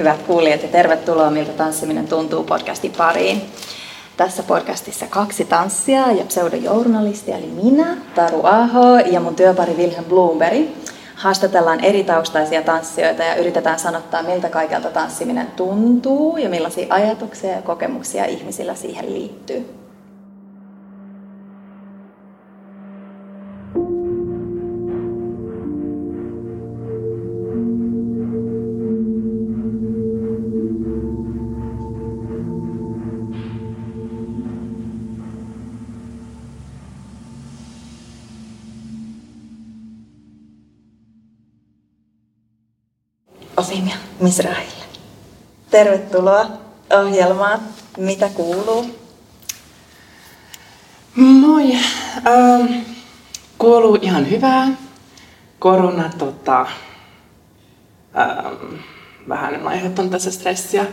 hyvät 0.00 0.22
kuulijat, 0.22 0.62
ja 0.62 0.68
tervetuloa 0.68 1.30
Miltä 1.30 1.52
tanssiminen 1.52 2.08
tuntuu 2.08 2.44
podcastin 2.44 2.92
pariin. 2.98 3.42
Tässä 4.16 4.42
podcastissa 4.42 5.06
kaksi 5.06 5.44
tanssia 5.44 6.12
ja 6.12 6.24
pseudojournalisti, 6.24 7.32
eli 7.32 7.46
minä, 7.62 7.96
Taru 8.14 8.40
Aho, 8.46 8.98
ja 8.98 9.20
mun 9.20 9.36
työpari 9.36 9.72
Wilhelm 9.72 10.04
Bloomberg. 10.04 10.68
Haastatellaan 11.14 11.84
eri 11.84 12.04
taustaisia 12.04 12.62
tanssijoita 12.62 13.22
ja 13.22 13.34
yritetään 13.34 13.78
sanottaa, 13.78 14.22
miltä 14.22 14.48
kaikelta 14.48 14.90
tanssiminen 14.90 15.46
tuntuu 15.46 16.36
ja 16.36 16.48
millaisia 16.48 16.86
ajatuksia 16.90 17.50
ja 17.50 17.62
kokemuksia 17.62 18.24
ihmisillä 18.24 18.74
siihen 18.74 19.14
liittyy. 19.14 19.79
Misrahille. 44.30 44.84
Tervetuloa 45.70 46.46
ohjelmaan. 46.92 47.60
Mitä 47.96 48.28
kuuluu? 48.28 48.86
Moi. 51.16 51.72
Ähm, 52.26 52.72
kuuluu 53.58 53.98
ihan 54.02 54.30
hyvää. 54.30 54.68
Korona 55.58 56.10
tota, 56.18 56.60
ähm, 58.18 58.74
vähän 59.28 59.66
aiheuttanut 59.66 60.10
tässä 60.10 60.30
stressiä, 60.30 60.86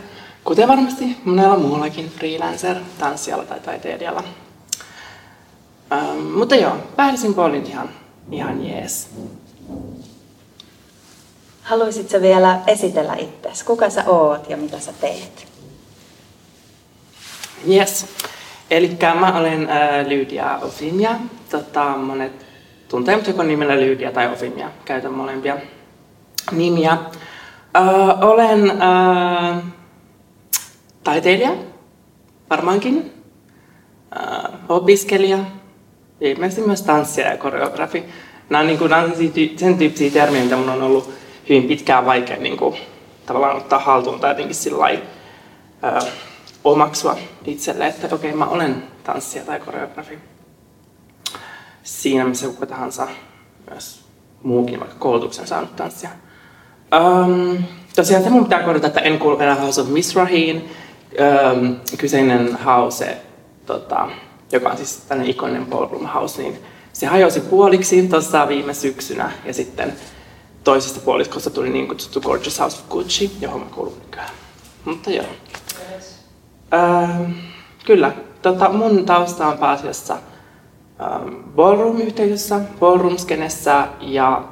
kuten 0.44 0.68
varmasti 0.68 1.16
monella 1.24 1.58
muullakin 1.58 2.10
freelancer, 2.10 2.76
tanssijalla 2.98 3.44
tai 3.44 3.60
taiteilijalla. 3.60 4.24
Ähm, 5.92 6.20
mutta 6.20 6.54
joo, 6.54 6.76
päällisin 6.96 7.34
puolin 7.34 7.66
ihan, 7.66 7.88
ihan 8.30 8.66
jees. 8.66 9.08
Haluaisitko 11.68 12.20
vielä 12.20 12.60
esitellä 12.66 13.14
itsesi? 13.14 13.64
Kuka 13.64 13.90
sä 13.90 14.04
oot 14.06 14.50
ja 14.50 14.56
mitä 14.56 14.80
sä 14.80 14.92
teet? 15.00 15.46
Yes. 17.70 18.06
Eli 18.70 18.98
mä 19.20 19.38
olen 19.38 19.70
äh, 19.70 20.06
Lydia 20.06 20.58
Ofimia. 20.62 21.10
Tota, 21.50 21.84
monet 21.84 22.46
tuntee 22.88 23.16
mut 23.16 23.26
joko 23.26 23.42
nimellä 23.42 23.76
Lydia 23.76 24.12
tai 24.12 24.32
Ofimia. 24.32 24.70
Käytän 24.84 25.12
molempia 25.12 25.56
nimiä. 26.52 26.92
Äh, 26.92 28.22
olen 28.22 28.70
äh, 28.70 29.62
taiteilija, 31.04 31.50
varmaankin. 32.50 33.12
Äh, 34.16 34.52
opiskelija, 34.68 35.38
ilmeisesti 36.20 36.66
myös 36.66 36.82
tanssija 36.82 37.30
ja 37.30 37.36
koreografi. 37.36 38.04
Nämä 38.50 38.60
on, 38.60 38.66
niin 38.66 38.78
kuin, 38.78 38.90
sen 39.56 39.78
tyyppisiä 39.78 40.10
termejä, 40.10 40.44
mitä 40.44 40.56
mun 40.56 40.68
on 40.68 40.82
ollut 40.82 41.17
hyvin 41.48 41.68
pitkään 41.68 42.06
vaikea 42.06 42.36
niin 42.36 42.56
kuin, 42.56 42.76
tavallaan 43.26 43.56
ottaa 43.56 43.78
haltuun 43.78 44.20
tai 44.20 44.30
jotenkin 44.30 44.54
sillä 44.54 44.78
lailla, 44.78 45.04
omaksua 46.64 47.16
itselle, 47.44 47.86
että 47.86 48.06
okei, 48.06 48.30
okay, 48.30 48.38
mä 48.38 48.46
olen 48.46 48.82
tanssija 49.04 49.44
tai 49.44 49.60
koreografi. 49.60 50.18
Siinä 51.82 52.24
missä 52.24 52.46
kuka 52.46 52.66
tahansa 52.66 53.08
myös 53.70 54.04
muukin 54.42 54.80
vaikka 54.80 54.96
koulutuksen 54.98 55.46
saanut 55.46 55.76
tanssia. 55.76 56.10
Um, 56.96 57.58
tosiaan 57.96 58.24
se 58.24 58.30
mun 58.30 58.44
pitää 58.44 58.62
korjata, 58.62 58.86
että 58.86 59.00
en 59.00 59.18
kuulu 59.18 59.38
enää 59.38 59.54
House 59.54 59.80
of 59.80 59.88
Misrahiin. 59.88 60.70
Um, 61.52 61.76
kyseinen 61.98 62.58
house, 62.64 63.16
tota, 63.66 64.08
joka 64.52 64.68
on 64.68 64.76
siis 64.76 64.96
tämmöinen 64.96 65.30
ikoninen 65.30 65.66
ballroom 65.66 66.06
house, 66.06 66.42
niin 66.42 66.58
se 66.92 67.06
hajosi 67.06 67.40
puoliksi 67.40 68.08
tuossa 68.08 68.48
viime 68.48 68.74
syksynä 68.74 69.32
ja 69.44 69.54
sitten 69.54 69.92
toisesta 70.64 71.00
puoliskosta 71.00 71.50
tuli 71.50 71.70
niin 71.70 71.88
kutsuttu 71.88 72.20
Gorgeous 72.20 72.60
House 72.60 72.76
of 72.76 72.88
Gucci, 72.88 73.36
johon 73.40 73.60
mä 73.60 73.66
kuulun 73.74 73.98
nykyään. 74.04 74.30
Mutta 74.84 75.10
joo. 75.10 75.26
Ähm, 76.74 77.32
kyllä. 77.86 78.12
Tota, 78.42 78.68
mun 78.68 79.06
tausta 79.06 79.46
on 79.46 79.58
pääasiassa 79.58 80.14
ähm, 80.14 81.34
ballroom-yhteisössä, 81.56 82.60
ballroom-skenessä 82.80 83.86
ja 84.00 84.44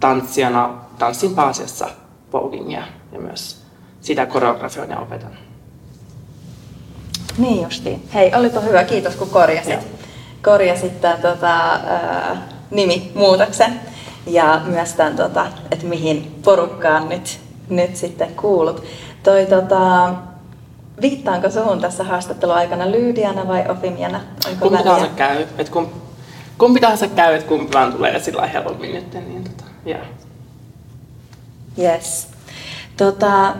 tanssijana 0.00 0.74
tanssin 0.98 1.34
pääasiassa 1.34 1.88
voguingia 2.32 2.82
ja 3.12 3.20
myös 3.20 3.62
sitä 4.00 4.26
koreografioin 4.26 4.90
ja 4.90 4.98
opetan. 4.98 5.38
Niin 7.38 7.62
justiin. 7.62 8.08
Hei, 8.14 8.34
olipa 8.34 8.60
hyvä. 8.60 8.84
Kiitos 8.84 9.16
kun 9.16 9.30
korjasit, 9.30 9.80
korjasit 10.42 11.00
tämän 11.00 11.22
tota, 11.22 11.72
äh, 11.74 12.38
nimimuutoksen 12.70 13.80
ja 14.26 14.60
myös 14.66 14.92
tämän, 14.92 15.16
tota, 15.16 15.46
että 15.70 15.86
mihin 15.86 16.40
porukkaan 16.44 17.08
nyt, 17.08 17.40
nyt 17.68 17.96
sitten 17.96 18.34
kuulut. 18.34 18.84
Toi, 19.22 19.46
tota, 19.46 20.14
viittaanko 21.00 21.50
suhun 21.50 21.80
tässä 21.80 22.04
haastatteluaikana 22.04 22.90
Lyydiana 22.90 23.48
vai 23.48 23.64
Ofimiana? 23.68 24.20
Onko 24.48 24.68
kumpi 24.68 24.84
tahansa 24.84 25.08
käy. 25.16 25.46
Et 25.58 25.68
kum, 25.68 25.86
kumpi 26.58 26.80
tahansa 26.80 27.08
käy, 27.08 27.34
että 27.34 27.48
kumpi 27.48 27.72
vaan 27.72 27.92
tulee 27.92 28.20
sillä 28.20 28.46
helpommin 28.46 28.94
nyt. 28.94 29.14
Niin, 29.14 29.44
tota, 29.44 29.64
yeah. 29.86 30.02
Yes. 31.78 32.28
Tota, 32.96 33.54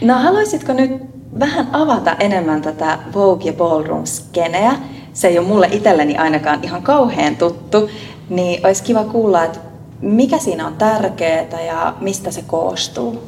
no 0.00 0.14
haluaisitko 0.14 0.72
nyt 0.72 0.92
vähän 1.40 1.68
avata 1.72 2.16
enemmän 2.20 2.62
tätä 2.62 2.98
Vogue 3.14 3.46
ja 3.46 3.52
Ballroom-skeneä? 3.52 4.72
Se 5.12 5.28
ei 5.28 5.38
ole 5.38 5.46
mulle 5.46 5.68
itselleni 5.72 6.16
ainakaan 6.16 6.64
ihan 6.64 6.82
kauhean 6.82 7.36
tuttu, 7.36 7.90
niin 8.28 8.66
olisi 8.66 8.82
kiva 8.82 9.04
kuulla, 9.04 9.44
että 9.44 9.58
mikä 10.04 10.38
siinä 10.38 10.66
on 10.66 10.76
tärkeää 10.76 11.62
ja 11.66 11.94
mistä 12.00 12.30
se 12.30 12.42
koostuu? 12.46 13.22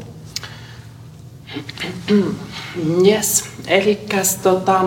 Yes, 3.06 3.44
eli 3.66 4.06
tota, 4.42 4.80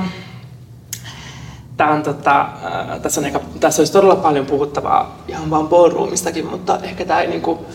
tää 1.77 1.91
on, 1.91 2.03
tota, 2.03 2.41
äh, 2.41 3.01
tässä, 3.01 3.21
on 3.21 3.25
ehkä, 3.25 3.39
tässä 3.59 3.81
olisi 3.81 3.93
todella 3.93 4.15
paljon 4.15 4.45
puhuttavaa 4.45 5.23
ihan 5.27 5.49
vaan 5.49 5.67
ballroomistakin, 5.67 6.45
mutta 6.45 6.79
ehkä 6.83 7.05
tämä 7.05 7.21
ei 7.21 7.27
niinku, 7.27 7.65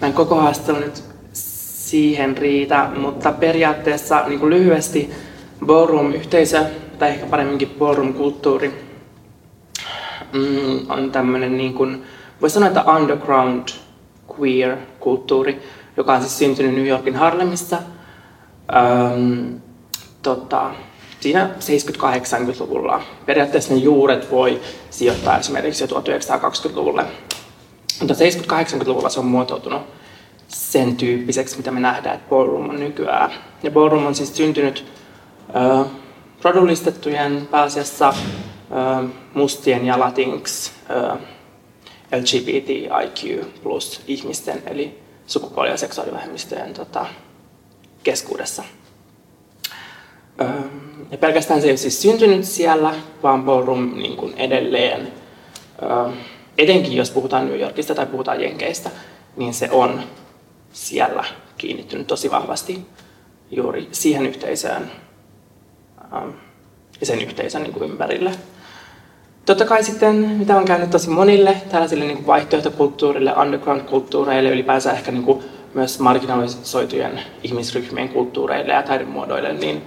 tämän 0.00 0.12
koko 0.12 0.34
haastattelu 0.34 0.78
nyt 0.78 1.04
siihen 1.32 2.36
riitä, 2.36 2.90
mutta 2.96 3.32
periaatteessa 3.32 4.24
niin 4.28 4.40
kuin 4.40 4.50
lyhyesti 4.50 5.10
ballroom-yhteisö, 5.66 6.64
tai 6.98 7.08
ehkä 7.08 7.26
paremminkin 7.26 7.76
ballroom-kulttuuri, 7.78 8.68
mm, 10.32 10.90
on 10.90 11.12
tämmöinen 11.12 11.56
niin 11.56 11.74
kuin, 11.74 12.04
voisi 12.42 12.54
sanoa, 12.54 12.68
että 12.68 12.84
underground 12.96 13.68
queer-kulttuuri, 14.38 15.62
joka 15.96 16.14
on 16.14 16.20
siis 16.20 16.38
syntynyt 16.38 16.74
New 16.74 16.86
Yorkin 16.86 17.16
Harlemissa 17.16 17.78
ähm, 18.74 19.56
tota, 20.22 20.70
siinä 21.20 21.50
70-80-luvulla. 21.60 23.02
Periaatteessa 23.26 23.74
ne 23.74 23.80
juuret 23.80 24.30
voi 24.30 24.60
sijoittaa 24.90 25.38
esimerkiksi 25.38 25.84
jo 25.84 26.00
1920-luvulle. 26.00 27.04
Mutta 28.00 28.14
70-80-luvulla 28.14 29.08
se 29.08 29.20
on 29.20 29.26
muotoutunut 29.26 29.82
sen 30.48 30.96
tyyppiseksi, 30.96 31.56
mitä 31.56 31.70
me 31.70 31.80
nähdään, 31.80 32.16
että 32.16 32.30
ballroom 32.30 32.70
on 32.70 32.80
nykyään. 32.80 33.30
Ja 33.62 33.70
ballroom 33.70 34.06
on 34.06 34.14
siis 34.14 34.36
syntynyt 34.36 34.84
äh, 35.56 35.86
rodullistettujen 36.42 37.48
pääasiassa 37.50 38.08
äh, 38.08 39.10
mustien 39.34 39.86
ja 39.86 40.00
latinx 40.00 40.70
äh, 40.90 41.18
LGBTIQ 42.12 43.44
plus 43.62 44.00
ihmisten, 44.06 44.62
eli 44.66 44.98
sukupuoli- 45.26 45.70
ja 45.70 45.76
seksuaalivähemmistöjen 45.76 46.74
tota, 46.74 47.06
keskuudessa. 48.02 48.62
ja 51.10 51.18
pelkästään 51.18 51.60
se 51.60 51.66
ei 51.66 51.70
ole 51.70 51.76
siis 51.76 52.02
syntynyt 52.02 52.44
siellä, 52.44 52.94
vaan 53.22 53.44
ballroom 53.44 53.94
niin 53.94 54.16
kuin 54.16 54.34
edelleen, 54.36 55.12
etenkin 56.58 56.96
jos 56.96 57.10
puhutaan 57.10 57.46
New 57.46 57.60
Yorkista 57.60 57.94
tai 57.94 58.06
puhutaan 58.06 58.40
Jenkeistä, 58.40 58.90
niin 59.36 59.54
se 59.54 59.68
on 59.70 60.02
siellä 60.72 61.24
kiinnittynyt 61.58 62.06
tosi 62.06 62.30
vahvasti 62.30 62.86
juuri 63.50 63.88
siihen 63.92 64.26
yhteisöön 64.26 64.90
ja 67.00 67.06
sen 67.06 67.20
yhteisön 67.22 67.62
niin 67.62 67.72
kuin 67.72 67.90
ympärille. 67.90 68.30
Totta 69.46 69.64
kai 69.64 69.84
sitten, 69.84 70.14
mitä 70.14 70.56
on 70.56 70.64
käynyt 70.64 70.90
tosi 70.90 71.10
monille 71.10 71.56
tällaisille 71.70 72.04
niin 72.04 72.26
vaihtoehtokulttuurille, 72.26 73.32
underground-kulttuureille, 73.32 74.50
ylipäänsä 74.50 74.92
ehkä 74.92 75.12
niin 75.12 75.24
kuin 75.24 75.44
myös 75.74 75.98
marginalisoitujen 75.98 77.20
ihmisryhmien 77.42 78.08
kulttuureille 78.08 78.72
ja 78.72 78.82
taidemuodoille, 78.82 79.52
niin 79.52 79.82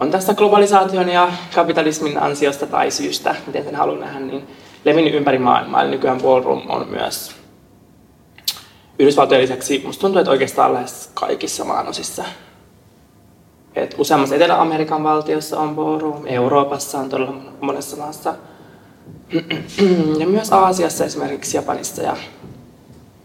on 0.00 0.10
tästä 0.10 0.34
globalisaation 0.34 1.08
ja 1.08 1.32
kapitalismin 1.54 2.22
ansiosta 2.22 2.66
tai 2.66 2.90
syystä, 2.90 3.34
miten 3.46 3.64
sen 3.64 3.74
haluan 3.74 4.00
nähdä, 4.00 4.20
niin 4.20 4.46
levinnyt 4.84 5.14
ympäri 5.14 5.38
maailmaa. 5.38 5.82
Eli 5.82 5.90
nykyään 5.90 6.22
ballroom 6.22 6.62
on 6.70 6.88
myös 6.88 7.34
Yhdysvaltojen 8.98 9.42
lisäksi, 9.42 9.82
musta 9.86 10.00
tuntuu, 10.00 10.18
että 10.20 10.30
oikeastaan 10.30 10.74
lähes 10.74 11.10
kaikissa 11.14 11.64
maanosissa 11.64 12.24
Et 13.76 13.94
useammassa 13.98 14.34
Etelä-Amerikan 14.34 15.02
valtiossa 15.02 15.60
on 15.60 15.74
ballroom, 15.74 16.26
Euroopassa 16.26 16.98
on 16.98 17.08
todella 17.08 17.34
monessa 17.60 17.96
maassa. 17.96 18.34
Ja 20.20 20.26
myös 20.26 20.52
Aasiassa 20.52 21.04
esimerkiksi 21.04 21.56
Japanissa 21.56 22.02
ja 22.02 22.16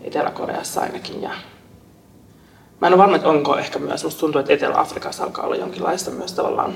Etelä-Koreassa 0.02 0.82
ainakin. 0.82 1.22
Ja 1.22 1.30
mä 2.82 2.88
en 2.88 2.94
ole 2.94 3.02
varma, 3.02 3.16
että 3.16 3.30
onko 3.30 3.58
ehkä 3.58 3.80
myös, 3.80 4.04
musta 4.04 4.20
tuntuu, 4.20 4.40
että 4.40 4.54
Etelä-Afrikassa 4.54 5.24
alkaa 5.24 5.46
olla 5.46 5.56
jonkinlaista 5.56 6.12
myös 6.12 6.34
tavallaan 6.34 6.74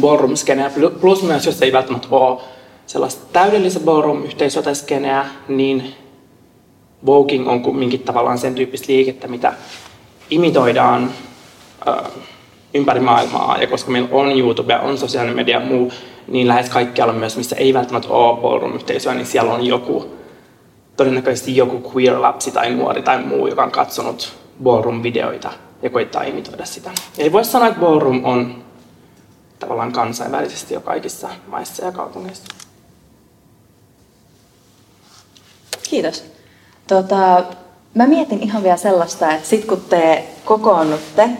ballroom 0.00 0.36
skeneä 0.36 0.70
plus 1.00 1.22
myös 1.22 1.46
jos 1.46 1.62
ei 1.62 1.72
välttämättä 1.72 2.08
ole 2.10 2.40
sellaista 2.86 3.26
täydellistä 3.32 3.80
ballroom-yhteisöä 3.80 4.62
tai 4.62 4.74
skeneä, 4.74 5.26
niin 5.48 5.94
Voguing 7.06 7.48
on 7.48 7.62
kumminkin 7.62 8.00
tavallaan 8.00 8.38
sen 8.38 8.54
tyyppistä 8.54 8.92
liikettä, 8.92 9.28
mitä 9.28 9.52
imitoidaan 10.30 11.12
äh, 11.88 12.12
ympäri 12.74 13.00
maailmaa. 13.00 13.58
Ja 13.60 13.66
koska 13.66 13.90
meillä 13.90 14.08
on 14.12 14.38
YouTube, 14.38 14.76
on 14.76 14.98
sosiaalinen 14.98 15.36
media 15.36 15.60
ja 15.60 15.66
muu, 15.66 15.92
niin 16.28 16.48
lähes 16.48 16.70
kaikkialla 16.70 17.12
myös, 17.12 17.36
missä 17.36 17.56
ei 17.56 17.74
välttämättä 17.74 18.08
ole 18.08 18.40
ballroom-yhteisöä, 18.40 19.14
niin 19.14 19.26
siellä 19.26 19.54
on 19.54 19.66
joku, 19.66 20.16
todennäköisesti 20.96 21.56
joku 21.56 21.90
queer-lapsi 21.90 22.50
tai 22.50 22.70
nuori 22.70 23.02
tai 23.02 23.22
muu, 23.22 23.46
joka 23.46 23.64
on 23.64 23.70
katsonut 23.70 24.32
ballroom-videoita 24.62 25.50
ja 25.82 25.90
koittaa 25.90 26.22
imitoida 26.22 26.64
sitä. 26.64 26.90
Eli 27.18 27.32
voisi 27.32 27.50
sanoa, 27.50 27.68
että 27.68 27.80
ballroom 27.80 28.24
on 28.24 28.64
tavallaan 29.58 29.92
kansainvälisesti 29.92 30.74
jo 30.74 30.80
kaikissa 30.80 31.28
maissa 31.46 31.84
ja 31.84 31.92
kaupungeissa. 31.92 32.44
Kiitos. 35.90 36.24
Tota, 36.86 37.44
mä 37.94 38.06
mietin 38.06 38.42
ihan 38.42 38.62
vielä 38.62 38.76
sellaista, 38.76 39.32
että 39.32 39.48
sit 39.48 39.64
kun 39.64 39.80
te 39.80 40.24
kokoonnutte 40.44 41.30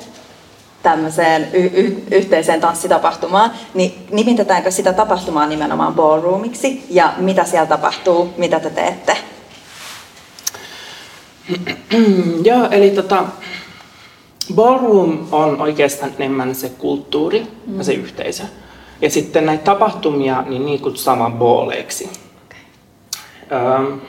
tämmöiseen 0.83 1.49
y- 1.53 1.71
y- 1.75 2.03
yhteiseen 2.11 2.61
tanssitapahtumaan, 2.61 3.51
niin 3.75 4.07
nimitetäänkö 4.11 4.71
sitä 4.71 4.93
tapahtumaa 4.93 5.47
nimenomaan 5.47 5.95
ballroomiksi 5.95 6.87
ja 6.91 7.13
mitä 7.17 7.45
siellä 7.45 7.67
tapahtuu, 7.67 8.35
mitä 8.37 8.61
te 8.61 8.71
teette? 8.71 9.17
Joo, 12.49 12.69
eli 12.71 12.91
tota, 12.91 13.25
ballroom 14.55 15.27
on 15.33 15.61
oikeastaan 15.61 16.13
enemmän 16.19 16.55
se 16.55 16.69
kulttuuri 16.69 17.47
mm. 17.67 17.79
ja 17.79 17.85
se 17.85 17.97
mm. 17.97 18.03
yhteisö. 18.03 18.43
Ja 19.01 19.11
sitten 19.11 19.47
näitä 19.47 19.65
tapahtumia, 19.65 20.43
niin 20.43 20.67
niitä 20.67 20.83
kutsutaan 20.83 21.33
balleiksi. 21.33 22.11
Okay. 22.47 22.61
Öm, 23.77 24.01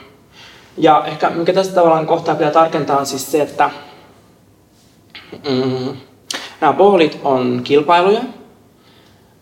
ja 0.76 1.04
ehkä 1.06 1.30
mikä 1.30 1.52
tässä 1.52 1.74
tavallaan 1.74 2.06
kohtaa 2.06 2.34
pitää 2.34 2.50
tarkentaa 2.50 2.98
on 2.98 3.06
siis 3.06 3.32
se, 3.32 3.42
että 3.42 3.70
mm, 5.32 5.96
nämä 6.64 6.72
ballit 6.72 7.18
on 7.24 7.60
kilpailuja. 7.64 8.20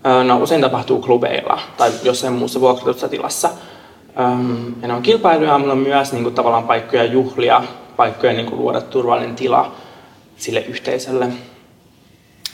Nämä 0.05 0.37
usein 0.37 0.61
tapahtuu 0.61 1.01
klubeilla 1.01 1.61
tai 1.77 1.91
jossain 2.03 2.33
muussa 2.33 2.61
vuokratussa 2.61 3.09
tilassa. 3.09 3.51
Ja 4.83 4.89
ne 4.89 4.95
on 4.95 5.03
kilpailuja, 5.03 5.59
mutta 5.59 5.73
on 5.73 5.79
myös 5.79 6.13
niin 6.13 6.23
kuin, 6.23 6.35
tavallaan 6.35 6.67
paikkoja 6.67 7.05
juhlia, 7.05 7.63
paikkoja 7.97 8.33
niin 8.33 8.47
kuin, 8.47 8.59
luoda 8.59 8.81
turvallinen 8.81 9.37
tila 9.37 9.73
sille 10.37 10.61
yhteisölle. 10.61 11.29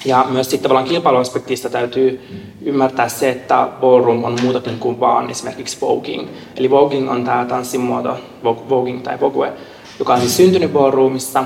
Ja 0.05 0.26
myös 0.31 0.50
sitten 0.50 0.62
tavallaan 0.62 0.88
kilpailuaspektista 0.88 1.71
täytyy 1.71 2.21
ymmärtää 2.62 3.09
se, 3.09 3.31
että 3.31 3.69
ballroom 3.81 4.25
on 4.25 4.37
muutakin 4.43 4.79
kuin 4.79 5.00
vaan 5.00 5.31
esimerkiksi 5.31 5.81
voguing. 5.81 6.29
Eli 6.56 6.71
voguing 6.71 7.11
on 7.11 7.25
tämä 7.25 7.44
tanssimuoto, 7.44 8.17
voguing 8.44 9.03
tai 9.03 9.21
vogue, 9.21 9.53
joka 9.99 10.14
on 10.14 10.21
siis 10.21 10.37
syntynyt 10.37 10.73
ballroomissa, 10.73 11.44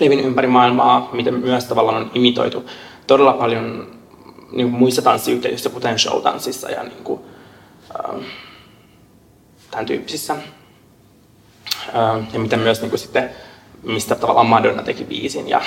levinnyt 0.00 0.26
ympäri 0.26 0.46
maailmaa, 0.46 1.08
mitä 1.12 1.30
myös 1.30 1.64
tavallaan 1.64 1.96
on 1.96 2.10
imitoitu 2.14 2.64
todella 3.06 3.32
paljon 3.32 3.86
niin 4.52 4.70
kuin 4.70 4.78
muissa 4.78 5.02
tanssiyhteisöissä, 5.02 5.70
kuten 5.70 5.98
showtanssissa 5.98 6.70
ja 6.70 6.82
niin 6.82 7.04
kuin, 7.04 7.20
äh, 7.90 8.20
tämän 9.70 9.86
tyyppisissä. 9.86 10.32
Äh, 10.32 10.38
ja 12.32 12.38
mitä 12.38 12.56
myös 12.56 12.80
niin 12.80 12.90
kuin 12.90 13.00
sitten, 13.00 13.30
mistä 13.82 14.14
tavallaan 14.14 14.46
Madonna 14.46 14.82
teki 14.82 15.04
biisin 15.04 15.48
ja 15.48 15.60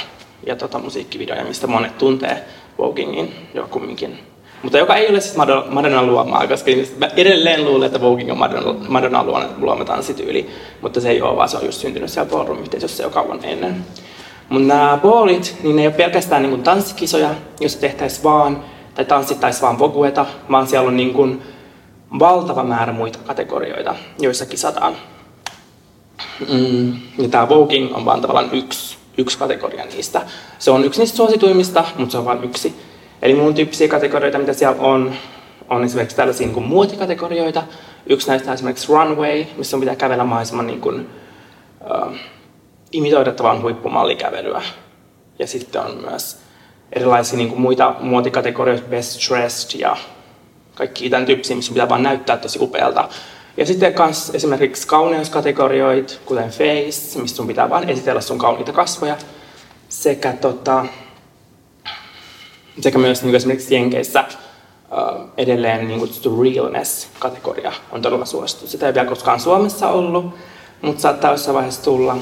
ja 0.45 0.55
tota, 0.55 0.79
musiikkivideoja, 0.79 1.43
mistä 1.43 1.67
monet 1.67 1.97
tuntee 1.97 2.45
Vogingin 2.77 3.35
jo 3.53 3.67
kumminkin. 3.71 4.19
Mutta 4.63 4.77
joka 4.77 4.95
ei 4.95 5.09
ole 5.09 5.21
siis 5.21 5.37
Madonna 5.69 6.03
luomaa, 6.03 6.47
koska 6.47 6.71
mä 6.97 7.09
edelleen 7.17 7.65
luulen, 7.65 7.85
että 7.85 8.01
Voging 8.01 8.31
on 8.31 8.37
Madonna, 8.37 8.89
Madonna 8.89 9.25
luoma 9.57 9.85
tanssityyli, 9.85 10.49
mutta 10.81 11.01
se 11.01 11.09
ei 11.09 11.21
ole, 11.21 11.35
vaan 11.35 11.49
se 11.49 11.57
on 11.57 11.65
just 11.65 11.81
syntynyt 11.81 12.09
siellä 12.09 12.31
ballroom-yhteisössä 12.31 13.03
jo 13.03 13.09
kauan 13.09 13.39
ennen. 13.43 13.85
Mutta 14.49 14.67
nämä 14.67 14.99
ballit, 15.01 15.57
niin 15.63 15.75
ne 15.75 15.81
ei 15.81 15.87
ole 15.87 15.95
pelkästään 15.95 16.43
niin 16.43 16.63
tanssikisoja, 16.63 17.29
jos 17.59 17.75
tehtäisiin 17.75 18.23
vaan, 18.23 18.63
tai 18.95 19.05
tanssittaisiin 19.05 19.61
vaan 19.61 19.79
vogueta, 19.79 20.25
vaan 20.51 20.67
siellä 20.67 20.87
on 20.87 20.97
niin 20.97 21.13
kuin 21.13 21.41
valtava 22.19 22.63
määrä 22.63 22.93
muita 22.93 23.19
kategorioita, 23.19 23.95
joissa 24.19 24.45
kisataan. 24.45 24.95
Mm, 26.51 26.93
ja 27.17 27.29
tämä 27.31 27.49
Voging 27.49 27.95
on 27.95 28.05
vaan 28.05 28.21
tavallaan 28.21 28.49
yksi 28.51 28.99
yksi 29.19 29.37
kategoria 29.37 29.85
niistä. 29.85 30.21
Se 30.59 30.71
on 30.71 30.83
yksi 30.83 30.99
niistä 30.99 31.17
suosituimmista, 31.17 31.85
mutta 31.97 32.11
se 32.11 32.17
on 32.17 32.25
vain 32.25 32.43
yksi. 32.43 32.75
Eli 33.21 33.33
muun 33.33 33.53
tyyppisiä 33.53 33.87
kategorioita, 33.87 34.39
mitä 34.39 34.53
siellä 34.53 34.81
on, 34.81 35.13
on 35.69 35.83
esimerkiksi 35.83 36.15
tällaisia 36.15 36.47
niin 36.47 36.53
kuin 36.53 36.65
muotikategorioita. 36.65 37.63
Yksi 38.09 38.27
näistä 38.27 38.49
on 38.49 38.53
esimerkiksi 38.53 38.93
runway, 38.93 39.45
missä 39.57 39.77
on 39.77 39.81
pitää 39.81 39.95
kävellä 39.95 40.23
mahdollisimman 40.23 40.67
niin 40.67 40.81
kuin, 40.81 41.09
uh, 41.81 42.15
imitoida 42.91 43.31
tavan 43.31 43.61
huippumallikävelyä. 43.61 44.61
Ja 45.39 45.47
sitten 45.47 45.81
on 45.81 45.97
myös 46.09 46.37
erilaisia 46.93 47.37
niin 47.37 47.49
kuin 47.49 47.61
muita 47.61 47.95
muotikategorioita, 47.99 48.87
best 48.89 49.29
dressed 49.29 49.79
ja 49.79 49.97
kaikki 50.75 51.09
tämän 51.09 51.25
tyyppisiä, 51.25 51.55
missä 51.55 51.73
pitää 51.73 51.89
vaan 51.89 52.03
näyttää 52.03 52.37
tosi 52.37 52.59
upealta. 52.61 53.09
Ja 53.57 53.65
sitten 53.65 53.93
myös 53.97 54.31
esimerkiksi 54.33 54.87
kauneuskategorioita, 54.87 56.13
kuten 56.25 56.49
face, 56.49 57.19
missä 57.21 57.35
sun 57.35 57.47
pitää 57.47 57.69
vain 57.69 57.89
esitellä 57.89 58.21
sun 58.21 58.37
kauniita 58.37 58.71
kasvoja. 58.71 59.17
Sekä, 59.89 60.33
tota, 60.33 60.85
sekä 62.81 62.97
myös 62.97 63.23
niin 63.23 63.35
esimerkiksi 63.35 63.75
Jenkeissä 63.75 64.23
uh, 64.91 65.29
edelleen 65.37 65.87
niin 65.87 65.99
kutsuttu 65.99 66.43
realness-kategoria 66.43 67.73
on 67.91 68.01
todella 68.01 68.25
suosittu. 68.25 68.67
Sitä 68.67 68.87
ei 68.87 68.93
vielä 68.93 69.09
koskaan 69.09 69.39
Suomessa 69.39 69.87
ollut, 69.89 70.35
mutta 70.81 71.01
saattaa 71.01 71.31
jossain 71.31 71.55
vaiheessa 71.55 71.83
tulla. 71.83 72.17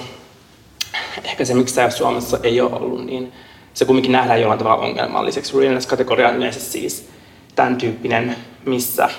Ehkä 1.23 1.45
se, 1.45 1.53
miksi 1.53 1.75
se 1.75 1.89
Suomessa 1.89 2.39
ei 2.43 2.61
ole 2.61 2.73
ollut, 2.73 3.05
niin 3.05 3.33
se 3.73 3.85
kuitenkin 3.85 4.11
nähdään 4.11 4.41
jollain 4.41 4.59
tavalla 4.59 4.85
ongelmalliseksi. 4.85 5.59
Realness-kategoria 5.59 6.29
on 6.29 6.35
yleensä 6.35 6.59
siis 6.59 7.09
tämän 7.55 7.75
tyyppinen, 7.75 8.35
missä 8.65 9.09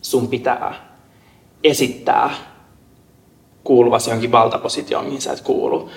sun 0.00 0.28
pitää 0.28 0.74
esittää 1.64 2.30
kuuluvasi 3.64 4.10
jonkin 4.10 4.32
valtapositioon, 4.32 5.04
mihin 5.04 5.20
sä 5.20 5.32
et 5.32 5.40
kuulu. 5.40 5.90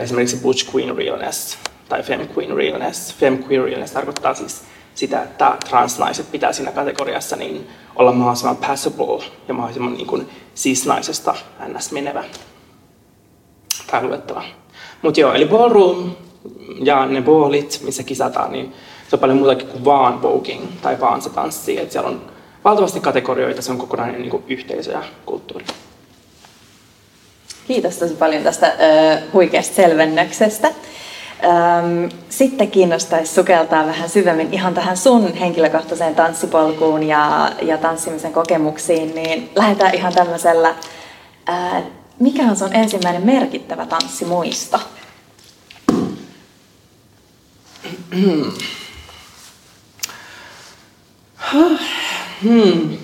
Esimerkiksi 0.00 0.36
Butch 0.36 0.74
Queen 0.74 0.96
Realness 0.96 1.58
tai 1.88 2.02
Femme 2.02 2.28
Queen 2.36 2.56
Realness. 2.56 3.14
Femme 3.14 3.44
Queen 3.48 3.64
Realness 3.64 3.92
tarkoittaa 3.92 4.34
siis 4.34 4.62
sitä, 4.94 5.22
että 5.22 5.56
transnaiset 5.68 6.32
pitää 6.32 6.52
siinä 6.52 6.72
kategoriassa 6.72 7.36
niin 7.36 7.68
olla 7.96 8.12
mahdollisimman 8.12 8.56
passable 8.56 9.24
ja 9.48 9.54
mahdollisimman 9.54 9.94
niin 9.94 10.06
kuin 10.06 10.28
cis-naisesta 10.56 11.34
ns. 11.68 11.92
menevä 11.92 12.24
tai 13.90 14.02
luettava. 14.02 14.44
Mutta 15.02 15.20
joo, 15.20 15.32
eli 15.32 15.46
ballroom 15.46 16.10
ja 16.82 17.06
ne 17.06 17.22
ballit, 17.22 17.80
missä 17.84 18.02
kisataan, 18.02 18.52
niin 18.52 18.72
se 19.08 19.16
on 19.16 19.20
paljon 19.20 19.38
muutakin 19.38 19.66
kuin 19.66 19.84
vaan 19.84 20.22
voguing 20.22 20.64
tai 20.82 21.00
vaan 21.00 21.22
se 21.22 21.30
tanssi. 21.30 21.80
Et 21.80 21.92
siellä 21.92 22.10
on 22.10 22.22
valtavasti 22.64 23.00
kategorioita, 23.00 23.62
se 23.62 23.72
on 23.72 23.78
kokonainen 23.78 24.22
niin 24.22 24.44
yhteisö 24.48 24.92
ja 24.92 25.02
kulttuuri. 25.26 25.64
Kiitos 27.66 27.96
tosi 27.96 28.14
paljon 28.14 28.42
tästä 28.42 28.66
äh, 28.66 29.22
huikeasta 29.32 29.74
selvennöksestä. 29.74 30.68
Ähm, 31.44 32.04
sitten 32.28 32.70
kiinnostaisi 32.70 33.34
sukeltaa 33.34 33.86
vähän 33.86 34.08
syvemmin 34.08 34.54
ihan 34.54 34.74
tähän 34.74 34.96
sun 34.96 35.34
henkilökohtaiseen 35.34 36.14
tanssipolkuun 36.14 37.02
ja, 37.02 37.52
ja 37.62 37.78
tanssimisen 37.78 38.32
kokemuksiin, 38.32 39.14
niin 39.14 39.50
lähdetään 39.56 39.94
ihan 39.94 40.12
tämmöisellä, 40.12 40.74
äh, 41.48 41.82
mikä 42.20 42.42
on 42.42 42.56
sun 42.56 42.74
ensimmäinen 42.74 43.26
merkittävä 43.26 43.86
tanssimuisto? 43.86 44.80
Hmm. 52.42 52.98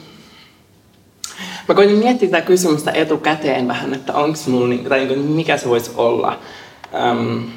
Mä 1.68 1.74
koitin 1.74 1.96
miettiä 1.96 2.30
tätä 2.30 2.46
kysymystä 2.46 2.90
etukäteen 2.90 3.68
vähän, 3.68 3.94
että 3.94 4.12
onko 4.14 4.38
mulla, 4.46 4.68
niin, 4.68 4.84
tai 4.84 5.04
niin, 5.04 5.18
mikä 5.18 5.56
se 5.56 5.68
voisi 5.68 5.90
olla. 5.96 6.38
Um, 7.10 7.50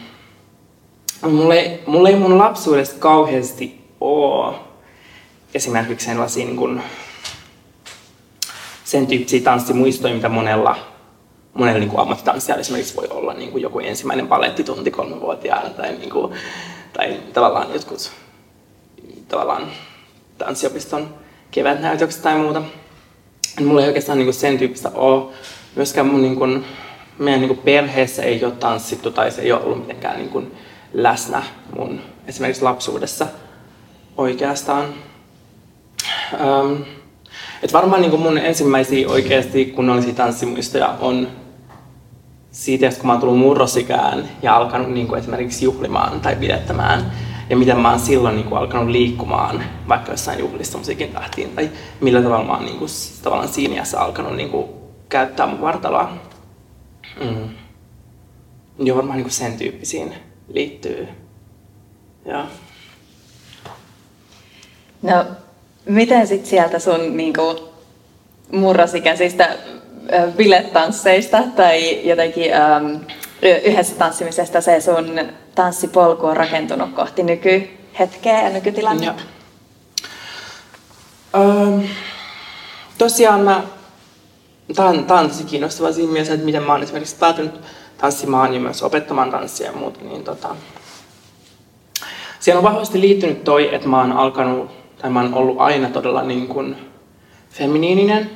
mulla, 1.21 1.55
ei, 1.55 1.83
mulla 1.85 2.09
ei 2.09 2.15
mun 2.15 2.37
lapsuudesta 2.37 2.99
kauheasti 2.99 3.81
ole 4.01 4.55
esimerkiksi 5.53 6.05
sellaisia 6.05 6.45
niin 6.45 6.57
kuin, 6.57 6.81
sen 8.83 9.07
tyyppisiä 9.07 9.41
tanssimuistoja, 9.41 10.15
mitä 10.15 10.29
monella, 10.29 10.92
monella 11.53 11.79
niin 11.79 11.99
ammattitanssijalla 11.99 12.61
esimerkiksi 12.61 12.95
voi 12.95 13.07
olla 13.09 13.33
niin 13.33 13.51
kuin 13.51 13.61
joku 13.61 13.79
ensimmäinen 13.79 14.27
palettitunti 14.27 14.91
kolmevuotiaana 14.91 15.69
tai 15.69 15.91
niin 15.91 16.09
kuin, 16.09 16.33
tai 16.93 17.19
tavallaan 17.33 17.73
jotkut 17.73 18.11
tavallaan 19.27 19.67
tanssiopiston 20.37 21.15
kevätnäytökset 21.51 22.21
tai 22.21 22.37
muuta. 22.37 22.61
Mulla 23.65 23.81
ei 23.81 23.87
oikeastaan 23.87 24.17
niin 24.17 24.25
kuin 24.25 24.33
sen 24.33 24.57
tyyppistä 24.57 24.91
ole. 24.93 25.33
Myöskään 25.75 26.07
mun 26.07 26.21
niin 26.21 26.35
kuin, 26.35 26.65
meidän 27.19 27.41
niin 27.41 27.55
kuin 27.55 27.59
perheessä 27.65 28.23
ei 28.23 28.45
ole 28.45 28.53
tanssittu 28.53 29.11
tai 29.11 29.31
se 29.31 29.41
ei 29.41 29.51
ole 29.51 29.63
ollut 29.63 29.79
mitenkään 29.79 30.17
niin 30.17 30.29
kuin 30.29 30.55
läsnä 30.93 31.43
mun 31.75 32.01
esimerkiksi 32.27 32.63
lapsuudessa 32.63 33.27
oikeastaan. 34.17 34.85
Um, 36.43 36.85
et 37.63 37.73
varmaan 37.73 38.01
niin 38.01 38.11
kuin 38.11 38.21
mun 38.21 38.37
ensimmäisiä 38.37 39.09
oikeasti 39.09 39.65
kunnollisia 39.65 40.13
tanssimuistoja 40.13 40.95
on 40.99 41.27
siitä, 42.53 42.89
kun 42.97 43.05
mä 43.05 43.11
oon 43.11 43.19
tullut 43.19 43.39
murrosikään 43.39 44.29
ja 44.41 44.55
alkanut 44.55 44.91
niin 44.91 45.07
kuin 45.07 45.19
esimerkiksi 45.19 45.65
juhlimaan 45.65 46.21
tai 46.21 46.35
pidettämään 46.35 47.11
ja 47.49 47.57
miten 47.57 47.79
mä 47.79 47.89
oon 47.89 47.99
silloin 47.99 48.35
niin 48.35 48.45
kuin 48.45 48.59
alkanut 48.59 48.89
liikkumaan 48.89 49.63
vaikka 49.87 50.11
jossain 50.11 50.39
juhlissa 50.39 50.77
musiikin 50.77 51.13
tahtiin 51.13 51.49
tai 51.49 51.69
millä 52.01 52.21
tavalla 52.21 52.45
mä 52.45 52.53
oon 52.53 52.65
niin 52.65 52.77
kuin, 52.77 52.89
tavallaan 53.23 53.49
siinä 53.49 53.75
iässä 53.75 53.99
alkanut 53.99 54.35
niin 54.35 54.49
kuin, 54.49 54.69
käyttää 55.09 55.47
mun 55.47 55.61
vartaloa. 55.61 56.17
Mm. 57.23 57.49
Joo, 58.79 58.97
varmaan 58.97 59.17
niin 59.17 59.25
kuin 59.25 59.33
sen 59.33 59.57
tyyppisiin 59.57 60.13
liittyy. 60.47 61.07
Ja. 62.25 62.45
No, 65.01 65.25
miten 65.85 66.27
sitten 66.27 66.49
sieltä 66.49 66.79
sun 66.79 67.17
niin 67.17 67.33
kuin, 67.33 67.57
bilettansseista 70.37 71.43
tai 71.55 72.07
jotenkin 72.07 72.53
ähm, 72.53 72.95
yhdessä 73.41 73.95
tanssimisesta 73.95 74.61
se 74.61 74.81
sun 74.81 75.21
tanssipolku 75.55 76.25
on 76.25 76.37
rakentunut 76.37 76.93
kohti 76.93 77.23
nykyhetkeä 77.23 78.43
ja 78.43 78.49
nykytilannetta? 78.49 79.23
Ähm, 81.35 81.85
tosiaan 82.97 83.39
mä, 83.39 83.63
tää 84.75 84.93
tosi 85.27 85.43
kiinnostavaa 85.43 85.91
siinä 85.91 86.11
mielessä, 86.11 86.33
että 86.33 86.45
miten 86.45 86.63
mä 86.63 86.71
oon 86.71 86.83
esimerkiksi 86.83 87.15
päätynyt 87.15 87.53
tanssimaan 87.97 88.53
ja 88.53 88.59
myös 88.59 88.83
opettamaan 88.83 89.31
tanssia 89.31 89.67
ja 89.67 89.73
muuta, 89.77 89.99
niin 90.03 90.23
tota, 90.23 90.55
siellä 92.39 92.59
on 92.59 92.63
vahvasti 92.63 93.01
liittynyt 93.01 93.43
toi, 93.43 93.75
että 93.75 93.87
mä 93.87 94.01
oon 94.01 94.11
alkanut, 94.11 94.71
tai 95.01 95.09
mä 95.09 95.21
oon 95.21 95.33
ollut 95.33 95.59
aina 95.59 95.89
todella 95.89 96.23
niin 96.23 96.47
kuin 96.47 96.75
feminiininen. 97.49 98.29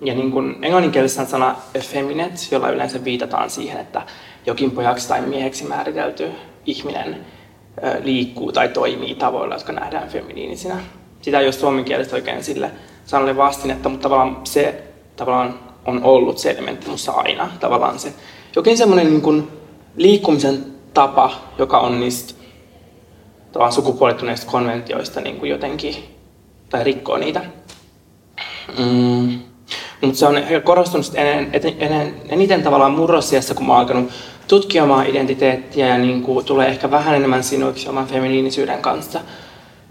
Ja 0.00 0.14
niin 0.14 0.30
kuin 0.30 0.56
englanninkielisessä 0.62 1.22
on 1.22 1.28
sana 1.28 1.56
effeminate, 1.74 2.34
jolla 2.50 2.70
yleensä 2.70 3.04
viitataan 3.04 3.50
siihen, 3.50 3.80
että 3.80 4.02
jokin 4.46 4.70
pojaksi 4.70 5.08
tai 5.08 5.20
mieheksi 5.20 5.64
määritelty 5.64 6.30
ihminen 6.66 7.26
liikkuu 8.02 8.52
tai 8.52 8.68
toimii 8.68 9.14
tavoilla, 9.14 9.54
jotka 9.54 9.72
nähdään 9.72 10.08
feminiinisinä. 10.08 10.76
Sitä 11.22 11.40
ei 11.40 11.46
ole 11.46 11.52
suomen 11.52 11.84
kielestä 11.84 12.16
oikein 12.16 12.44
sille 12.44 12.70
sanalle 13.04 13.36
vastinetta, 13.36 13.88
mutta 13.88 14.02
tavallaan 14.02 14.40
se 14.44 14.82
tavallaan 15.16 15.58
on 15.84 16.04
ollut 16.04 16.38
se 16.38 16.50
elementti 16.50 16.86
minussa 16.86 17.12
aina. 17.12 17.50
Tavallaan 17.60 17.98
se 17.98 18.12
jokin 18.56 18.78
semmoinen 18.78 19.06
niin 19.06 19.48
liikkumisen 19.96 20.64
tapa, 20.94 21.30
joka 21.58 21.78
on 21.78 22.00
niistä 22.00 22.34
tavallaan 23.52 23.72
sukupuolittuneista 23.72 24.50
konventioista 24.50 25.20
niin 25.20 25.36
kuin 25.36 25.50
jotenkin, 25.50 25.94
tai 26.70 26.84
rikkoo 26.84 27.16
niitä. 27.16 27.40
Mm. 28.78 29.38
Mutta 30.00 30.18
se 30.18 30.26
on 30.26 30.38
ehkä 30.38 30.60
korostunut 30.60 31.12
enen, 31.14 31.50
enen, 31.78 32.14
eniten 32.28 32.62
tavallaan 32.62 32.92
murrosiassa, 32.92 33.54
kun 33.54 33.66
mä 33.66 33.72
oon 33.72 33.80
alkanut 33.80 34.10
tutkimaan 34.48 35.06
identiteettiä 35.06 35.86
ja 35.86 35.98
niin 35.98 36.22
kuin 36.22 36.44
tulee 36.44 36.68
ehkä 36.68 36.90
vähän 36.90 37.14
enemmän 37.14 37.42
sinuiksi 37.42 37.88
oman 37.88 38.06
feminiinisyyden 38.06 38.82
kanssa. 38.82 39.20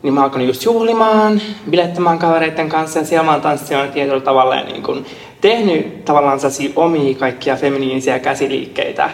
Niin 0.03 0.13
mä 0.13 0.19
oon 0.19 0.24
alkanut 0.24 0.47
just 0.47 0.63
juhlimaan, 0.63 1.41
bilettämään 1.69 2.19
kavereiden 2.19 2.69
kanssa 2.69 3.00
ja 3.00 3.05
siellä 3.05 3.25
mä 3.25 3.31
oon 3.31 3.41
tanssimaan 3.41 3.91
tietyllä 3.91 4.21
tavalla 4.21 4.55
ja 4.55 4.63
niin 4.63 4.83
kuin 4.83 5.05
tehnyt 5.41 6.05
tavallaan 6.05 6.39
omia 6.75 7.15
kaikkia 7.15 7.55
feminiinisiä 7.55 8.19
käsiliikkeitä 8.19 9.09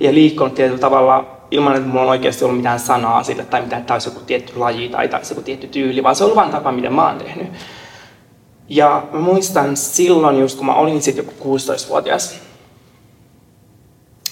ja 0.00 0.14
liikkunut 0.14 0.54
tietyllä 0.54 0.78
tavalla 0.78 1.42
ilman, 1.50 1.76
että 1.76 1.88
mulla 1.88 2.02
on 2.02 2.08
oikeasti 2.08 2.44
ollut 2.44 2.56
mitään 2.56 2.80
sanaa 2.80 3.22
sille 3.22 3.44
tai 3.44 3.62
mitään, 3.62 3.80
että 3.80 3.92
olisi 3.92 4.08
joku 4.08 4.20
tietty 4.20 4.52
laji 4.56 4.88
tai 4.88 5.08
olisi 5.12 5.32
joku 5.32 5.42
tietty 5.42 5.66
tyyli, 5.66 6.02
vaan 6.02 6.16
se 6.16 6.24
on 6.24 6.26
ollut 6.26 6.36
vain 6.36 6.50
tapa, 6.50 6.72
miten 6.72 6.92
mä 6.92 7.06
oon 7.06 7.18
tehnyt. 7.18 7.48
Ja 8.68 9.06
mä 9.12 9.20
muistan 9.20 9.76
silloin, 9.76 10.40
just 10.40 10.56
kun 10.56 10.66
mä 10.66 10.74
olin 10.74 11.02
sitten 11.02 11.26
joku 11.26 11.56
16-vuotias, 11.56 12.38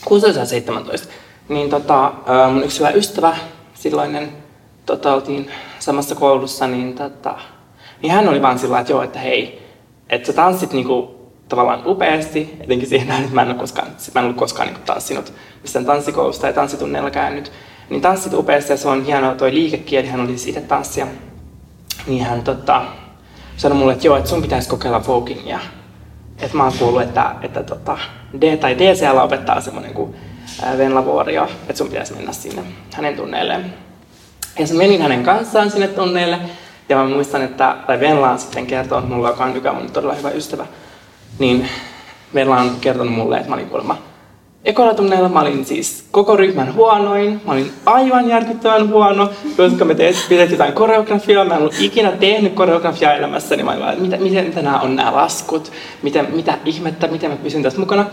16 0.05 0.39
tai 0.39 0.47
17, 0.47 1.09
niin 1.49 1.71
tota, 1.71 2.13
mun 2.53 2.65
yksi 2.65 2.79
hyvä 2.79 2.91
ystävä, 2.91 3.37
silloinen, 3.75 4.33
tota, 4.87 5.15
oltiin 5.15 5.51
samassa 5.79 6.15
koulussa, 6.15 6.67
niin, 6.67 6.95
tota, 6.95 7.39
niin 8.03 8.13
hän 8.13 8.29
oli 8.29 8.43
vaan 8.43 8.59
sillä 8.59 8.81
että 8.81 8.93
joo, 8.93 9.03
että 9.03 9.19
hei, 9.19 9.63
että 10.09 10.27
sä 10.27 10.33
tanssit 10.33 10.73
niinku 10.73 11.21
tavallaan 11.49 11.83
upeasti, 11.87 12.57
etenkin 12.61 12.89
siihen 12.89 13.11
että 13.11 13.35
mä 13.35 13.43
en 13.43 13.49
ole 13.49 13.57
koskaan, 13.57 13.89
mä 14.15 14.21
en 14.21 14.25
ollut 14.25 14.39
koskaan 14.39 14.69
niinku 14.69 14.83
tanssinut 14.87 15.33
missään 15.63 15.85
tanssikoulusta 15.85 16.43
tai 16.43 16.53
tanssitunneilla 16.53 17.11
käynyt, 17.11 17.53
niin 17.91 18.03
tanssit 18.03 18.35
upeasti 18.35 18.73
ja 18.73 18.77
se 18.77 18.89
on 18.89 19.05
hienoa, 19.05 19.35
toi 19.35 19.55
liikekieli, 19.55 20.07
hän 20.09 20.21
oli 20.21 20.39
siitä 20.39 20.61
tanssia, 20.61 21.07
niin 22.07 22.25
hän 22.25 22.43
tota, 22.43 22.83
sanoi 23.61 23.79
mulle, 23.79 23.93
että 23.93 24.07
joo, 24.07 24.17
että 24.17 24.31
sun 24.31 24.43
pitäisi 24.43 24.69
kokeilla 24.69 25.07
voguingia. 25.07 25.59
Että 26.38 26.57
mä 26.57 26.64
oon 26.64 26.73
kuullut, 26.79 27.02
että, 27.02 27.35
että 27.43 27.62
tota, 27.62 27.99
D 28.40 28.57
tai 28.57 28.79
DCL 28.79 29.17
opettaa 29.17 29.61
semmoinen 29.61 29.95
kuin 29.95 30.17
Venla 30.79 31.05
Vuorio, 31.05 31.45
että 31.45 31.76
sun 31.76 31.88
pitäisi 31.88 32.14
mennä 32.14 32.33
sinne 32.33 32.62
hänen 32.93 33.17
tunneille. 33.17 33.61
Ja 34.59 34.67
se 34.67 34.75
menin 34.75 35.02
hänen 35.02 35.25
kanssaan 35.25 35.71
sinne 35.71 35.88
tunneille. 35.88 36.38
Ja 36.88 36.97
mä 36.97 37.05
muistan, 37.05 37.43
että, 37.43 37.76
tai 37.87 38.00
Venla 38.00 38.31
on 38.31 38.38
sitten 38.38 38.67
kertonut 38.67 39.09
mulle, 39.09 39.29
joka 39.29 39.45
on 39.45 39.55
nykyään 39.55 39.76
mun 39.76 39.90
todella 39.90 40.14
hyvä 40.14 40.31
ystävä, 40.31 40.67
niin 41.38 41.69
Venla 42.35 42.61
on 42.61 42.76
kertonut 42.81 43.14
mulle, 43.14 43.37
että 43.37 43.49
mä 43.49 43.55
olin 43.55 43.69
kuulemma 43.69 43.99
Ekolla 44.64 44.95
tunneilla 44.95 45.29
mä 45.29 45.40
olin 45.40 45.64
siis 45.64 46.05
koko 46.11 46.37
ryhmän 46.37 46.75
huonoin. 46.75 47.40
Mä 47.47 47.52
olin 47.52 47.73
aivan 47.87 48.29
järkyttävän 48.29 48.88
huono, 48.88 49.31
koska 49.57 49.85
me 49.85 49.95
pidettiin 49.95 50.50
jotain 50.50 50.73
koreografiaa. 50.73 51.45
Mä 51.45 51.55
en 51.55 51.61
ollut 51.61 51.81
ikinä 51.81 52.12
tehnyt 52.12 52.52
koreografiaa 52.52 53.14
elämässä, 53.14 53.57
niin 53.57 53.67
mä 53.67 53.73
olin 53.73 53.88
että 53.88 54.02
mitä, 54.02 54.17
miten, 54.17 54.47
mitä 54.47 54.62
nämä 54.62 54.81
on 54.81 54.97
nämä 54.97 55.12
laskut, 55.17 55.73
miten, 56.02 56.29
mitä 56.33 56.59
ihmettä, 56.64 57.07
miten 57.07 57.31
mä 57.31 57.37
pysyn 57.37 57.62
tässä 57.62 57.81
mukana. 57.81 58.07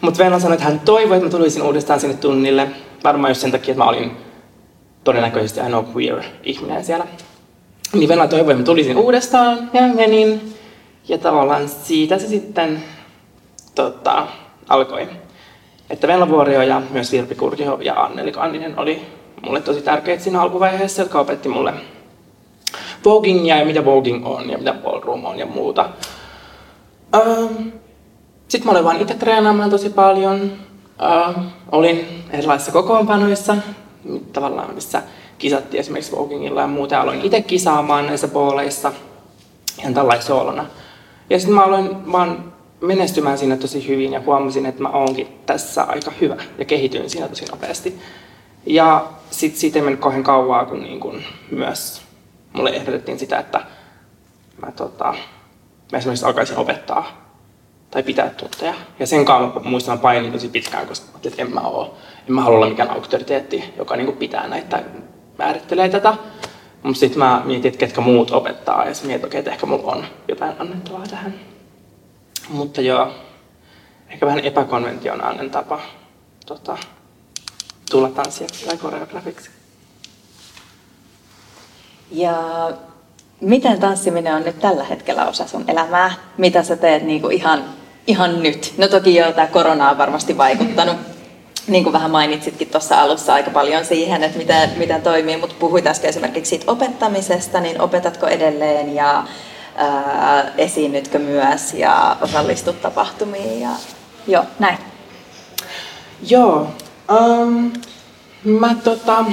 Mutta 0.00 0.24
Venla 0.24 0.38
sanoi, 0.38 0.54
että 0.54 0.64
hän 0.64 0.80
toivoi, 0.80 1.16
että 1.16 1.26
mä 1.26 1.30
tulisin 1.30 1.62
uudestaan 1.62 2.00
sinne 2.00 2.16
tunnille. 2.16 2.68
Varmaan 3.04 3.30
just 3.30 3.40
sen 3.40 3.52
takia, 3.52 3.72
että 3.72 3.84
mä 3.84 3.90
olin 3.90 4.10
todennäköisesti 5.04 5.60
ainoa 5.60 5.84
queer-ihminen 5.94 6.84
siellä. 6.84 7.06
Niin 7.92 8.08
Venla 8.08 8.28
toivoi, 8.28 8.52
että 8.52 8.62
mä 8.62 8.66
tulisin 8.66 8.96
uudestaan 8.96 9.70
ja 9.72 9.82
menin. 9.82 10.54
Ja 11.08 11.18
tavallaan 11.18 11.68
siitä 11.68 12.18
se 12.18 12.28
sitten 12.28 12.82
tota, 13.74 14.26
alkoi 14.68 15.08
että 15.90 16.08
Venla 16.08 16.28
Vuorio 16.28 16.62
ja 16.62 16.82
myös 16.90 17.12
Virpi 17.12 17.34
Kurkiho 17.34 17.78
ja 17.80 18.02
Anneli 18.04 18.32
Kanninen 18.32 18.78
oli 18.78 19.06
mulle 19.46 19.60
tosi 19.60 19.82
tärkeitä 19.82 20.22
siinä 20.22 20.40
alkuvaiheessa, 20.40 21.02
jotka 21.02 21.20
opetti 21.20 21.48
mulle 21.48 21.72
vogingia 23.04 23.56
ja 23.58 23.64
mitä 23.64 23.84
voging 23.84 24.26
on 24.26 24.50
ja 24.50 24.58
mitä 24.58 24.72
ballroom 24.72 25.24
on 25.24 25.38
ja 25.38 25.46
muuta. 25.46 25.88
Ähm, 27.14 27.68
Sitten 28.48 28.66
mä 28.66 28.72
olin 28.72 28.84
vaan 28.84 29.00
itse 29.00 29.14
treenaamaan 29.14 29.70
tosi 29.70 29.90
paljon. 29.90 30.52
Ähm, 31.02 31.46
olin 31.72 32.24
erilaisissa 32.30 32.72
kokoonpanoissa, 32.72 33.56
tavallaan 34.32 34.74
missä 34.74 35.02
kisattiin 35.38 35.80
esimerkiksi 35.80 36.16
vogingilla 36.16 36.60
ja 36.60 36.66
muuta. 36.66 37.00
Aloin 37.00 37.20
itse 37.20 37.42
kisaamaan 37.42 38.06
näissä 38.06 38.28
booleissa 38.28 38.92
ihan 39.78 39.94
tällaisena. 39.94 40.66
Ja 41.30 41.38
sitten 41.38 41.54
mä 41.54 41.64
aloin 41.64 42.12
vaan 42.12 42.52
menestymään 42.80 43.38
siinä 43.38 43.56
tosi 43.56 43.88
hyvin 43.88 44.12
ja 44.12 44.20
huomasin, 44.20 44.66
että 44.66 44.82
mä 44.82 44.88
oonkin 44.88 45.28
tässä 45.46 45.82
aika 45.82 46.12
hyvä 46.20 46.36
ja 46.58 46.64
kehityin 46.64 47.10
siinä 47.10 47.28
tosi 47.28 47.44
nopeasti. 47.44 47.98
Ja 48.66 49.06
sitten 49.30 49.60
siitä 49.60 49.78
ei 49.78 49.82
mennyt 49.82 50.00
kauhean 50.00 50.24
kauaa, 50.24 50.64
kun 50.64 50.82
niin 50.82 51.00
kun 51.00 51.22
myös 51.50 52.02
mulle 52.52 52.70
ehdotettiin 52.70 53.18
sitä, 53.18 53.38
että 53.38 53.60
mä, 54.62 54.72
tota, 54.72 55.14
mä 55.92 55.98
esimerkiksi 55.98 56.26
alkaisin 56.26 56.56
opettaa 56.56 57.26
tai 57.90 58.02
pitää 58.02 58.30
tunteja. 58.30 58.74
Ja 58.98 59.06
sen 59.06 59.24
kanssa 59.24 59.60
mä 59.60 59.70
muistan, 59.70 59.98
painin 59.98 60.32
tosi 60.32 60.48
pitkään, 60.48 60.86
koska 60.86 61.18
että 61.24 61.42
en 61.42 61.54
mä 61.54 61.60
oo, 61.60 61.94
en 62.28 62.34
mä 62.34 62.42
halua 62.42 62.56
olla 62.56 62.68
mikään 62.68 62.90
auktoriteetti, 62.90 63.64
joka 63.78 63.96
niin 63.96 64.16
pitää 64.16 64.48
näitä 64.48 64.68
tai 64.68 64.84
määrittelee 65.38 65.88
tätä. 65.88 66.14
Mutta 66.82 67.00
sitten 67.00 67.18
mä 67.18 67.42
mietin, 67.44 67.68
että 67.68 67.78
ketkä 67.78 68.00
muut 68.00 68.30
opettaa 68.30 68.84
ja 68.84 68.94
sitten 68.94 69.10
mietin, 69.10 69.38
että 69.38 69.50
ehkä 69.50 69.66
mulla 69.66 69.92
on 69.92 70.04
jotain 70.28 70.54
annettavaa 70.58 71.04
tähän. 71.10 71.34
Mutta 72.48 72.80
joo, 72.80 73.12
ehkä 74.08 74.26
vähän 74.26 74.40
epäkonventionaalinen 74.40 75.50
tapa 75.50 75.80
tota, 76.46 76.78
tulla 77.90 78.08
tanssijaksi 78.10 78.66
tai 78.66 78.76
koreografiksi. 78.76 79.50
Ja 82.10 82.34
miten 83.40 83.80
tanssiminen 83.80 84.34
on 84.34 84.44
nyt 84.44 84.60
tällä 84.60 84.84
hetkellä 84.84 85.26
osa 85.26 85.46
sun 85.46 85.64
elämää? 85.68 86.14
Mitä 86.38 86.62
sä 86.62 86.76
teet 86.76 87.02
niinku 87.02 87.28
ihan, 87.28 87.64
ihan 88.06 88.42
nyt? 88.42 88.74
No 88.78 88.88
toki 88.88 89.14
joo, 89.14 89.32
tämä 89.32 89.46
korona 89.46 89.90
on 89.90 89.98
varmasti 89.98 90.38
vaikuttanut. 90.38 90.96
niin 91.66 91.84
kuin 91.84 91.92
vähän 91.92 92.10
mainitsitkin 92.10 92.68
tuossa 92.68 93.00
alussa 93.00 93.34
aika 93.34 93.50
paljon 93.50 93.84
siihen, 93.84 94.22
että 94.22 94.38
miten, 94.38 94.70
miten 94.76 95.02
toimii, 95.02 95.36
mutta 95.36 95.56
puhuit 95.58 95.86
äsken 95.86 96.08
esimerkiksi 96.08 96.50
siitä 96.50 96.72
opettamisesta, 96.72 97.60
niin 97.60 97.80
opetatko 97.80 98.26
edelleen 98.26 98.94
ja 98.94 99.24
esiinnytkö 100.58 101.18
myös 101.18 101.74
ja 101.74 102.16
osallistut 102.20 102.82
tapahtumiin 102.82 103.60
ja 103.60 103.70
joo, 104.26 104.44
näin. 104.58 104.78
Joo, 106.30 106.68
um, 107.10 107.72
mä 108.44 108.74
tota, 108.84 109.24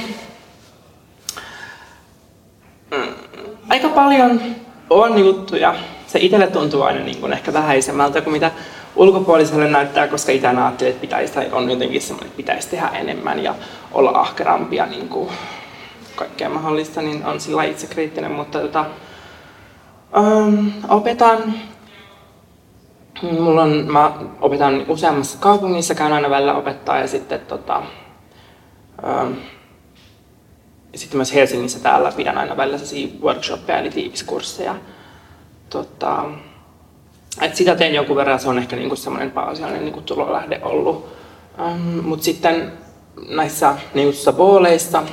mm, 2.92 3.14
aika 3.70 3.90
paljon 3.90 4.42
on 4.90 5.20
juttuja. 5.20 5.76
Se 6.08 6.20
itselle 6.20 6.48
tuntuu 6.48 6.82
aina 6.82 7.00
niin 7.00 7.22
kuin 7.22 7.34
ehkä 7.34 7.54
vähäisemmältä 7.54 8.22
kuin 8.22 8.32
mitä 8.32 8.52
ulkopuoliselle 8.96 9.68
näyttää, 9.68 10.08
koska 10.08 10.32
itse 10.32 10.48
ajattelee, 10.48 10.92
että 10.92 11.02
pitäisi, 11.02 11.34
tai 11.34 11.50
on 11.52 11.70
jotenkin 11.70 12.02
semmoinen, 12.02 12.28
että 12.28 12.38
pitäisi 12.38 12.70
tehdä 12.70 12.88
enemmän 12.88 13.44
ja 13.44 13.56
olla 13.92 14.10
ahkerampia 14.10 14.86
niin 14.86 15.10
kuin 15.10 15.30
kaikkea 16.16 16.50
mahdollista, 16.50 17.02
niin 17.02 17.26
on 17.26 17.40
sillä 17.40 17.64
itse 17.64 17.88
kriittinen, 17.88 18.32
mutta 18.32 18.60
tota, 18.60 18.86
um, 20.18 20.72
opetan 20.90 21.54
Mulla 23.32 23.64
on, 23.64 23.86
mä 23.92 24.14
opetan 24.42 24.86
useammassa 24.88 25.38
kaupungissa, 25.38 25.96
käyn 25.96 26.14
aina 26.14 26.30
välillä 26.30 26.56
opettaa 26.56 26.98
ja 26.98 27.08
sitten 27.08 27.40
tota, 27.40 27.82
um, 29.22 29.36
sitten 30.96 31.18
myös 31.18 31.34
Helsingissä 31.34 31.80
täällä 31.80 32.12
pidän 32.12 32.38
aina 32.38 32.58
välillä 32.58 32.78
workshoppeja 33.22 33.80
eli 33.80 33.90
tiiviskursseja. 33.90 34.76
Tota, 35.70 36.26
et 37.42 37.56
sitä 37.56 37.76
teen 37.76 37.96
jonkun 37.96 38.16
verran, 38.16 38.40
se 38.40 38.50
on 38.50 38.58
ehkä 38.58 38.76
niinku 38.76 38.96
semmoinen 38.96 39.32
pääasiallinen 39.32 39.86
niinku 39.86 40.02
tulolähde 40.02 40.60
ollut. 40.64 41.08
Um, 41.60 42.04
Mutta 42.04 42.26
sitten 42.26 42.72
näissä 43.30 43.76
niinku 43.94 44.34
booleissa, 44.34 45.04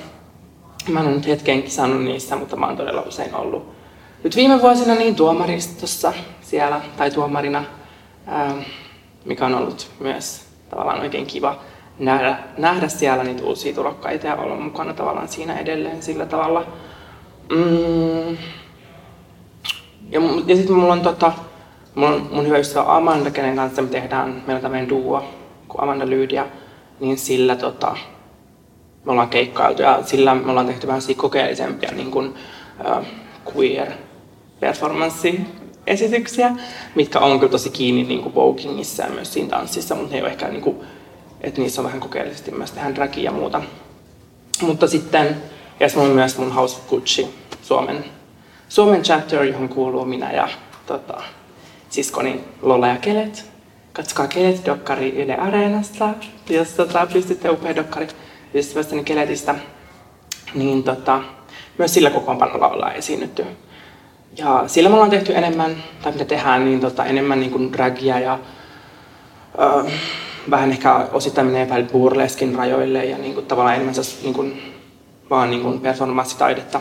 mä 0.88 1.00
en 1.00 1.06
ole 1.06 1.14
nyt 1.14 1.26
hetkeen 1.26 1.62
kisannut 1.62 2.04
niissä, 2.04 2.36
mutta 2.36 2.56
mä 2.56 2.66
oon 2.66 2.76
todella 2.76 3.00
usein 3.00 3.34
ollut 3.34 3.79
nyt 4.24 4.36
viime 4.36 4.62
vuosina 4.62 4.94
niin 4.94 5.14
tuomaristossa 5.14 6.12
siellä, 6.40 6.80
tai 6.96 7.10
tuomarina, 7.10 7.64
ähm, 8.28 8.58
mikä 9.24 9.46
on 9.46 9.54
ollut 9.54 9.90
myös 10.00 10.46
tavallaan 10.70 11.00
oikein 11.00 11.26
kiva 11.26 11.60
nähdä, 11.98 12.38
nähdä 12.58 12.88
siellä 12.88 13.24
niitä 13.24 13.44
uusia 13.44 13.74
tulokkaita 13.74 14.26
ja 14.26 14.36
olla 14.36 14.56
mukana 14.56 14.94
tavallaan 14.94 15.28
siinä 15.28 15.58
edelleen 15.58 16.02
sillä 16.02 16.26
tavalla. 16.26 16.66
Mm. 17.50 18.36
Ja, 20.10 20.20
ja 20.46 20.56
sitten 20.56 20.76
mulla 20.76 20.92
on 20.92 21.00
tota, 21.00 21.32
on 21.96 22.28
mun 22.32 22.46
hyvä 22.46 22.58
ystävä 22.58 22.96
Amanda, 22.96 23.30
kenen 23.30 23.56
kanssa 23.56 23.82
me 23.82 23.88
tehdään, 23.88 24.28
meillä 24.30 24.54
on 24.54 24.62
tämmöinen 24.62 24.88
duo 24.88 25.24
kuin 25.68 25.82
Amanda 25.82 26.10
Lyydia, 26.10 26.46
niin 27.00 27.18
sillä 27.18 27.56
tota, 27.56 27.96
me 29.04 29.12
ollaan 29.12 29.28
keikkailtu 29.28 29.82
ja 29.82 29.98
sillä 30.04 30.34
me 30.34 30.50
ollaan 30.50 30.66
tehty 30.66 30.86
vähän 30.86 31.02
kokeellisempia 31.16 31.90
niin 31.92 32.10
kuin, 32.10 32.34
uh, 32.84 33.04
queer 33.56 33.92
performanssi 34.60 35.40
esityksiä, 35.86 36.50
mitkä 36.94 37.18
on 37.18 37.38
kyllä 37.38 37.50
tosi 37.50 37.70
kiinni 37.70 38.02
niin 38.02 38.22
kuin 38.22 38.34
ja 38.98 39.10
myös 39.10 39.32
siinä 39.32 39.48
tanssissa, 39.48 39.94
mutta 39.94 40.10
ne 40.10 40.16
ei 40.16 40.22
ole 40.22 40.30
ehkä 40.30 40.48
niin 40.48 40.62
kuin, 40.62 40.76
että 41.40 41.60
niissä 41.60 41.80
on 41.80 41.84
vähän 41.86 42.00
kokeellisesti 42.00 42.50
myös 42.50 42.70
tehdään 42.70 42.94
dragia 42.94 43.24
ja 43.24 43.32
muuta. 43.32 43.62
Mutta 44.62 44.88
sitten, 44.88 45.36
ja 45.80 45.88
se 45.88 45.98
on 45.98 46.10
myös 46.10 46.38
mun 46.38 46.52
House 46.52 46.76
of 46.76 46.88
Gucci, 46.88 47.28
Suomen, 47.62 48.04
Suomen 48.68 49.02
chapter, 49.02 49.42
johon 49.42 49.68
kuuluu 49.68 50.04
minä 50.04 50.32
ja 50.32 50.48
tota, 50.86 51.22
siskoni 51.90 52.40
Lola 52.62 52.88
ja 52.88 52.96
Kelet. 52.96 53.50
Katsokaa 53.92 54.26
Kelet-dokkari 54.26 55.22
Yle 55.22 55.36
Areenasta, 55.36 56.08
jos 56.50 56.68
tota, 56.68 57.06
pystytte 57.12 57.50
upea 57.50 57.76
dokkari 57.76 58.08
ystävästäni 58.54 59.04
Keletistä. 59.04 59.54
Niin 60.54 60.82
tota, 60.82 61.22
myös 61.78 61.94
sillä 61.94 62.10
kokoonpanolla 62.10 62.68
ollaan 62.68 62.96
esiinnytty. 62.96 63.46
Ja 64.38 64.64
sillä 64.66 64.88
me 64.88 64.94
ollaan 64.94 65.10
tehty 65.10 65.36
enemmän, 65.36 65.76
tai 66.02 66.12
mitä 66.12 66.24
tehdään, 66.24 66.64
niin 66.64 66.80
tota, 66.80 67.04
enemmän 67.04 67.40
niin 67.40 67.50
kuin 67.50 67.72
dragia 67.72 68.18
ja 68.18 68.38
ö, 69.58 69.90
vähän 70.50 70.70
ehkä 70.70 70.94
osittain 71.12 71.46
menee 71.46 71.68
vähän 71.68 71.86
burleskin 71.92 72.54
rajoille 72.54 73.04
ja 73.04 73.18
niin 73.18 73.34
kuin, 73.34 73.46
tavallaan 73.46 73.74
enemmän 73.74 73.94
se, 73.94 74.22
niin 74.22 74.34
kuin, 74.34 74.62
vaan 75.30 75.50
niin 75.50 75.62
kuin 75.62 75.80
performanssitaidetta. 75.80 76.80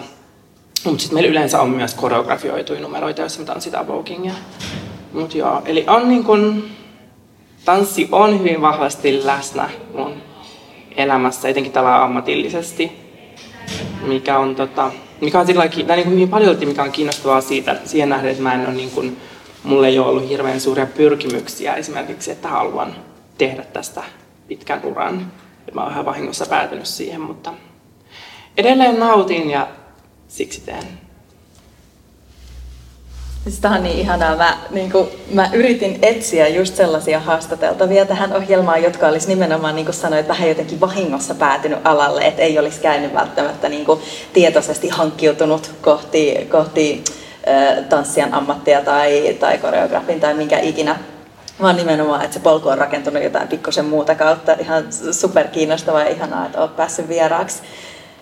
Mutta 0.86 1.02
sitten 1.02 1.16
meillä 1.16 1.30
yleensä 1.30 1.62
on 1.62 1.70
myös 1.70 1.94
koreografioituja 1.94 2.80
numeroita, 2.80 3.22
joissa 3.22 3.40
me 3.40 3.46
tanssitaan 3.46 3.88
voguingia. 3.88 4.34
Mut 5.14 5.36
joo, 5.36 5.62
eli 5.66 5.86
on 5.88 6.10
niin 6.10 6.24
kun, 6.24 6.64
tanssi 7.66 8.10
on 8.12 8.40
hyvin 8.40 8.62
vahvasti 8.62 9.26
läsnä 9.26 9.70
mun 9.94 10.14
elämässä, 10.96 11.50
etenkin 11.50 11.72
tällä 11.72 12.04
ammatillisesti, 12.04 12.92
mikä 14.06 14.40
on, 14.40 14.56
tota, 14.56 14.92
mikä 15.22 15.40
on 15.40 15.46
sillä 15.46 15.68
tai 15.88 15.96
niin 15.96 16.04
kuin 16.04 16.14
hyvin 16.14 16.30
paljon, 16.30 16.58
mikä 16.66 16.84
on 16.84 16.92
kiinnostavaa 16.92 17.42
siitä, 17.42 17.76
siihen 17.86 18.10
nähden, 18.10 18.32
että 18.32 18.44
mä 18.44 18.54
en 18.54 18.68
ole 18.68 18.76
niin 18.76 18.92
kuin, 18.92 19.18
mulle 19.64 19.88
ei 19.88 20.00
ole 20.00 20.08
ollut 20.08 20.30
hirveän 20.30 20.60
suuria 20.60 20.86
pyrkimyksiä 20.86 21.76
esimerkiksi, 21.76 22.32
että 22.32 22.48
haluan 22.48 22.96
tehdä 23.38 23.64
tästä 23.64 24.04
pitkän 24.48 24.82
uran. 24.84 25.32
Mä 25.74 25.84
oon 25.84 25.92
ihan 25.92 26.06
vahingossa 26.06 26.46
päätynyt 26.46 26.86
siihen, 26.86 27.22
mutta 27.22 27.54
edelleen 28.58 29.00
nautin 29.00 29.50
ja 29.50 29.68
siksi 30.28 30.62
teen. 30.62 30.84
Siis 33.44 33.60
tämä 33.60 33.76
on 33.76 33.84
niin 33.84 34.00
ihanaa. 34.00 34.36
Mä, 34.36 34.58
niin 34.70 34.92
kuin, 34.92 35.10
mä 35.34 35.50
yritin 35.54 36.00
etsiä 36.02 36.48
just 36.48 36.76
sellaisia 36.76 37.20
haastateltavia 37.20 38.06
tähän 38.06 38.34
ohjelmaan, 38.34 38.84
jotka 38.84 39.08
olisi 39.08 39.28
nimenomaan, 39.28 39.76
niin 39.76 39.86
kuin 39.86 39.96
sanoit, 39.96 40.28
vähän 40.28 40.50
jotenkin 40.50 40.80
vahingossa 40.80 41.36
päätynyt 41.36 41.80
alalle, 41.84 42.22
että 42.22 42.42
ei 42.42 42.60
olisi 42.60 42.80
käynyt 42.80 43.14
välttämättä 43.14 43.70
niin 43.70 43.86
kuin, 43.86 44.00
tietoisesti 44.34 44.90
hankkiutunut 44.90 45.72
kohti, 45.82 46.48
kohti 46.52 47.04
äh, 47.48 47.86
tanssijan 47.90 48.34
ammattia 48.34 48.82
tai, 48.82 49.38
tai 49.40 49.58
koreografin 49.58 50.20
tai 50.20 50.34
minkä 50.34 50.60
ikinä 50.60 50.96
vaan 51.62 51.76
nimenomaan, 51.76 52.22
että 52.22 52.34
se 52.34 52.40
polku 52.40 52.70
on 52.70 52.78
rakentunut 52.78 53.24
jotain 53.24 53.48
pikkusen 53.48 53.86
muuta 53.86 54.16
kautta. 54.16 54.52
Ihan 54.60 54.84
super 55.12 55.48
kiinnostavaa 55.48 56.02
ja 56.02 56.10
ihanaa, 56.10 56.46
että 56.46 56.60
olet 56.60 56.76
päässyt 56.76 57.08
vieraaksi. 57.08 57.62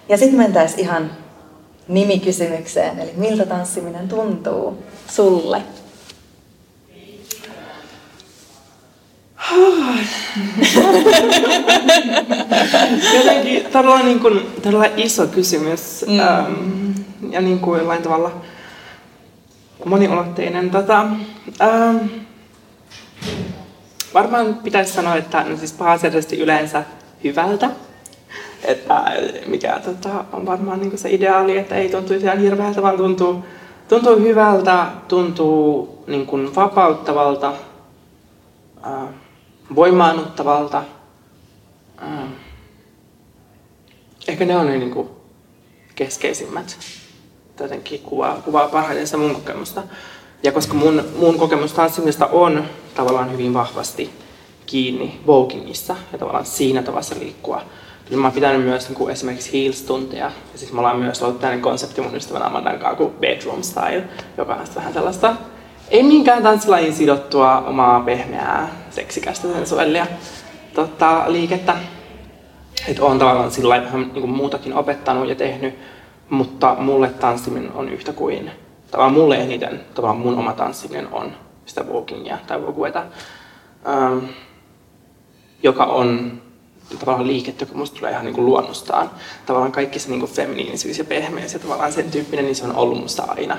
Ja 0.09 0.17
sitten 0.17 0.37
mentäisiin 0.37 0.79
ihan 0.79 1.11
nimikysymykseen, 1.87 2.99
eli 2.99 3.13
miltä 3.15 3.45
tanssiminen 3.45 4.07
tuntuu 4.07 4.77
sulle? 5.09 5.63
Jotenkin 13.15 13.65
todella, 13.71 13.99
niin 13.99 14.19
kuin, 14.19 14.41
todella 14.63 14.85
iso 14.97 15.27
kysymys 15.27 16.05
mm. 16.07 16.19
ähm, 16.19 16.91
ja 17.29 17.41
niin 17.41 17.59
kuin 17.59 17.79
jollain 17.79 18.03
tavalla 18.03 18.31
moniulotteinen. 19.85 20.69
Tota, 20.69 21.05
ähm, 21.61 21.97
varmaan 24.13 24.55
pitäisi 24.55 24.93
sanoa, 24.93 25.15
että 25.15 25.43
no 25.43 25.57
siis 25.57 25.73
pääasiallisesti 25.73 26.39
yleensä 26.39 26.83
hyvältä 27.23 27.69
että 28.63 29.03
mikä 29.45 29.79
tota, 29.85 30.25
on 30.33 30.45
varmaan 30.45 30.79
niin 30.79 30.97
se 30.97 31.11
ideaali, 31.11 31.57
että 31.57 31.75
ei 31.75 31.89
tuntuisi 31.89 32.25
ihan 32.25 32.39
hirveältä, 32.39 32.81
vaan 32.81 32.97
tuntuu, 32.97 33.43
tuntuu 33.87 34.19
hyvältä, 34.19 34.87
tuntuu 35.07 36.03
niin 36.07 36.25
kuin 36.25 36.55
vapauttavalta, 36.55 37.53
äh, 38.85 39.09
voimaannuttavalta. 39.75 40.83
Äh, 42.01 42.29
ehkä 44.27 44.45
ne 44.45 44.57
on 44.57 44.65
ne 44.65 44.77
niin 44.77 44.91
kuin 44.91 45.09
keskeisimmät. 45.95 46.77
Jotenkin 47.59 48.01
kuvaa, 48.01 48.41
kuvaa 48.45 48.67
parhaiten 48.67 49.07
sitä 49.07 49.17
mun 49.17 49.35
kokemusta. 49.35 49.83
Ja 50.43 50.51
koska 50.51 50.73
mun, 50.73 51.03
mun 51.19 51.37
kokemus 51.37 51.73
tanssimista 51.73 52.27
on 52.27 52.63
tavallaan 52.95 53.31
hyvin 53.31 53.53
vahvasti 53.53 54.09
kiinni 54.65 55.19
vogingissa 55.27 55.95
ja 56.11 56.17
tavallaan 56.17 56.45
siinä 56.45 56.83
tavassa 56.83 57.15
liikkua, 57.19 57.61
Kyllä 58.09 58.21
mä 58.21 58.27
oon 58.27 58.33
pitänyt 58.33 58.65
myös 58.65 58.87
niin 58.87 58.97
kuin 58.97 59.11
esimerkiksi 59.11 59.53
Heels-tunteja. 59.53 60.25
Ja 60.25 60.59
siis 60.59 60.73
me 60.73 60.79
ollaan 60.79 60.99
myös 60.99 61.23
ollut 61.23 61.39
tämmöinen 61.39 61.61
konsepti 61.61 62.01
mun 62.01 62.15
ystävän 62.15 62.43
Amandan 62.43 62.79
kanssa 62.79 62.95
kuin 62.97 63.13
Bedroom 63.13 63.63
Style, 63.63 64.03
joka 64.37 64.53
on 64.53 64.65
vähän 64.75 64.93
sellaista 64.93 65.35
ei 65.89 66.03
minkään 66.03 66.43
tanssilajiin 66.43 66.93
sidottua 66.93 67.57
omaa 67.57 67.99
pehmeää, 67.99 68.69
seksikästä 68.89 69.47
sensuellia 69.47 70.07
tota, 70.73 71.23
liikettä. 71.27 71.75
Että 72.87 73.03
oon 73.03 73.19
tavallaan 73.19 73.51
sillä 73.51 73.81
vähän 73.83 74.11
niin 74.13 74.29
muutakin 74.29 74.73
opettanut 74.73 75.29
ja 75.29 75.35
tehnyt, 75.35 75.75
mutta 76.29 76.75
mulle 76.79 77.09
tanssiminen 77.09 77.71
on 77.71 77.89
yhtä 77.89 78.13
kuin, 78.13 78.51
tavallaan 78.91 79.13
mulle 79.13 79.35
eniten, 79.35 79.81
tavallaan 79.93 80.21
mun 80.21 80.37
oma 80.37 80.53
tanssiminen 80.53 81.07
on 81.11 81.31
sitä 81.65 81.83
walkingia 81.83 82.37
tai 82.47 82.61
vogueta, 82.61 83.03
ähm, 83.87 84.25
joka 85.63 85.83
on 85.83 86.41
tavallaan 86.99 87.27
liikettä, 87.27 87.63
joka 87.63 87.75
musta 87.75 87.97
tulee 87.97 88.11
ihan 88.11 88.25
niin 88.25 88.35
kuin 88.35 88.45
luonnostaan. 88.45 89.11
Tavallaan 89.45 89.71
kaikki 89.71 89.99
se 89.99 90.09
niin 90.09 90.19
kuin 90.19 90.31
feminiinisyys 90.31 90.97
ja 90.97 91.03
pehmeys 91.03 91.53
ja 91.53 91.59
tavallaan 91.59 91.93
sen 91.93 92.11
tyyppinen, 92.11 92.45
niin 92.45 92.55
se 92.55 92.65
on 92.65 92.75
ollut 92.75 93.01
musta 93.01 93.23
aina. 93.27 93.57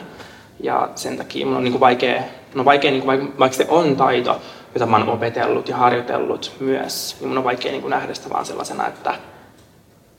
Ja 0.61 0.89
sen 0.95 1.17
takia 1.17 1.47
mun 1.47 1.57
on 1.57 1.65
niin 1.65 1.73
kuin 1.73 1.81
vaikea, 1.81 2.23
no 2.55 2.65
vaikea 2.65 2.91
niin 2.91 3.03
kuin, 3.03 3.39
vaikka 3.39 3.57
se 3.57 3.67
on 3.69 3.97
taito, 3.97 4.41
jota 4.75 4.87
mä 4.87 4.97
oon 4.97 5.09
opetellut 5.09 5.69
ja 5.69 5.77
harjoitellut 5.77 6.53
myös, 6.61 7.17
niin 7.21 7.29
mun 7.29 7.39
on 7.39 7.45
vaikea 7.45 7.73
niin 7.73 7.83
kuin 7.83 7.91
nähdä 7.91 8.15
sitä 8.15 8.31
vaan 8.31 8.47
sellaisena, 8.47 8.87
että, 8.87 9.15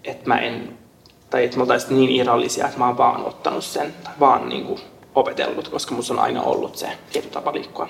että 0.03 0.27
mä 0.27 0.37
en, 0.37 0.77
tai 1.29 1.45
että 1.45 1.57
me 1.57 1.63
oltaisiin 1.63 1.97
niin 1.97 2.09
irrallisia, 2.09 2.65
että 2.65 2.79
mä 2.79 2.87
oon 2.87 2.97
vaan 2.97 3.25
ottanut 3.25 3.63
sen, 3.63 3.93
tai 4.03 4.13
vaan 4.19 4.49
niin 4.49 4.65
kuin 4.65 4.79
opetellut, 5.15 5.69
koska 5.69 5.95
musta 5.95 6.13
on 6.13 6.19
aina 6.19 6.41
ollut 6.41 6.75
se 6.75 6.89
tietty 7.11 7.31
tapa 7.31 7.53
liikkua. 7.53 7.89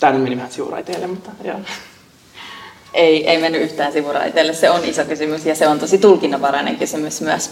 Tää 0.00 0.12
nyt 0.12 0.22
meni 0.22 0.36
vähän 0.36 0.50
siuraiteille, 0.50 1.06
mutta 1.06 1.30
joo. 1.44 1.58
Ei, 2.94 3.28
ei 3.28 3.38
mennyt 3.38 3.62
yhtään 3.62 3.92
sivuraiteille. 3.92 4.54
Se 4.54 4.70
on 4.70 4.84
iso 4.84 5.04
kysymys 5.04 5.46
ja 5.46 5.54
se 5.54 5.68
on 5.68 5.78
tosi 5.78 5.98
tulkinnanvarainen 5.98 6.76
kysymys 6.76 7.20
myös. 7.20 7.50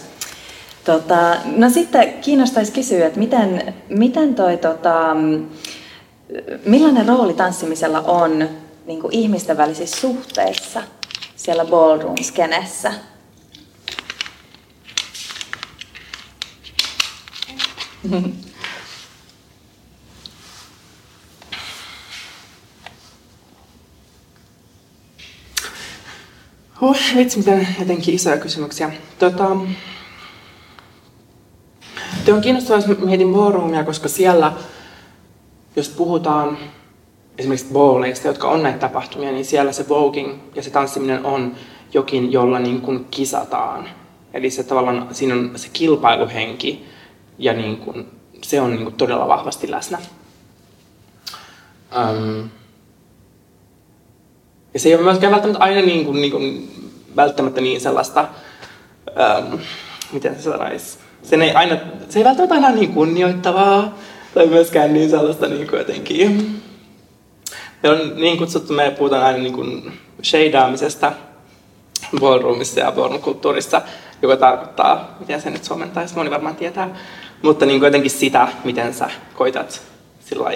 Tota, 0.83 1.35
no 1.45 1.69
sitten 1.69 2.13
kiinnostaisi 2.13 2.71
kysyä, 2.71 3.07
että 3.07 3.19
miten, 3.19 3.73
miten 3.89 4.35
toi, 4.35 4.57
tota, 4.57 5.15
millainen 6.65 7.07
rooli 7.07 7.33
tanssimisella 7.33 7.99
on 8.01 8.49
niin 8.85 9.01
kuin 9.01 9.13
ihmisten 9.13 9.57
välisissä 9.57 10.01
suhteissa 10.01 10.83
siellä 11.35 11.65
ballroom-skenessä? 11.65 12.93
Huh, 26.81 26.97
vitsi, 27.15 27.37
miten 27.37 27.67
jotenkin 27.79 28.15
isoja 28.15 28.37
kysymyksiä. 28.37 28.91
Tota, 29.19 29.47
Tuo 32.25 32.35
on 32.35 32.41
kiinnostavaa, 32.41 32.81
jos 32.87 32.99
mietin 32.99 33.33
ballroomia, 33.33 33.83
koska 33.83 34.09
siellä, 34.09 34.53
jos 35.75 35.89
puhutaan 35.89 36.57
esimerkiksi 37.37 37.73
balleista, 37.73 38.27
jotka 38.27 38.49
on 38.49 38.63
näitä 38.63 38.79
tapahtumia, 38.79 39.31
niin 39.31 39.45
siellä 39.45 39.71
se 39.71 39.89
voguing 39.89 40.33
ja 40.55 40.63
se 40.63 40.69
tanssiminen 40.69 41.25
on 41.25 41.55
jokin, 41.93 42.31
jolla 42.31 42.59
niin 42.59 42.81
kuin 42.81 43.05
kisataan. 43.11 43.89
Eli 44.33 44.49
se 44.49 44.63
tavallaan, 44.63 45.07
siinä 45.11 45.33
on 45.33 45.51
se 45.55 45.69
kilpailuhenki 45.73 46.85
ja 47.37 47.53
niin 47.53 47.77
kuin, 47.77 48.05
se 48.41 48.61
on 48.61 48.71
niin 48.71 48.83
kuin 48.83 48.95
todella 48.95 49.27
vahvasti 49.27 49.71
läsnä. 49.71 49.97
Um, 51.97 52.49
ja 54.77 54.81
se 54.81 54.89
ei 54.89 54.95
ole 54.95 55.03
myöskään 55.03 55.31
välttämättä 55.31 55.63
aina 55.63 55.81
niin, 55.81 56.05
kuin, 56.05 56.21
niin 56.21 56.31
kuin, 56.31 56.71
välttämättä 57.15 57.61
niin 57.61 57.81
sellaista, 57.81 58.27
um, 59.51 59.59
miten 60.11 60.35
se 60.35 60.41
sanoisi, 60.41 60.97
se 61.23 61.35
ei, 61.35 61.51
aina, 61.51 61.77
se 62.09 62.19
ei 62.19 62.25
välttämättä 62.25 62.55
aina 62.55 62.71
niin 62.71 62.93
kunnioittavaa 62.93 63.97
tai 64.33 64.47
myöskään 64.47 64.93
niin 64.93 65.09
sellaista 65.09 65.47
niin 65.47 65.67
kuin 65.67 65.77
jotenkin. 65.77 66.61
Me 67.83 67.89
on 67.89 68.13
niin 68.15 68.37
kutsuttu, 68.37 68.73
me 68.73 68.91
puhutaan 68.97 69.23
aina 69.23 69.39
niin 69.39 69.53
kuin 69.53 69.93
shadeaamisesta 70.23 71.11
ballroomissa 72.19 72.79
ja 72.79 72.91
ballroom-kulttuurissa, 72.91 73.81
joka 74.21 74.37
tarkoittaa, 74.37 75.15
miten 75.19 75.41
se 75.41 75.49
nyt 75.49 75.63
suomentaisi, 75.63 76.15
moni 76.15 76.31
varmaan 76.31 76.55
tietää, 76.55 76.95
mutta 77.41 77.65
niin 77.65 77.79
kuin 77.79 77.87
jotenkin 77.87 78.11
sitä, 78.11 78.47
miten 78.63 78.93
sä 78.93 79.09
koitat 79.33 79.81
sillä 80.19 80.51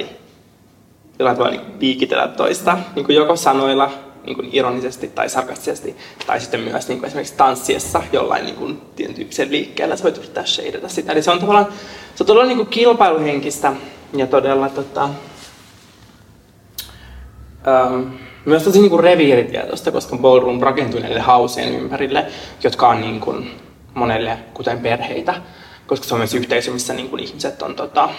jollain 1.22 1.38
tavalla 1.38 1.58
niin 1.58 1.72
piikitellä 1.80 2.28
toista, 2.28 2.78
niin 2.96 3.06
kuin 3.06 3.16
joko 3.16 3.36
sanoilla 3.36 3.92
niin 4.26 4.36
kuin 4.36 4.50
ironisesti 4.52 5.08
tai 5.08 5.30
sarkastisesti, 5.30 5.96
tai 6.28 6.40
sitten 6.40 6.60
myös 6.60 6.88
niin 6.88 7.00
kuin 7.00 7.08
esimerkiksi 7.08 7.36
tanssiessa 7.38 8.04
jollain 8.12 8.46
niin 8.46 8.56
kuin 8.56 8.82
tietyn 8.96 9.16
tyyppisen 9.16 9.52
liikkeellä, 9.52 9.96
sä 9.96 10.04
voit 10.04 10.18
yrittää 10.18 10.46
shadeata 10.46 10.90
sitä. 10.90 11.12
Eli 11.12 11.22
se 11.22 11.32
on 11.32 11.40
tavallaan, 11.40 11.68
se 12.16 12.24
on 12.24 12.28
todella 12.28 12.48
niin 12.48 12.58
kuin 12.58 12.70
kilpailuhenkistä 12.70 13.74
ja 14.14 14.28
todella 14.28 14.70
tota, 14.70 15.10
ähm, 17.68 18.02
myös 18.46 18.64
tosi 18.64 18.82
niin 18.82 19.00
reviiritietoista, 19.00 19.92
koska 19.92 20.18
ballroom 20.18 20.60
rakentuu 20.60 21.00
näille 21.00 21.20
hauseen 21.20 21.76
ympärille, 21.76 22.26
jotka 22.64 22.90
on 22.90 23.02
niin 23.02 23.20
kuin 23.20 23.52
monelle, 23.94 24.38
kuten 24.54 24.80
perheitä, 24.80 25.42
koska 25.88 26.06
se 26.06 26.14
on 26.14 26.20
myös 26.20 26.34
yhteisö, 26.34 26.72
missä 26.72 26.94
niin 26.94 27.10
kuin 27.10 27.24
ihmiset 27.24 27.62
on 27.62 27.76
tota, 27.76 28.10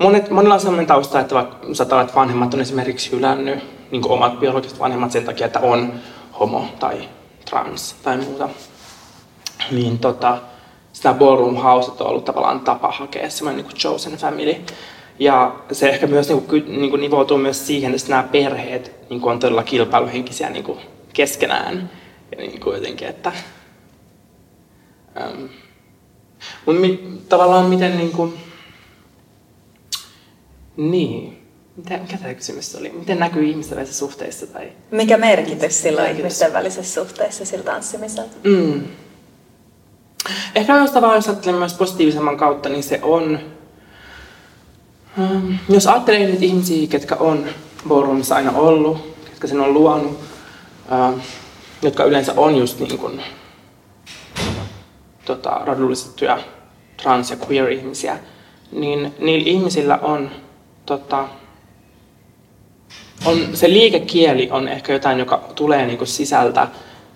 Monet, 0.00 0.30
monilla 0.30 0.54
on 0.54 0.60
sellainen 0.60 0.86
tausta, 0.86 1.20
että 1.20 1.34
vaikka 1.34 1.56
että 2.02 2.14
vanhemmat 2.14 2.54
on 2.54 2.60
esimerkiksi 2.60 3.12
hylännyt 3.12 3.58
niin 3.90 4.08
omat 4.08 4.40
biologiset 4.40 4.78
vanhemmat 4.78 5.12
sen 5.12 5.24
takia, 5.24 5.46
että 5.46 5.60
on 5.60 5.92
homo 6.40 6.64
tai 6.78 7.08
trans 7.50 7.96
tai 8.02 8.16
muuta. 8.16 8.48
Niin 9.70 9.98
tota, 9.98 10.38
sitä 10.92 11.14
ballroom 11.14 11.56
house 11.56 11.90
on 11.90 12.06
ollut 12.06 12.24
tavallaan 12.24 12.60
tapa 12.60 12.90
hakea 12.90 13.30
semmoinen 13.30 13.64
niin 13.64 13.76
chosen 13.76 14.12
family. 14.12 14.54
Ja 15.18 15.54
se 15.72 15.88
ehkä 15.88 16.06
myös 16.06 16.28
niin 16.28 16.42
kuin, 16.42 16.64
niin 16.80 16.90
kuin 16.90 17.00
nivoutuu 17.00 17.38
myös 17.38 17.66
siihen, 17.66 17.94
että 17.94 18.08
nämä 18.08 18.22
perheet 18.22 18.92
niin 19.10 19.20
kuin 19.20 19.32
on 19.32 19.38
todella 19.38 19.62
kilpailuhenkisiä 19.62 20.50
niin 20.50 20.64
kuin 20.64 20.78
keskenään. 21.12 21.90
Ja 22.32 22.38
niin 22.38 22.60
kuin 22.60 22.76
jotenkin, 22.76 23.08
että... 23.08 23.32
Um, 25.24 25.48
mutta 26.66 26.80
mi, 26.80 27.18
tavallaan 27.28 27.66
miten 27.66 27.96
niin 27.96 28.12
kuin, 28.12 28.49
niin. 30.80 31.36
Mitä, 31.76 31.98
mikä 31.98 32.16
tämä 32.16 32.34
kysymys 32.34 32.74
oli? 32.74 32.90
Miten 32.90 33.18
näkyy 33.18 33.44
ihmisten 33.44 33.76
välisessä 33.76 33.98
suhteissa? 33.98 34.46
Tai... 34.46 34.72
Mikä 34.90 35.16
merkitys 35.16 35.82
sillä 35.82 36.02
on 36.02 36.08
ihmisten 36.10 36.52
välisessä 36.52 36.94
suhteissa 36.94 37.44
sillä 37.44 37.64
tanssimisella? 37.64 38.30
Mm. 38.44 38.82
Ehkä 40.54 40.76
jos 40.76 40.90
tavallaan 40.90 41.18
jos 41.18 41.28
ajattelen 41.28 41.58
myös 41.58 41.74
positiivisemman 41.74 42.36
kautta, 42.36 42.68
niin 42.68 42.82
se 42.82 43.00
on... 43.02 43.38
Um, 45.18 45.58
jos 45.68 45.86
ajattelee 45.86 46.26
niitä 46.26 46.44
ihmisiä, 46.44 46.86
ketkä 46.86 47.16
on 47.16 47.46
ballroomissa 47.88 48.34
aina 48.34 48.52
ollut, 48.52 49.16
ketkä 49.24 49.46
sen 49.46 49.60
on 49.60 49.74
luonut, 49.74 50.12
uh, 50.12 51.20
jotka 51.82 52.04
yleensä 52.04 52.32
on 52.36 52.56
just 52.56 52.80
niin 52.80 52.98
kuin, 52.98 53.22
tota, 55.24 55.60
radullistettuja 55.64 56.38
trans- 57.02 57.30
ja 57.30 57.36
queer-ihmisiä, 57.36 58.18
niin 58.72 59.14
niillä 59.18 59.50
ihmisillä 59.50 59.98
on 59.98 60.30
tota, 60.98 61.28
on, 63.24 63.38
se 63.54 63.68
liikekieli 63.68 64.48
on 64.50 64.68
ehkä 64.68 64.92
jotain, 64.92 65.18
joka 65.18 65.42
tulee 65.54 65.86
niinku 65.86 66.06
sisältä 66.06 66.68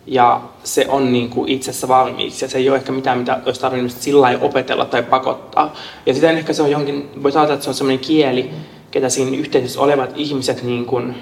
ja 0.06 0.40
se 0.64 0.86
on 0.88 1.12
niinku 1.12 1.44
itsessä 1.48 1.88
valmiiksi 1.88 2.44
ja 2.44 2.48
se 2.48 2.58
ei 2.58 2.68
ole 2.68 2.76
ehkä 2.76 2.92
mitään, 2.92 3.18
mitä 3.18 3.40
olisi 3.46 3.60
tarvinnut 3.60 3.92
sillä 3.92 4.38
opetella 4.40 4.84
tai 4.84 5.02
pakottaa. 5.02 5.74
Ja 6.06 6.14
sitten 6.14 6.38
ehkä 6.38 6.52
se 6.52 6.62
on 6.62 6.70
jonkin, 6.70 7.10
voi 7.22 7.30
ajatella, 7.30 7.54
että 7.54 7.64
se 7.64 7.70
on 7.70 7.74
sellainen 7.74 8.04
kieli, 8.04 8.50
ketä 8.90 9.08
siinä 9.08 9.36
yhteisössä 9.36 9.80
olevat 9.80 10.10
ihmiset 10.16 10.62
niin 10.62 10.86
kuin, 10.86 11.14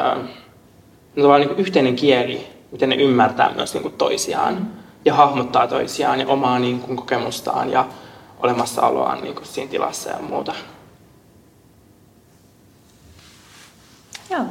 äh, 0.00 0.18
no 1.16 1.38
niin 1.38 1.48
kuin 1.48 1.60
yhteinen 1.60 1.96
kieli, 1.96 2.46
miten 2.70 2.88
ne 2.88 2.94
ymmärtää 2.94 3.52
myös 3.54 3.74
niin 3.74 3.82
kuin 3.82 3.94
toisiaan 3.94 4.68
ja 5.04 5.14
hahmottaa 5.14 5.66
toisiaan 5.66 6.20
ja 6.20 6.28
omaa 6.28 6.58
niin 6.58 6.80
kuin 6.80 6.96
kokemustaan 6.96 7.70
ja 7.70 7.86
olemassaoloaan 8.40 9.22
niin 9.22 9.34
kuin 9.34 9.46
siinä 9.46 9.70
tilassa 9.70 10.10
ja 10.10 10.18
muuta. 10.28 10.54
Joo. 14.32 14.46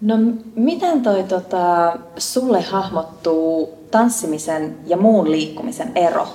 No 0.00 0.16
miten 0.54 1.02
toi 1.02 1.24
tota, 1.24 1.96
sulle 2.18 2.62
hahmottuu 2.62 3.78
tanssimisen 3.90 4.78
ja 4.86 4.96
muun 4.96 5.30
liikkumisen 5.30 5.92
ero? 5.94 6.28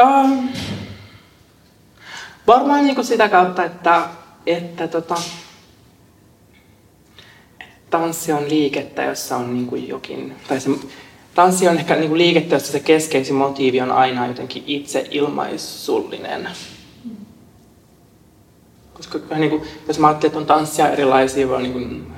Um, 0.00 0.48
varmaan 2.46 2.84
niin 2.84 3.04
sitä 3.04 3.28
kautta, 3.28 3.64
että, 3.64 4.08
että 4.46 4.88
tota, 4.88 5.16
tanssi 7.90 8.32
on 8.32 8.48
liikettä, 8.48 9.02
jossa 9.02 9.36
on 9.36 9.54
niin 9.54 9.88
jokin, 9.88 10.36
tai 10.48 10.60
se 10.60 10.70
Tanssi 11.34 11.68
on 11.68 11.78
ehkä 11.78 11.96
niin 11.96 12.18
liikettä, 12.18 12.56
jossa 12.56 12.72
se 12.72 12.80
keskeisin 12.80 13.34
motiivi 13.34 13.80
on 13.80 13.92
aina 13.92 14.26
jotenkin 14.26 14.64
itse 14.66 15.06
ilmaisullinen. 15.10 16.48
Koska 18.94 19.18
niin 19.36 19.50
kuin, 19.50 19.62
jos 19.88 19.98
mä 19.98 20.06
ajattelen, 20.06 20.28
että 20.30 20.38
on 20.38 20.46
tanssia 20.46 20.90
erilaisia, 20.90 21.48
voi 21.48 21.62
niin 21.62 21.72
kuin, 21.72 22.12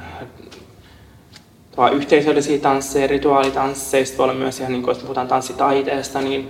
yhteisöllisiä 1.93 2.59
tansseja, 2.59 3.07
rituaalitansseja, 3.07 4.05
voi 4.19 4.25
olla 4.25 4.35
myös 4.35 4.61
ihan, 4.61 4.73
niin 4.73 4.83
kuin, 4.83 4.95
jos 4.95 5.03
puhutaan 5.03 5.29
tanssitaiteesta, 5.29 6.21
niin 6.21 6.49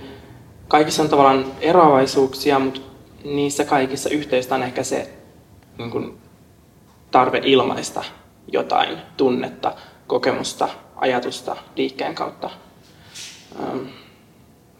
kaikissa 0.67 1.03
on 1.03 1.09
tavallaan 1.09 1.45
eroavaisuuksia, 1.61 2.59
mutta 2.59 2.79
niissä 3.23 3.65
kaikissa 3.65 4.09
yhteistä 4.09 4.55
on 4.55 4.63
ehkä 4.63 4.83
se 4.83 5.09
niin 5.77 5.91
kuin, 5.91 6.17
tarve 7.11 7.41
ilmaista 7.43 8.03
jotain 8.47 8.97
tunnetta, 9.17 9.75
kokemusta, 10.07 10.69
ajatusta 11.03 11.55
liikkeen 11.75 12.15
kautta. 12.15 12.49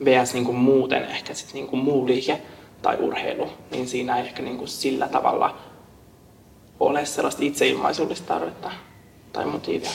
VS 0.06 0.34
niin 0.34 0.46
kuin 0.46 0.58
muuten 0.58 1.04
ehkä 1.04 1.34
sit 1.34 1.54
niin 1.54 1.68
kuin 1.68 1.84
muu 1.84 2.08
liike 2.08 2.42
tai 2.82 2.98
urheilu, 3.00 3.50
niin 3.72 3.88
siinä 3.88 4.18
ei 4.18 4.26
ehkä 4.26 4.44
niin 4.44 4.58
kuin 4.58 4.68
sillä 4.68 5.08
tavalla 5.08 5.58
ole 6.80 7.06
sellaista 7.06 7.44
itseilmaisullista 7.44 8.28
tarvetta 8.28 8.72
tai 9.34 9.46
motiivia. 9.46 9.90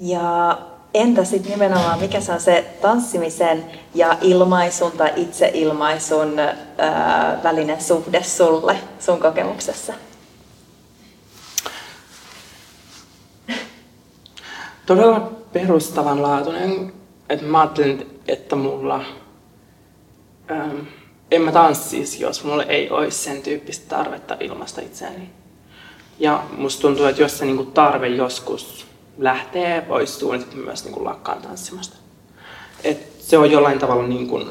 Ja 0.00 0.58
entä 0.94 1.24
sitten 1.24 1.52
nimenomaan, 1.52 2.00
mikä 2.00 2.20
se 2.20 2.32
on 2.32 2.40
se 2.40 2.76
tanssimisen 2.82 3.64
ja 3.94 4.18
ilmaisun 4.20 4.92
tai 4.92 5.12
itseilmaisun 5.16 6.38
ää, 6.38 7.40
välinen 7.42 7.80
suhde 7.80 8.22
sulle 8.22 8.76
sun 8.98 9.20
kokemuksessa? 9.20 9.94
Todella 14.86 15.32
perustavanlaatuinen. 15.52 16.92
Että 17.28 17.46
mä 17.46 17.60
ajattelin, 17.60 18.20
että 18.28 18.56
mulla... 18.56 19.04
Ähm, 20.50 20.76
en 21.30 21.42
mä 21.42 21.52
tanssisi, 21.52 22.22
jos 22.22 22.44
mulla 22.44 22.64
ei 22.64 22.90
olisi 22.90 23.18
sen 23.18 23.42
tyyppistä 23.42 23.96
tarvetta 23.96 24.36
ilmasta 24.40 24.80
itseäni. 24.80 25.30
Ja 26.18 26.44
musta 26.56 26.82
tuntuu, 26.82 27.04
että 27.04 27.22
jos 27.22 27.38
se 27.38 27.44
niinku 27.44 27.64
tarve 27.64 28.08
joskus 28.08 28.86
lähtee 29.18 29.80
poistuu, 29.80 30.32
niin 30.32 30.40
sitten 30.40 30.60
myös 30.60 30.84
niinku 30.84 31.04
lakkaan 31.04 31.42
tanssimasta. 31.42 31.96
Et 32.84 33.12
se 33.18 33.38
on 33.38 33.50
jollain 33.50 33.78
tavalla 33.78 34.06
niinku, 34.06 34.44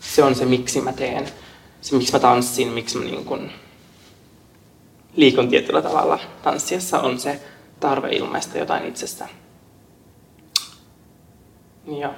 se 0.00 0.22
on 0.22 0.34
se 0.34 0.44
miksi 0.44 0.80
mä 0.80 0.92
teen, 0.92 1.28
se 1.80 1.96
miksi 1.96 2.12
mä 2.12 2.18
tanssin, 2.18 2.68
miksi 2.68 2.98
mä 2.98 3.04
niinku 3.04 3.38
liikun 5.16 5.48
tietyllä 5.48 5.82
tavalla 5.82 6.18
tanssiessa 6.42 7.00
on 7.00 7.20
se 7.20 7.40
tarve 7.80 8.08
ilmaista 8.08 8.58
jotain 8.58 8.86
itsestä. 8.86 9.28
Ja 11.86 12.14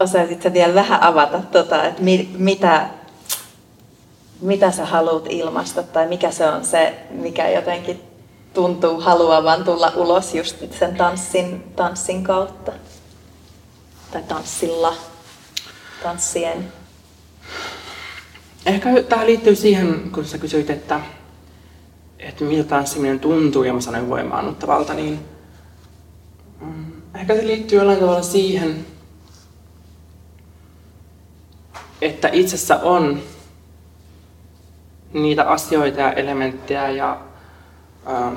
Osaisitko 0.00 0.52
vielä 0.52 0.74
vähän 0.74 1.02
avata, 1.02 1.38
tota, 1.38 1.84
että 1.84 2.02
mi, 2.02 2.30
mitä, 2.38 2.88
mitä 4.40 4.70
sä 4.70 4.86
haluat 4.86 5.26
ilmaista 5.28 5.82
tai 5.82 6.08
mikä 6.08 6.30
se 6.30 6.46
on 6.46 6.64
se, 6.64 6.94
mikä 7.10 7.48
jotenkin 7.48 8.00
tuntuu 8.54 9.00
haluavan 9.00 9.64
tulla 9.64 9.92
ulos 9.96 10.34
just 10.34 10.56
sen 10.78 10.96
tanssin, 10.96 11.64
tanssin 11.76 12.24
kautta? 12.24 12.72
Tai 14.10 14.22
tanssilla, 14.22 14.94
tanssien? 16.02 16.72
Ehkä 18.66 19.02
tämä 19.08 19.26
liittyy 19.26 19.54
siihen, 19.54 20.10
kun 20.14 20.24
sä 20.24 20.38
kysyit, 20.38 20.70
että, 20.70 21.00
että 22.18 22.44
miltä 22.44 22.68
tanssiminen 22.68 23.20
tuntuu 23.20 23.64
ja 23.64 23.72
mä 23.72 23.80
sanoin 23.80 24.10
voimaannuttavalta, 24.10 24.94
niin 24.94 25.37
ehkä 27.14 27.36
se 27.36 27.46
liittyy 27.46 27.78
jollain 27.78 27.98
tavalla 27.98 28.22
siihen, 28.22 28.86
että 32.02 32.28
itsessä 32.32 32.76
on 32.76 33.22
niitä 35.12 35.44
asioita 35.44 36.00
ja 36.00 36.12
elementtejä, 36.12 36.90
ja, 36.90 37.20
äh, 38.08 38.32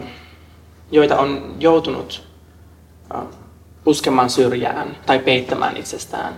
joita 0.91 1.19
on 1.19 1.55
joutunut 1.59 2.23
äh, 3.15 3.23
puskemaan 3.83 4.29
syrjään 4.29 4.97
tai 5.05 5.19
peittämään 5.19 5.77
itsestään. 5.77 6.33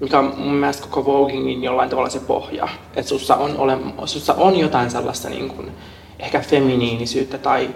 Mikä 0.00 0.18
on 0.18 0.34
mun 0.36 0.54
mielestä 0.54 0.86
koko 0.90 1.12
Vogingin 1.12 1.62
jollain 1.62 1.90
tavalla 1.90 2.10
se 2.10 2.20
pohja. 2.20 2.68
Että 2.96 3.08
sussa 3.08 3.36
on, 3.36 3.56
ole, 3.56 3.78
sussa 4.04 4.34
on 4.34 4.58
jotain 4.58 4.90
sellaista 4.90 5.28
niin 5.28 5.48
kuin, 5.48 5.72
ehkä 6.18 6.40
feminiinisyyttä 6.40 7.38
tai 7.38 7.74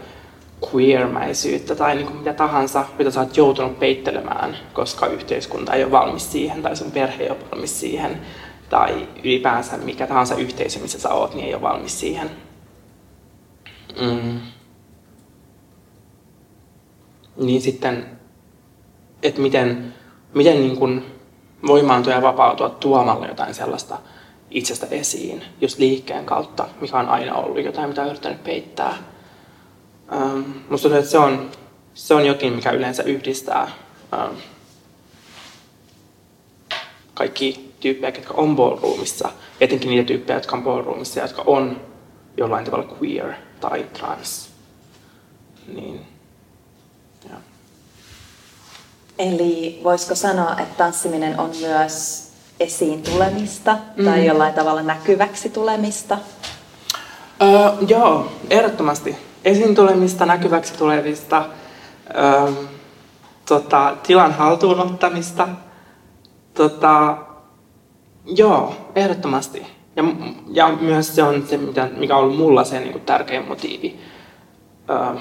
queermäisyyttä 0.75 1.75
tai 1.75 1.95
niin 1.95 2.07
kuin 2.07 2.19
mitä 2.19 2.33
tahansa, 2.33 2.85
mitä 2.99 3.11
sä 3.11 3.21
oot 3.21 3.37
joutunut 3.37 3.79
peittelemään, 3.79 4.57
koska 4.73 5.07
yhteiskunta 5.07 5.75
ei 5.75 5.85
ole 5.85 5.93
valmis 5.93 6.33
siihen 6.33 6.63
tai 6.63 6.77
sun 6.77 6.91
perhe 6.91 7.23
ei 7.23 7.31
ole 7.31 7.39
valmis 7.51 7.81
siihen 7.81 8.21
tai 8.69 9.09
ylipäänsä 9.25 9.77
mikä 9.77 10.07
tahansa 10.07 10.35
yhteisö, 10.35 10.81
missä 10.81 10.99
sä 11.01 11.09
oot, 11.09 11.35
niin 11.35 11.47
ei 11.47 11.55
ole 11.55 11.63
valmis 11.63 12.01
siihen. 12.01 12.31
Mm. 14.01 14.41
Niin 17.37 17.61
sitten, 17.61 18.07
että 19.23 19.41
miten, 19.41 19.95
miten 20.35 20.61
niin 20.61 20.77
kuin 20.77 21.05
voimaantua 21.67 22.13
ja 22.13 22.23
vapautua 22.23 22.69
tuomalla 22.69 23.27
jotain 23.27 23.55
sellaista 23.55 23.99
itsestä 24.51 24.87
esiin, 24.91 25.45
just 25.61 25.79
liikkeen 25.79 26.25
kautta, 26.25 26.69
mikä 26.81 26.99
on 26.99 27.09
aina 27.09 27.35
ollut 27.35 27.65
jotain, 27.65 27.89
mitä 27.89 28.03
on 28.03 28.09
yrittänyt 28.09 28.45
peittää 28.45 28.95
Ähm, 30.13 30.41
musta 30.69 30.83
tuntuu, 30.83 30.99
että 30.99 31.11
se 31.11 31.19
on, 31.19 31.51
se 31.95 32.15
on 32.15 32.27
jokin, 32.27 32.53
mikä 32.53 32.71
yleensä 32.71 33.03
yhdistää 33.03 33.71
ähm, 34.15 34.35
kaikki 37.15 37.75
tyyppejä, 37.81 38.15
jotka 38.17 38.35
on 38.35 38.57
ballroomissa, 38.57 39.29
etenkin 39.61 39.91
niitä 39.91 40.07
tyyppejä, 40.07 40.37
jotka 40.37 40.57
on 40.57 40.65
ballroomissa, 40.65 41.21
jotka 41.21 41.43
on 41.47 41.81
jollain 42.37 42.65
tavalla 42.65 42.97
queer 43.03 43.33
tai 43.61 43.87
trans. 43.93 44.51
Niin, 45.75 46.07
ja. 47.31 47.37
Eli 49.19 49.81
voisiko 49.85 50.15
sanoa, 50.15 50.53
että 50.59 50.75
tanssiminen 50.77 51.41
on 51.41 51.51
myös 51.61 52.29
esiin 52.61 53.03
tulemista 53.03 53.79
mm. 53.97 54.05
tai 54.05 54.27
jollain 54.27 54.55
tavalla 54.55 54.83
näkyväksi 54.83 55.49
tulemista? 55.49 56.19
Öö, 57.43 57.87
joo, 57.89 58.33
ehdottomasti 58.51 59.28
esiin 59.45 59.75
tulemista, 59.75 60.27
näkyväksi 60.27 60.75
tulevista, 60.79 61.45
ö, 62.17 62.53
tota, 63.49 63.97
tilan 64.03 64.33
haltuun 64.33 64.81
ottamista. 64.81 65.49
Tota, 66.55 67.17
joo, 68.27 68.75
ehdottomasti. 68.95 69.67
Ja, 69.97 70.05
ja 70.53 70.69
myös 70.81 71.15
se 71.15 71.23
on 71.23 71.45
se, 71.47 71.57
mikä 71.97 72.17
on 72.17 72.23
ollut 72.25 72.39
mulla 72.39 72.65
se 72.65 72.81
niin 72.81 72.93
kuin 72.93 73.05
tärkein 73.05 73.49
motiivi. 73.49 74.01
Ö, 74.91 75.19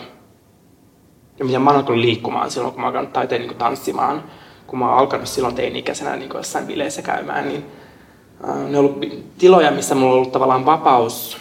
ja 1.40 1.46
mitä 1.46 1.60
mä 1.60 1.72
oon 1.72 2.02
liikkumaan 2.02 2.52
silloin, 2.52 2.74
kun 2.74 2.82
mä 2.82 2.88
oon 2.88 3.08
taiteen 3.08 3.42
niin 3.42 3.56
tanssimaan. 3.56 4.24
Kun 4.68 4.80
mä 4.80 4.90
oon 4.90 4.98
alkanut 4.98 5.28
silloin 5.28 5.56
teini-ikäisenä 5.56 6.16
niin 6.16 6.32
jossain 6.34 6.68
bileissä 6.68 7.02
käymään, 7.02 7.48
niin 7.48 7.66
ö, 8.44 8.48
ne 8.48 8.78
on 8.80 8.86
ollut 8.86 9.00
tiloja, 9.38 9.72
missä 9.72 9.96
mulla 9.96 10.12
on 10.12 10.18
ollut 10.18 10.32
tavallaan 10.32 10.66
vapaus 10.66 11.38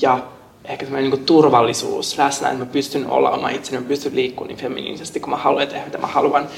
ja 0.00 0.18
ehkä 0.64 0.86
semmoinen 0.86 1.10
niin 1.10 1.24
turvallisuus 1.24 2.18
läsnä, 2.18 2.48
että 2.48 2.64
mä 2.64 2.70
pystyn 2.70 3.06
olla 3.06 3.30
oma 3.30 3.48
itseni, 3.48 3.82
mä 3.82 3.88
pystyn 3.88 4.16
liikkumaan 4.16 4.48
niin 4.48 4.58
feminiinisesti, 4.58 5.20
kun 5.20 5.30
mä 5.30 5.36
haluan 5.36 5.68
tehdä 5.68 5.84
mitä 5.84 5.98
mä 5.98 6.06
haluan, 6.06 6.48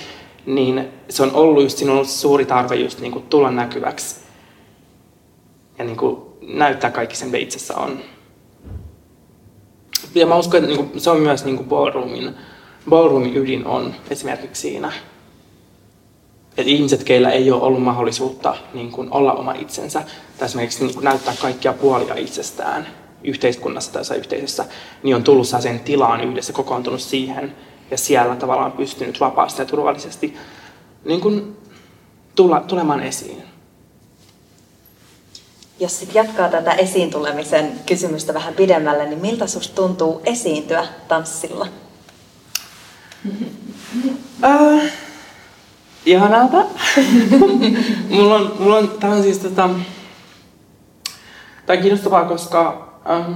niin 0.46 0.88
se 1.08 1.22
on 1.22 1.34
ollut 1.34 1.62
just, 1.62 1.78
siinä 1.78 1.92
on 1.92 2.06
suuri 2.06 2.44
tarve 2.44 2.74
just 2.74 3.00
niin 3.00 3.12
kuin 3.12 3.24
tulla 3.24 3.50
näkyväksi 3.50 4.16
ja 5.78 5.84
niin 5.84 5.96
kuin 5.96 6.22
näyttää 6.42 6.90
kaikki 6.90 7.16
sen, 7.16 7.28
mitä 7.28 7.38
itsessä 7.38 7.76
on. 7.76 7.98
Ja 10.14 10.26
mä 10.26 10.36
uskon, 10.36 10.64
että 10.64 10.76
niin 10.76 10.88
kuin, 10.88 11.00
se 11.00 11.10
on 11.10 11.20
myös 11.20 11.44
niin 11.44 11.56
kuin 11.56 11.68
ballroomin, 11.68 12.34
ballroomin 12.88 13.36
ydin 13.36 13.66
on 13.66 13.94
esimerkiksi 14.10 14.62
siinä, 14.62 14.92
että 16.50 16.70
ihmiset, 16.70 17.04
keillä 17.04 17.30
ei 17.30 17.50
ole 17.50 17.62
ollut 17.62 17.82
mahdollisuutta 17.82 18.56
niin 18.74 18.90
kuin 18.90 19.08
olla 19.10 19.32
oma 19.32 19.52
itsensä, 19.52 20.02
tai 20.38 20.46
esimerkiksi 20.46 20.84
niin 20.84 20.94
kuin 20.94 21.04
näyttää 21.04 21.34
kaikkia 21.40 21.72
puolia 21.72 22.14
itsestään, 22.14 22.86
yhteiskunnassa 23.24 23.92
tai 23.92 24.18
yhteisössä, 24.18 24.64
niin 25.02 25.16
on 25.16 25.24
tullut 25.24 25.46
sen 25.46 25.80
tilaan 25.80 26.20
yhdessä, 26.20 26.52
kokoontunut 26.52 27.00
siihen 27.00 27.56
ja 27.90 27.98
siellä 27.98 28.36
tavallaan 28.36 28.72
pystynyt 28.72 29.20
vapaasti 29.20 29.62
ja 29.62 29.66
turvallisesti 29.66 30.36
niin 31.04 31.20
kuin 31.20 31.56
tulla, 32.34 32.60
tulemaan 32.60 33.00
esiin. 33.00 33.42
Jos 35.80 35.98
sitten 35.98 36.24
jatkaa 36.24 36.48
tätä 36.48 36.72
esiin 36.72 37.10
tulemisen 37.10 37.72
kysymystä 37.86 38.34
vähän 38.34 38.54
pidemmälle, 38.54 39.06
niin 39.06 39.18
miltä 39.18 39.46
susta 39.46 39.74
tuntuu 39.74 40.22
esiintyä 40.24 40.86
tanssilla? 41.08 41.68
Uh, 44.44 44.82
ihanalta. 46.06 46.64
mulla 48.10 48.34
on, 48.34 48.56
mulla 48.58 48.76
on, 48.76 48.90
tämä 49.00 49.12
on 49.12 49.22
siis 49.22 49.38
tota, 49.38 49.70
tämä 51.66 51.76
on 51.76 51.82
kiinnostavaa, 51.82 52.24
koska 52.24 52.91
Um, 53.10 53.34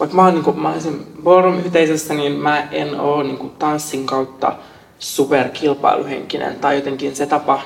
vaikka 0.00 0.16
mä 0.16 0.24
oon, 0.24 0.34
niin 0.34 0.44
kuin, 0.44 0.60
mä 0.60 0.72
olisin 0.72 1.06
ballroom-yhteisössä, 1.22 2.14
niin 2.14 2.32
mä 2.32 2.62
en 2.70 3.00
oo 3.00 3.22
niin 3.22 3.38
kuin, 3.38 3.50
tanssin 3.50 4.06
kautta 4.06 4.52
superkilpailuhenkinen 4.98 6.56
tai 6.56 6.76
jotenkin 6.76 7.16
se 7.16 7.26
tapa, 7.26 7.60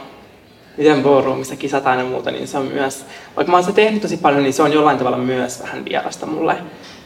miten 0.76 1.02
ballroomissa 1.02 1.56
kisataan 1.56 1.98
ja 1.98 2.04
muuta, 2.04 2.30
niin 2.30 2.48
se 2.48 2.58
on 2.58 2.66
myös, 2.66 3.04
vaikka 3.36 3.50
mä 3.50 3.56
oon 3.56 3.64
se 3.64 3.72
tehnyt 3.72 4.02
tosi 4.02 4.16
paljon, 4.16 4.42
niin 4.42 4.52
se 4.52 4.62
on 4.62 4.72
jollain 4.72 4.98
tavalla 4.98 5.16
myös 5.16 5.62
vähän 5.62 5.84
vierasta 5.84 6.26
mulle. 6.26 6.56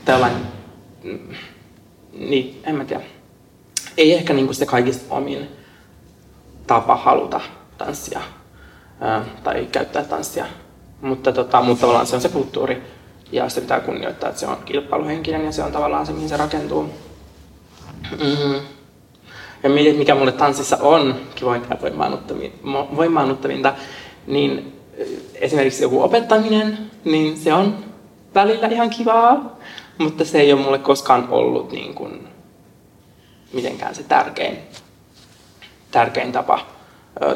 Tai 0.05 0.15
jollain, 0.15 0.35
mm, 1.05 1.19
niin, 2.19 2.63
en 2.65 2.75
mä 2.75 2.85
tiedä. 2.85 3.03
Ei 3.97 4.15
ehkä 4.15 4.33
niin 4.33 4.47
kuin 4.47 4.57
se 4.57 4.67
kaikista 4.67 5.15
omin 5.15 5.49
tapa 6.67 6.97
haluta 6.97 7.41
tanssia 7.79 8.21
tai 9.45 9.69
käyttää 9.73 10.05
tanssia, 10.05 10.47
mutta, 11.01 11.33
tota, 11.33 11.63
mutta 11.63 11.81
tavallaan 11.81 12.07
se 12.07 12.17
on 12.17 12.23
se 12.23 12.29
kulttuuri, 12.29 12.83
ja 13.33 13.49
sitä 13.49 13.61
pitää 13.61 13.81
kunnioittaa, 13.81 14.29
että 14.29 14.41
se 14.41 14.47
on 14.47 14.57
kilpailuhenkinen 14.65 15.45
ja 15.45 15.53
se 15.53 15.63
on 15.63 15.73
tavallaan 15.73 16.07
se, 16.07 16.13
mihin 16.13 16.29
se 16.29 16.37
rakentuu. 16.37 16.83
Mm-hmm. 18.11 18.61
Ja 19.63 19.71
mikä 19.71 20.15
mulle 20.15 20.33
tanssissa 20.33 20.77
on 20.81 21.21
kivointa 21.35 21.69
ja 21.71 21.77
voimaannuttavinta, 22.97 23.75
niin 24.27 24.73
esimerkiksi 25.35 25.83
joku 25.83 26.03
opettaminen, 26.03 26.79
niin 27.05 27.37
se 27.37 27.53
on 27.53 27.85
välillä 28.35 28.69
ihan 28.69 28.91
kivaa. 28.91 29.59
mutta 29.99 30.25
se 30.25 30.41
ei 30.41 30.53
ole 30.53 30.63
mulle 30.63 30.79
koskaan 30.79 31.29
ollut 31.31 31.73
niin 31.73 31.95
kuin, 31.95 32.29
mitenkään 33.53 33.95
se 33.95 34.03
tärkein, 34.03 34.59
tärkein 35.91 36.33
tapa 36.33 36.67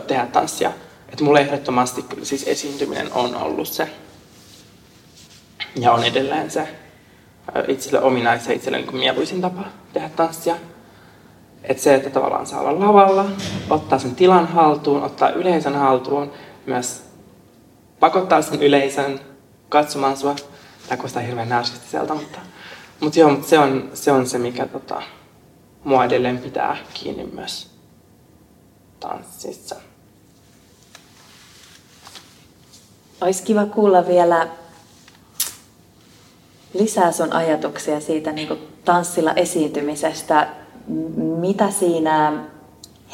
tehdä 0.06 0.26
tanssia. 0.26 0.72
Että 1.08 1.24
mulle 1.24 1.40
ehdottomasti 1.40 2.02
kyllä 2.02 2.24
siis 2.24 2.48
esiintyminen 2.48 3.12
on 3.12 3.34
ollut 3.34 3.68
se 3.68 3.88
ja 5.74 5.92
on 5.92 6.04
edelleen 6.04 6.50
se 6.50 6.68
itselle 7.68 8.00
ominais 8.00 8.46
ja 8.46 8.54
itselle 8.54 8.78
niin 8.78 8.96
mieluisin 8.96 9.40
tapa 9.40 9.64
tehdä 9.92 10.08
tanssia. 10.08 10.56
Että 11.62 11.82
se, 11.82 11.94
että 11.94 12.10
tavallaan 12.10 12.46
saa 12.46 12.60
olla 12.60 12.86
lavalla, 12.86 13.24
ottaa 13.70 13.98
sen 13.98 14.14
tilan 14.14 14.46
haltuun, 14.46 15.02
ottaa 15.02 15.30
yleisön 15.30 15.74
haltuun, 15.74 16.32
myös 16.66 17.02
pakottaa 18.00 18.42
sen 18.42 18.62
yleisön 18.62 19.20
katsomaan 19.68 20.16
sua. 20.16 20.34
Tämä 20.88 20.96
kuulostaa 20.96 21.22
hirveän 21.22 21.48
narsistiselta, 21.48 22.14
mutta, 22.14 22.38
mutta 23.00 23.18
joo, 23.18 23.30
mutta 23.30 23.48
se 23.48 23.58
on 23.58 23.90
se, 23.94 24.12
on 24.12 24.26
se 24.26 24.38
mikä 24.38 24.66
tota, 24.66 25.02
mua 25.84 26.04
edelleen 26.04 26.38
pitää 26.38 26.76
kiinni 26.94 27.26
myös 27.26 27.70
tanssissa. 29.00 29.76
Olisi 33.20 33.42
kiva 33.42 33.66
kuulla 33.66 34.06
vielä 34.06 34.48
lisää 36.74 37.12
sun 37.12 37.32
ajatuksia 37.32 38.00
siitä 38.00 38.32
niin 38.32 38.58
tanssilla 38.84 39.32
esiintymisestä. 39.32 40.46
Mitä 41.16 41.70
siinä 41.70 42.32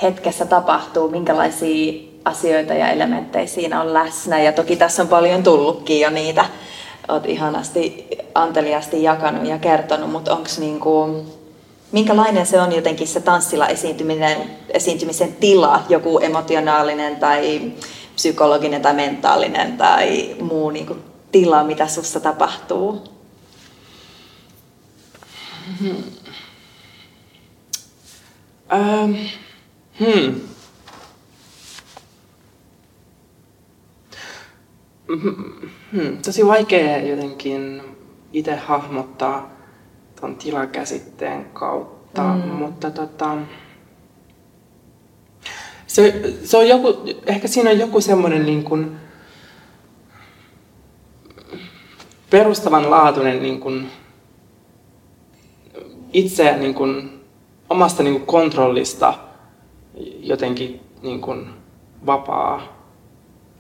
hetkessä 0.02 0.46
tapahtuu, 0.46 1.08
minkälaisia 1.08 2.02
asioita 2.24 2.74
ja 2.74 2.90
elementtejä 2.90 3.46
siinä 3.46 3.80
on 3.80 3.94
läsnä. 3.94 4.42
Ja 4.42 4.52
toki 4.52 4.76
tässä 4.76 5.02
on 5.02 5.08
paljon 5.08 5.42
tullutkin 5.42 6.00
jo 6.00 6.10
niitä. 6.10 6.44
Olet 7.08 7.26
ihanasti 7.26 8.08
anteliasti 8.34 9.02
jakanut 9.02 9.46
ja 9.46 9.58
kertonut, 9.58 10.10
mutta 10.10 10.32
onko 10.32 10.48
niin 10.58 10.80
kuin, 10.80 11.26
minkälainen 11.92 12.46
se 12.46 12.60
on 12.60 12.72
jotenkin 12.72 13.08
se 13.08 13.20
tanssilla 13.20 13.68
esiintyminen, 13.68 14.36
esiintymisen 14.68 15.32
tila, 15.40 15.82
joku 15.88 16.18
emotionaalinen 16.18 17.16
tai 17.16 17.72
psykologinen 18.14 18.82
tai 18.82 18.94
mentaalinen 18.94 19.76
tai 19.76 20.36
muu 20.40 20.70
niin 20.70 20.86
kuin 20.86 21.02
tila, 21.32 21.64
mitä 21.64 21.86
sussa 21.86 22.20
tapahtuu? 22.20 23.15
Hmm. 25.66 26.02
Um, 28.72 29.16
hmm. 29.98 30.40
Hmm. 35.92 36.18
Tosi 36.24 36.46
vaikea 36.46 36.98
jotenkin 36.98 37.82
itse 38.32 38.56
hahmottaa 38.56 39.50
tuon 40.20 40.36
tilakäsitteen 40.36 41.44
kautta, 41.44 42.22
mm. 42.22 42.40
mutta 42.40 42.90
tota, 42.90 43.36
se, 45.86 46.34
se 46.44 46.56
on 46.56 46.68
joku, 46.68 46.88
ehkä 47.26 47.48
siinä 47.48 47.70
on 47.70 47.78
joku 47.78 48.00
semmoinen 48.00 48.46
niin 48.46 48.64
kuin 48.64 48.96
perustavanlaatuinen 52.30 53.42
niin 53.42 53.60
kuin 53.60 53.90
itse 56.16 56.56
niin 56.56 56.74
kuin, 56.74 57.20
omasta 57.70 58.02
niin 58.02 58.14
kuin 58.14 58.26
kontrollista 58.26 59.14
jotenkin 60.20 60.80
niin 61.02 61.20
kuin, 61.20 61.46
vapaa 62.06 62.62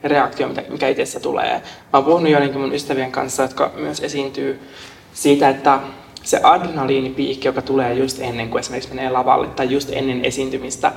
reaktio, 0.04 0.48
mikä 0.68 0.88
itsessä 0.88 1.20
tulee. 1.20 1.52
Mä 1.52 1.62
oon 1.92 2.04
puhunut 2.04 2.30
joidenkin 2.30 2.60
mun 2.60 2.74
ystävien 2.74 3.12
kanssa, 3.12 3.42
jotka 3.42 3.70
myös 3.76 4.00
esiintyy 4.00 4.60
siitä, 5.12 5.48
että 5.48 5.80
se 6.22 6.40
adrenaliinipiikki, 6.42 7.48
joka 7.48 7.62
tulee 7.62 7.94
just 7.94 8.20
ennen 8.20 8.48
kuin 8.48 8.60
esimerkiksi 8.60 8.94
menee 8.94 9.10
lavalle 9.10 9.46
tai 9.46 9.70
just 9.70 9.90
ennen 9.92 10.24
esiintymistä, 10.24 10.92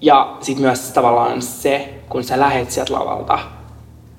ja 0.00 0.36
sitten 0.40 0.64
myös 0.64 0.90
tavallaan 0.90 1.42
se, 1.42 1.94
kun 2.08 2.24
sä 2.24 2.40
lähet 2.40 2.70
sieltä 2.70 2.92
lavalta, 2.92 3.38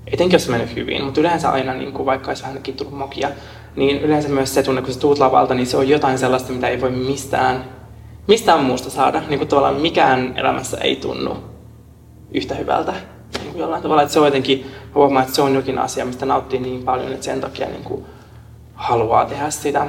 etenkin 0.07 0.35
jos 0.35 0.45
se 0.45 0.51
mennyt 0.51 0.75
hyvin, 0.75 1.03
mutta 1.03 1.19
yleensä 1.19 1.49
aina, 1.49 1.73
niin 1.73 1.93
kuin 1.93 2.05
vaikka 2.05 2.31
olisi 2.31 2.43
vähänkin 2.43 2.75
tullut 2.75 2.97
mokia, 2.97 3.29
niin 3.75 4.01
yleensä 4.01 4.29
myös 4.29 4.53
se 4.53 4.63
tunne, 4.63 4.81
kun 4.81 4.93
sä 4.93 4.99
tuut 4.99 5.19
lavalta, 5.19 5.53
niin 5.53 5.67
se 5.67 5.77
on 5.77 5.89
jotain 5.89 6.17
sellaista, 6.19 6.53
mitä 6.53 6.67
ei 6.67 6.81
voi 6.81 6.91
mistään, 6.91 7.65
mistään 8.27 8.63
muusta 8.63 8.89
saada. 8.89 9.21
Niin 9.27 9.39
kuin 9.39 9.47
tavallaan 9.47 9.81
mikään 9.81 10.37
elämässä 10.37 10.77
ei 10.77 10.95
tunnu 10.95 11.37
yhtä 12.31 12.55
hyvältä 12.55 12.93
niin 13.39 13.51
kuin 13.51 13.61
jollain 13.61 13.83
tavalla. 13.83 14.01
Että 14.01 14.13
se 14.13 14.19
on 14.19 14.25
jotenkin, 14.25 14.71
huomaa, 14.95 15.21
että 15.21 15.35
se 15.35 15.41
on 15.41 15.55
jokin 15.55 15.77
asia, 15.77 16.05
mistä 16.05 16.25
nauttii 16.25 16.59
niin 16.59 16.83
paljon, 16.83 17.11
että 17.11 17.25
sen 17.25 17.41
takia 17.41 17.67
niin 17.67 17.83
kuin 17.83 18.05
haluaa 18.75 19.25
tehdä 19.25 19.49
sitä. 19.49 19.87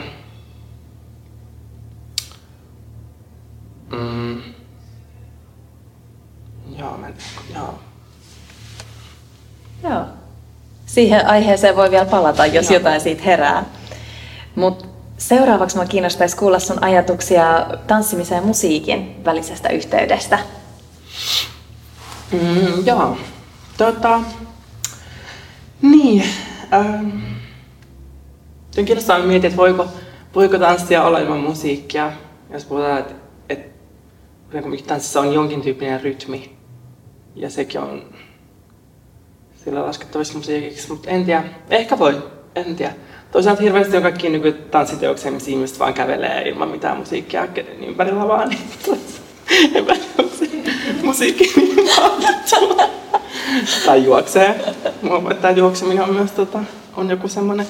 Mm. 3.92 4.42
Joo, 6.78 6.96
mä, 6.96 7.08
joo. 7.54 7.78
Joo. 9.82 10.04
Siihen 10.86 11.26
aiheeseen 11.26 11.76
voi 11.76 11.90
vielä 11.90 12.04
palata, 12.04 12.46
jos 12.46 12.70
joo. 12.70 12.74
jotain 12.74 13.00
siitä 13.00 13.22
herää. 13.22 13.64
Mutta 14.54 14.84
seuraavaksi 15.18 15.76
minua 15.76 15.88
kiinnostaisi 15.88 16.36
kuulla 16.36 16.58
sun 16.58 16.84
ajatuksia 16.84 17.66
tanssimisen 17.86 18.36
ja 18.36 18.42
musiikin 18.42 19.24
välisestä 19.24 19.68
yhteydestä. 19.68 20.38
Mm, 22.32 22.86
joo. 22.86 23.16
Tota, 23.76 24.20
niin. 25.82 26.24
Ähm, 26.72 27.10
on 28.78 28.84
kiinnostavaa 28.84 29.26
miettiä, 29.26 29.48
että 29.48 29.56
voiko, 29.56 29.88
voiko 30.34 30.58
tanssia 30.58 31.04
olla 31.04 31.18
ilman 31.18 31.40
musiikkia. 31.40 32.12
Jos 32.50 32.64
puhutaan, 32.64 32.98
että, 32.98 33.14
että 33.48 33.70
tanssissa 34.86 35.20
on 35.20 35.34
jonkin 35.34 35.62
tyyppinen 35.62 36.00
rytmi. 36.00 36.56
Ja 37.34 37.50
sekin 37.50 37.80
on 37.80 38.13
sillä 39.64 39.86
laskettavissa 39.86 40.38
musiikiksi, 40.38 40.88
mutta 40.88 41.10
en 41.10 41.24
tiedä. 41.24 41.44
Ehkä 41.70 41.98
voi, 41.98 42.22
en 42.54 42.76
tiedä. 42.76 42.92
Toisaalta 43.32 43.62
hirveästi 43.62 43.96
on 43.96 44.02
kaikki 44.02 44.28
niin 44.28 44.54
tanssiteoksia, 44.70 45.32
missä 45.32 45.50
ihmiset 45.50 45.78
vaan 45.78 45.94
kävelee 45.94 46.48
ilman 46.48 46.68
mitään 46.68 46.96
musiikkia 46.96 47.48
ympärillä 47.86 48.28
vaan. 48.28 48.48
Niin 48.48 48.60
en 49.74 49.86
musiikki 51.02 51.52
niin 51.56 51.90
tai 53.86 54.04
juoksee. 54.04 54.74
Mä 55.02 55.30
että 55.30 55.50
juokseminen 55.50 56.04
on 56.04 56.14
myös 56.14 56.30
tota, 56.30 56.60
on 56.96 57.10
joku 57.10 57.28
semmoinen 57.28 57.66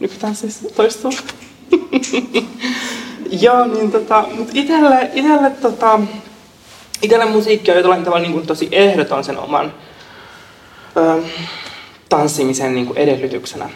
nykytanssissa 0.00 0.68
toistuu. 0.76 1.12
Joo, 3.42 3.66
niin 3.66 3.92
tota, 3.92 4.24
mut 4.34 4.48
itelle, 4.54 5.10
itelle, 5.14 5.50
tota, 5.50 6.00
itelle 7.02 7.24
musiikki 7.24 7.70
on 7.70 7.76
jollain 7.76 8.04
tavalla 8.04 8.22
niin 8.22 8.32
kuin 8.32 8.46
tosi 8.46 8.68
ehdoton 8.72 9.24
sen 9.24 9.38
oman 9.38 9.72
tanssimisen 12.08 12.74
niin 12.74 12.86
kuin 12.86 12.98
edellytyksenä. 12.98 13.70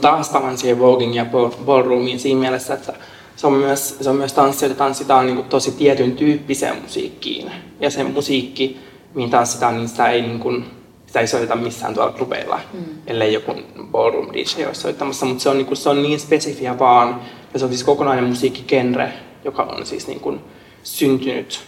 Taas 0.00 0.28
palaan 0.28 0.58
siihen 0.58 0.78
voging 0.78 1.16
ja 1.16 1.26
ballroomiin 1.66 2.20
siinä 2.20 2.40
mielessä, 2.40 2.74
että 2.74 2.92
se 3.36 3.46
on 3.46 3.52
myös, 3.52 3.96
se 4.00 4.10
on 4.10 4.16
myös 4.16 4.32
tanssi, 4.32 4.64
jota 4.64 4.74
tanssitaan 4.74 5.26
niin 5.26 5.36
kuin 5.36 5.48
tosi 5.48 5.72
tietyn 5.72 6.12
tyyppiseen 6.12 6.82
musiikkiin. 6.82 7.52
Ja 7.80 7.90
se 7.90 8.04
musiikki, 8.04 8.78
mihin 9.14 9.30
tanssitaan, 9.30 9.76
niin 9.76 9.88
sitä 9.88 10.08
ei, 10.08 10.22
niin 10.22 10.40
kuin, 10.40 10.64
sitä 11.06 11.20
ei 11.20 11.26
soiteta 11.26 11.56
missään 11.56 11.94
tuolla 11.94 12.12
klubeilla, 12.12 12.60
mm. 12.72 12.80
ellei 13.06 13.32
joku 13.32 13.54
ballroom 13.82 14.28
DJ 14.32 14.64
olisi 14.66 14.80
soittamassa, 14.80 15.26
mutta 15.26 15.42
se 15.42 15.48
on, 15.48 15.56
niin 15.56 15.66
kuin, 15.66 15.76
se 15.76 15.88
on 15.88 16.02
niin 16.02 16.20
spesifiä 16.20 16.78
vaan, 16.78 17.20
ja 17.52 17.58
se 17.58 17.64
on 17.64 17.70
siis 17.70 17.84
kokonainen 17.84 18.24
musiikkigenre, 18.24 19.12
joka 19.44 19.62
on 19.62 19.86
siis 19.86 20.06
niin 20.06 20.20
kuin 20.20 20.40
syntynyt 20.82 21.60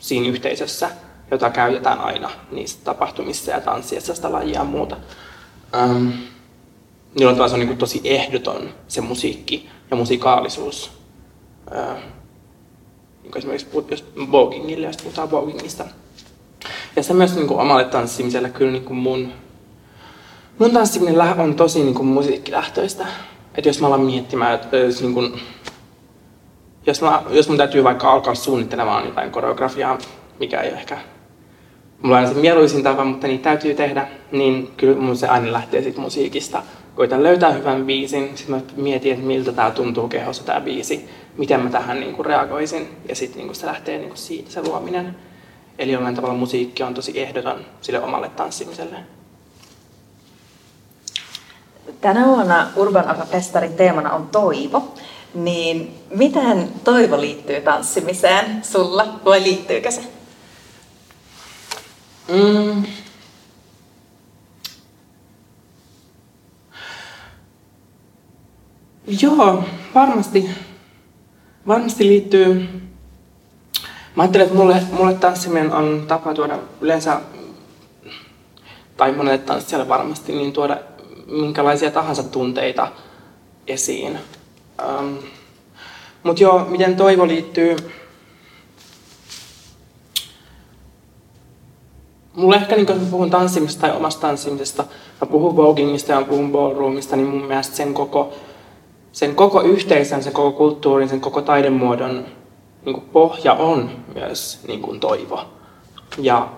siinä 0.00 0.28
yhteisössä, 0.28 0.90
jota 1.30 1.50
käytetään 1.50 1.98
aina 1.98 2.30
niissä 2.50 2.78
tapahtumissa 2.84 3.50
ja 3.50 3.60
tanssiessa 3.60 4.14
sitä 4.14 4.32
lajia 4.32 4.58
ja 4.58 4.64
muuta. 4.64 4.96
Um, 5.84 6.12
niillä 7.14 7.42
on 7.42 7.48
se 7.48 7.54
on 7.54 7.60
niin 7.60 7.78
tosi 7.78 8.00
ehdoton 8.04 8.68
se 8.88 9.00
musiikki 9.00 9.68
ja 9.90 9.96
musikaalisuus. 9.96 10.90
Uh, 11.70 11.98
niin 13.22 13.38
esimerkiksi 13.38 13.68
jos 13.90 14.04
vogingille, 14.30 14.86
jos 14.86 14.96
puhutaan 14.96 15.30
vogingista, 15.30 15.84
ja 16.96 17.02
se 17.02 17.14
myös 17.14 17.34
niin 17.34 17.46
kuin 17.46 17.60
omalle 17.60 17.84
tanssimiselle 17.84 18.50
kyllä 18.50 18.72
niin 18.72 18.84
kuin 18.84 18.96
mun, 18.96 19.32
mun 20.58 20.70
tanssiminen 20.70 21.40
on 21.40 21.54
tosi 21.54 21.82
niin 21.82 21.94
kuin 21.94 22.06
musiikkilähtöistä. 22.06 23.06
Että 23.54 23.68
jos 23.68 23.80
mä 23.80 23.86
alan 23.86 24.00
miettimään, 24.00 24.54
että 24.54 24.76
jos, 24.76 25.02
niin 25.02 25.14
kuin, 25.14 25.40
jos, 26.86 27.02
mä, 27.02 27.22
jos 27.30 27.48
mun 27.48 27.56
täytyy 27.56 27.84
vaikka 27.84 28.12
alkaa 28.12 28.34
suunnittelemaan 28.34 29.06
jotain 29.06 29.30
koreografiaa, 29.30 29.98
mikä 30.38 30.60
ei 30.60 30.70
ole 30.70 30.78
ehkä 30.78 30.98
mulla 32.02 32.18
on 32.18 32.28
se 32.28 32.34
mieluisin 32.34 32.82
tapa, 32.82 33.04
mutta 33.04 33.26
niitä 33.26 33.44
täytyy 33.44 33.74
tehdä, 33.74 34.08
niin 34.32 34.70
kyllä 34.76 35.00
mun 35.00 35.16
se 35.16 35.28
aina 35.28 35.52
lähtee 35.52 35.82
siitä 35.82 36.00
musiikista. 36.00 36.62
Koitan 36.94 37.22
löytää 37.22 37.52
hyvän 37.52 37.86
biisin, 37.86 38.30
sitten 38.34 38.56
mä 38.56 38.62
mietin, 38.76 39.12
että 39.12 39.26
miltä 39.26 39.52
tää 39.52 39.70
tuntuu 39.70 40.08
kehossa 40.08 40.44
tää 40.44 40.60
biisi, 40.60 41.08
miten 41.36 41.60
mä 41.60 41.70
tähän 41.70 42.00
niin 42.00 42.14
kuin 42.14 42.26
reagoisin, 42.26 42.88
ja 43.08 43.14
sitten 43.14 43.42
niin 43.42 43.54
se 43.54 43.66
lähtee 43.66 43.98
niin 43.98 44.08
kuin 44.08 44.18
siitä 44.18 44.50
se 44.50 44.62
luominen. 44.62 45.16
Eli 45.78 45.92
jollain 45.92 46.14
tavalla 46.14 46.34
musiikki 46.34 46.82
on 46.82 46.94
tosi 46.94 47.20
ehdoton 47.20 47.64
sille 47.80 48.00
omalle 48.00 48.28
tanssimiselle. 48.28 48.96
tänä 52.00 52.26
vuonna 52.26 52.68
Urban 52.76 53.16
Festarin 53.30 53.72
teemana 53.72 54.12
on 54.12 54.28
toivo. 54.32 54.94
Niin 55.34 55.94
miten 56.14 56.68
toivo 56.84 57.20
liittyy 57.20 57.60
tanssimiseen 57.60 58.64
sulla, 58.64 59.06
vai 59.24 59.42
liittyykö 59.42 59.90
se? 59.90 60.19
Mm. 62.30 62.84
Joo, 69.22 69.64
varmasti, 69.94 70.50
varmasti 71.66 72.06
liittyy. 72.06 72.68
Mä 74.16 74.22
ajattelen, 74.22 74.46
että 74.46 74.58
mulle, 74.58 74.82
mulle 74.92 75.14
tanssiminen 75.14 75.72
on 75.72 76.04
tapa 76.08 76.34
tuoda 76.34 76.58
yleensä, 76.80 77.20
tai 78.96 79.12
monelle 79.12 79.38
tanssijalle 79.38 79.88
varmasti, 79.88 80.32
niin 80.32 80.52
tuoda 80.52 80.78
minkälaisia 81.26 81.90
tahansa 81.90 82.22
tunteita 82.22 82.92
esiin. 83.66 84.18
Um, 84.88 85.18
Mutta 86.22 86.42
joo, 86.42 86.64
miten 86.64 86.96
toivo 86.96 87.26
liittyy 87.26 87.76
Mulle 92.34 92.56
ehkä, 92.56 92.76
niin 92.76 92.86
kun 92.86 93.06
puhun 93.10 93.30
tanssimisesta 93.30 93.80
tai 93.80 93.96
omasta 93.96 94.20
tanssimisesta, 94.20 94.84
mä 95.20 95.26
puhun 95.26 95.56
vogingista 95.56 96.12
ja 96.12 96.22
puhun 96.22 96.52
ballroomista, 96.52 97.16
niin 97.16 97.28
mun 97.28 97.44
mielestä 97.44 97.76
sen 97.76 97.94
koko, 97.94 98.32
sen 99.12 99.34
koko 99.34 99.62
yhteisön, 99.62 100.22
sen 100.22 100.32
koko 100.32 100.52
kulttuurin, 100.52 101.08
sen 101.08 101.20
koko 101.20 101.42
taidemuodon 101.42 102.26
niin 102.84 103.00
pohja 103.00 103.52
on 103.52 103.90
myös 104.14 104.60
niin 104.68 105.00
toivo. 105.00 105.44
Ja 106.18 106.48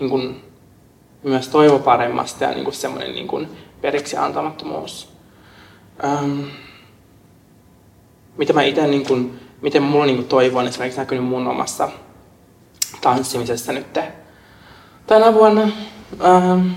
niin 0.00 0.10
kuin, 0.10 0.44
myös 1.22 1.48
toivo 1.48 1.78
paremmasta 1.78 2.44
ja 2.44 2.50
niin 2.50 2.72
semmoinen 2.72 3.14
niin 3.14 3.48
periksi 3.80 4.16
antamattomuus. 4.16 5.08
Ähm, 6.04 6.40
mitä 8.36 8.52
mä 8.52 8.62
itse, 8.62 8.86
niin 8.86 9.40
miten 9.62 9.82
mulla 9.82 10.06
niin 10.06 10.24
toivo 10.24 10.58
on 10.58 10.66
esimerkiksi 10.66 11.00
näkynyt 11.00 11.24
mun 11.24 11.46
omassa 11.46 11.88
tanssimisessa 13.00 13.72
nyt 13.72 13.98
tänä 15.08 15.34
vuonna. 15.34 15.62
Ähm, 16.24 16.68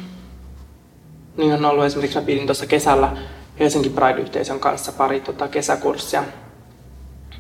niin 1.37 1.53
on 1.53 1.65
ollut 1.65 1.85
esimerkiksi, 1.85 2.19
mä 2.19 2.25
pidin 2.25 2.45
tuossa 2.45 2.65
kesällä 2.65 3.17
Helsinki 3.59 3.89
Pride-yhteisön 3.89 4.59
kanssa 4.59 4.91
pari 4.91 5.19
tota, 5.19 5.47
kesäkurssia, 5.47 6.23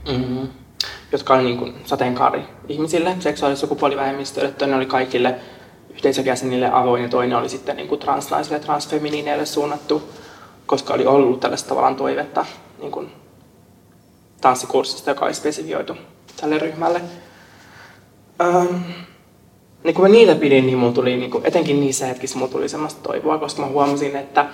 mm-hmm, 0.07 0.47
jotka 1.11 1.33
oli 1.33 1.43
niin 1.43 1.57
kuin 1.57 1.73
sateenkaari 1.85 2.43
ihmisille, 2.67 3.15
seksuaalis- 3.19 3.57
ja 3.57 3.59
sukupuolivähemmistöille. 3.61 4.51
Toinen 4.51 4.77
oli 4.77 4.85
kaikille 4.85 5.35
yhteisöjäsenille 5.89 6.69
avoin 6.73 7.03
ja 7.03 7.09
toinen 7.09 7.37
oli 7.37 7.49
sitten 7.49 7.75
niin 7.75 7.87
kuin 7.87 7.99
transnaisille 7.99 8.57
ja 8.57 8.63
transfeminiineille 8.63 9.45
suunnattu, 9.45 10.09
koska 10.65 10.93
oli 10.93 11.05
ollut 11.05 11.39
tällaista 11.39 11.69
tavallaan 11.69 11.95
toivetta 11.95 12.45
niin 12.79 12.91
kuin 12.91 13.11
tanssikurssista, 14.41 15.11
joka 15.11 15.25
oli 15.25 15.33
spesifioitu 15.33 15.97
tälle 16.41 16.57
ryhmälle. 16.59 17.01
Ähm, 18.41 18.75
niin 19.83 19.95
kun 19.95 20.03
mä 20.03 20.09
niitä 20.09 20.35
pidin, 20.35 20.65
niin 20.65 20.77
mulla 20.77 20.93
tuli, 20.93 21.17
niin 21.17 21.31
kuin, 21.31 21.45
etenkin 21.45 21.79
niissä 21.79 22.05
hetkissä 22.05 22.37
mulla 22.37 22.51
tuli 22.51 22.69
semmoista 22.69 23.01
toivoa, 23.03 23.37
koska 23.37 23.61
mä 23.61 23.67
huomasin, 23.67 24.15
että 24.15 24.45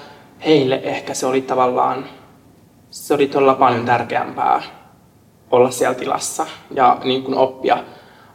heille 0.45 0.81
ehkä 0.83 1.13
se 1.13 1.25
oli 1.25 1.41
tavallaan, 1.41 2.05
se 2.89 3.13
oli 3.13 3.27
todella 3.27 3.55
paljon 3.55 3.85
tärkeämpää 3.85 4.61
olla 5.51 5.71
siellä 5.71 5.95
tilassa 5.95 6.45
ja 6.71 6.97
niin 7.03 7.23
kuin 7.23 7.37
oppia, 7.37 7.77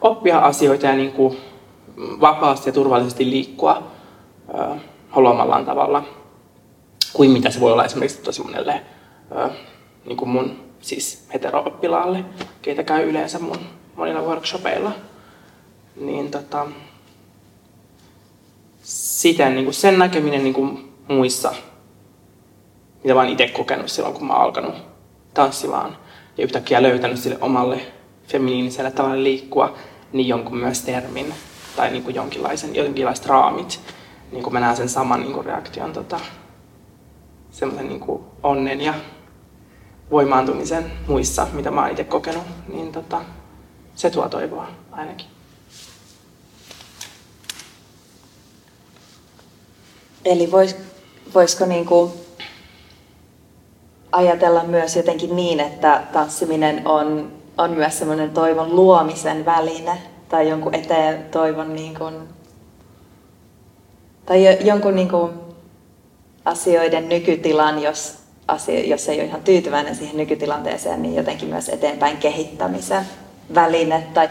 oppia 0.00 0.38
asioita 0.38 0.86
ja 0.86 0.92
niin 0.92 1.12
kuin 1.12 1.36
vapaasti 2.20 2.68
ja 2.68 2.72
turvallisesti 2.72 3.30
liikkua 3.30 3.82
ö, 4.58 4.76
haluamallaan 5.08 5.64
tavalla, 5.64 6.02
kuin 7.12 7.30
mitä 7.30 7.50
se 7.50 7.60
voi 7.60 7.72
olla 7.72 7.84
esimerkiksi 7.84 8.22
tosi 8.22 8.42
monelle 8.42 8.82
ö, 9.36 9.50
niin 10.04 10.16
kuin 10.16 10.28
mun 10.28 10.56
siis 10.80 11.28
hetero-oppilaalle, 11.34 12.24
keitä 12.62 12.82
käy 12.82 13.08
yleensä 13.08 13.38
mun 13.38 13.58
monilla 13.96 14.20
workshopeilla. 14.20 14.92
Niin 15.96 16.30
tota, 16.30 16.66
siten 18.82 19.54
niin 19.54 19.64
kuin 19.64 19.74
sen 19.74 19.98
näkeminen 19.98 20.44
niin 20.44 20.54
kuin 20.54 20.92
muissa, 21.08 21.54
mitä 23.02 23.14
oon 23.14 23.28
itse 23.28 23.48
kokenut 23.48 23.88
silloin, 23.88 24.14
kun 24.14 24.26
mä 24.26 24.32
alkanut 24.32 24.74
tanssimaan 25.34 25.96
ja 26.38 26.44
yhtäkkiä 26.44 26.82
löytänyt 26.82 27.18
sille 27.18 27.38
omalle 27.40 27.80
feminiiniselle 28.26 28.90
tavalle 28.90 29.22
liikkua, 29.22 29.74
niin 30.12 30.28
jonkun 30.28 30.56
myös 30.56 30.82
termin 30.82 31.34
tai 31.76 31.90
niin 31.90 32.02
kuin 32.02 32.14
jonkinlaisen, 32.14 32.74
jonkinlaiset 32.74 33.26
raamit, 33.26 33.80
niin 34.32 34.42
kuin 34.42 34.52
mä 34.52 34.60
näen 34.60 34.76
sen 34.76 34.88
saman 34.88 35.20
niin 35.20 35.32
kuin 35.32 35.46
reaktion, 35.46 35.92
tota, 35.92 36.20
semmoisen 37.50 37.88
niin 37.88 38.00
kuin 38.00 38.22
onnen 38.42 38.80
ja 38.80 38.94
voimaantumisen 40.10 40.92
muissa, 41.08 41.46
mitä 41.52 41.70
mä 41.70 41.80
oon 41.80 41.90
itse 41.90 42.04
kokenut, 42.04 42.44
niin 42.68 42.92
tota, 42.92 43.20
se 43.94 44.10
tuo 44.10 44.28
toivoa 44.28 44.68
ainakin. 44.92 45.26
Eli 50.24 50.50
vois, 50.50 50.76
voisiko 51.34 51.66
niin 51.66 51.86
kuin 51.86 52.12
ajatella 54.12 54.64
myös 54.64 54.96
jotenkin 54.96 55.36
niin, 55.36 55.60
että 55.60 56.02
tanssiminen 56.12 56.86
on, 56.86 57.32
on 57.58 57.70
myös 57.70 57.98
semmoinen 57.98 58.30
toivon 58.30 58.76
luomisen 58.76 59.44
väline 59.44 59.98
tai 60.28 60.48
jonkun 60.48 60.74
eteen 60.74 61.24
toivon 61.30 61.74
niin 61.74 61.94
kuin, 61.94 62.14
tai 64.26 64.66
jonkun 64.66 64.94
niin 64.94 65.08
kuin 65.08 65.32
asioiden 66.44 67.08
nykytilan, 67.08 67.82
jos, 67.82 68.18
asia, 68.48 68.86
jos 68.86 69.08
ei 69.08 69.18
ole 69.18 69.26
ihan 69.26 69.42
tyytyväinen 69.42 69.96
siihen 69.96 70.16
nykytilanteeseen, 70.16 71.02
niin 71.02 71.14
jotenkin 71.14 71.48
myös 71.48 71.68
eteenpäin 71.68 72.16
kehittämisen 72.16 73.06
väline. 73.54 74.06
Tai 74.14 74.28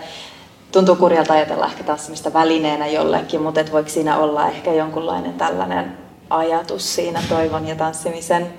tuntuu 0.72 0.96
kurjalta 0.96 1.34
ajatella 1.34 1.66
ehkä 1.66 1.84
tanssimista 1.84 2.34
välineenä 2.34 2.88
jollekin, 2.88 3.42
mutta 3.42 3.60
et 3.62 3.72
voiko 3.72 3.90
siinä 3.90 4.18
olla 4.18 4.48
ehkä 4.48 4.74
jonkunlainen 4.74 5.34
tällainen 5.34 5.98
ajatus 6.30 6.96
siinä 6.96 7.24
toivon 7.30 7.68
ja 7.68 7.76
tanssimisen 7.76 8.54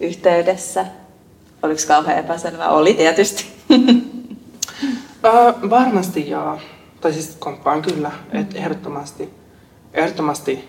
yhteydessä? 0.00 0.86
Oliko 1.62 1.80
kauhean 1.88 2.18
epäselvä? 2.18 2.68
Oli 2.68 2.94
tietysti. 2.94 3.46
äh, 5.24 5.54
varmasti 5.70 6.30
joo. 6.30 6.58
Tai 7.00 7.12
siis 7.12 7.36
komppaan 7.38 7.82
kyllä, 7.82 8.10
että 8.32 8.58
ehdottomasti, 8.58 9.34
ehdottomasti 9.92 10.68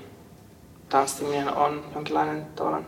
tanssiminen 0.89 1.53
on 1.53 1.83
jonkinlainen 1.95 2.45
tavallaan 2.55 2.85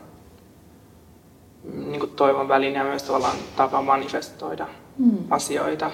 niin 1.63 2.09
toivon 2.09 2.47
väline 2.47 2.77
ja 2.77 2.83
myös 2.83 3.03
tavallaan 3.03 3.35
tapa 3.55 3.81
manifestoida 3.81 4.67
mm. 4.97 5.17
asioita, 5.29 5.91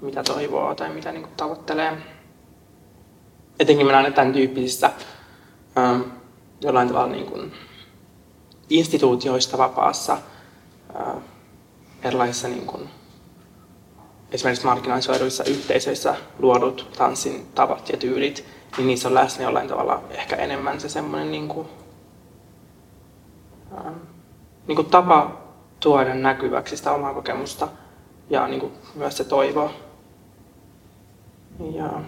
mitä 0.00 0.22
toivoo 0.22 0.74
tai 0.74 0.90
mitä 0.90 1.12
niin 1.12 1.22
kuin 1.22 1.34
tavoittelee. 1.36 1.98
Etenkin 3.60 3.86
mä 3.86 3.92
näen 3.92 4.14
tämän 4.14 4.32
tyyppisissä 4.32 4.90
ähm, 5.78 6.00
jollain 6.60 6.88
tavalla 6.88 7.12
niin 7.12 7.26
kuin 7.26 7.52
instituutioista 8.70 9.58
vapaassa 9.58 10.18
äh, 11.00 11.16
erilaisissa 12.02 12.48
niin 12.48 12.66
kuin, 12.66 12.88
esimerkiksi 14.32 14.66
marginalisoiduissa 14.66 15.44
yhteisöissä 15.44 16.14
luodut 16.38 16.88
tanssin 16.98 17.46
tavat 17.54 17.88
ja 17.88 17.96
tyylit, 17.96 18.44
niin 18.76 18.86
niissä 18.86 19.08
on 19.08 19.14
läsnä 19.14 19.44
jollain 19.44 19.68
tavalla 19.68 20.02
ehkä 20.10 20.36
enemmän 20.36 20.80
se 20.80 20.88
semmoinen 20.88 21.30
niin 21.30 21.48
kuin, 21.48 21.68
äh, 23.78 23.92
niin 24.66 24.76
kuin 24.76 24.90
tapa 24.90 25.40
tuoda 25.80 26.14
näkyväksi 26.14 26.76
sitä 26.76 26.92
omaa 26.92 27.14
kokemusta 27.14 27.68
ja 28.30 28.48
niin 28.48 28.60
kuin 28.60 28.72
myös 28.94 29.16
se 29.16 29.24
toivo. 29.24 29.70
Ja... 31.74 32.00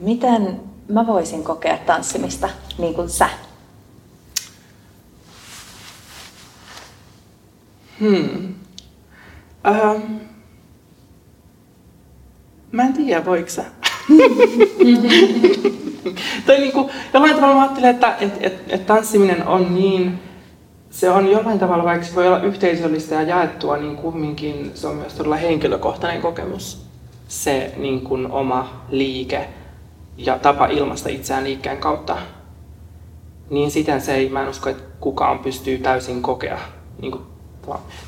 Miten 0.00 0.60
mä 0.88 1.06
voisin 1.06 1.44
kokea 1.44 1.78
tanssimista 1.78 2.48
niin 2.78 2.94
kuin 2.94 3.10
sä? 3.10 3.28
Hmm. 8.00 8.54
Uh, 9.70 10.02
mä 12.72 12.82
en 12.82 12.92
tiedä, 12.92 13.24
voiko 13.24 13.50
sä. 13.50 13.64
tai 16.46 16.58
niinku, 16.58 16.90
jollain 17.14 17.34
tavalla 17.34 17.54
mä 17.54 17.62
ajattelen, 17.62 17.90
että 17.90 18.16
et, 18.20 18.32
et, 18.40 18.54
et 18.68 18.86
tanssiminen 18.86 19.46
on 19.46 19.74
niin, 19.74 20.20
se 20.94 21.10
on 21.10 21.30
jollain 21.30 21.58
tavalla, 21.58 21.84
vaikka 21.84 22.06
se 22.06 22.14
voi 22.14 22.26
olla 22.26 22.42
yhteisöllistä 22.42 23.14
ja 23.14 23.22
jaettua, 23.22 23.76
niin 23.76 23.96
kumminkin 23.96 24.70
se 24.74 24.86
on 24.86 24.96
myös 24.96 25.14
todella 25.14 25.36
henkilökohtainen 25.36 26.22
kokemus. 26.22 26.86
Se 27.28 27.72
niin 27.76 28.00
kuin 28.00 28.30
oma 28.30 28.82
liike 28.88 29.48
ja 30.16 30.38
tapa 30.38 30.66
ilmasta 30.66 31.08
itseään 31.08 31.44
liikkeen 31.44 31.78
kautta. 31.78 32.16
Niin 33.50 33.70
siten 33.70 34.00
se 34.00 34.14
ei, 34.14 34.28
mä 34.28 34.42
en 34.42 34.48
usko, 34.48 34.70
että 34.70 34.82
kukaan 35.00 35.38
pystyy 35.38 35.78
täysin 35.78 36.22
kokea 36.22 36.58
niin 37.00 37.12
kuin 37.12 37.24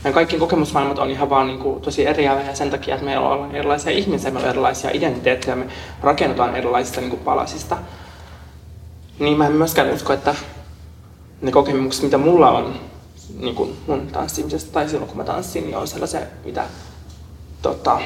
meidän 0.05 0.15
kaikki 0.15 0.39
kokemusmaailmat 0.39 0.99
on 0.99 1.11
ihan 1.11 1.31
vaan 1.31 1.47
niin 1.47 1.59
kuin, 1.59 1.81
tosi 1.81 2.07
eriäviä 2.07 2.55
sen 2.55 2.71
takia, 2.71 2.95
että 2.95 3.07
meillä 3.07 3.29
on 3.29 3.55
erilaisia 3.55 3.93
ihmisiä, 3.93 4.31
meillä 4.31 4.47
on 4.47 4.51
erilaisia 4.51 4.91
identiteettejä, 4.91 5.57
me 5.57 5.67
rakennutaan 6.03 6.57
erilaisista 6.57 7.01
niin 7.01 7.11
kuin, 7.11 7.23
palasista. 7.23 7.77
niin 9.19 9.39
mä 9.39 9.47
en 9.47 9.53
myöskään 9.53 9.91
usko, 9.91 10.13
että 10.13 10.35
ne 11.47 11.53
kokemukset, 11.53 12.03
mitä 12.03 12.19
mulla 12.19 12.51
on 12.51 12.75
niin 13.39 13.55
kuin 13.55 13.77
mun 13.87 14.07
tanssimisesta 14.07 14.73
tai 14.73 14.89
silloin 14.89 15.09
kun 15.09 15.17
mä 15.17 15.25
tanssin, 15.25 15.65
niin 15.65 15.77
on 15.77 15.89
sellaisia, 15.89 16.21
mitä 16.45 16.65
tota, 17.63 18.01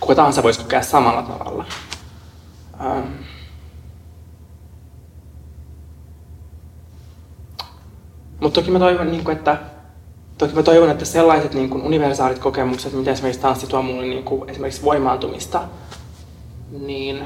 kuka 0.00 0.14
tahansa 0.14 0.42
voisi 0.42 0.60
kokea 0.60 0.82
samalla 0.82 1.22
tavalla. 1.22 1.64
Ähm. 2.80 3.06
Mutta 8.40 8.60
toki 8.60 8.70
mä 8.70 8.78
toivon, 8.78 9.10
niin 9.10 9.24
kuin, 9.24 9.36
että 9.36 9.58
Toki 10.38 10.54
mä 10.54 10.62
toivon, 10.62 10.90
että 10.90 11.04
sellaiset 11.04 11.54
niin 11.54 11.70
kuin 11.70 11.82
universaalit 11.82 12.38
kokemukset, 12.38 12.92
mitä 12.92 13.10
esimerkiksi 13.10 13.42
tanssi 13.42 13.66
tuo 13.66 13.82
mulle 13.82 14.06
niin 14.06 14.24
kuin 14.24 14.50
esimerkiksi 14.50 14.82
voimaantumista, 14.82 15.62
niin 16.70 17.24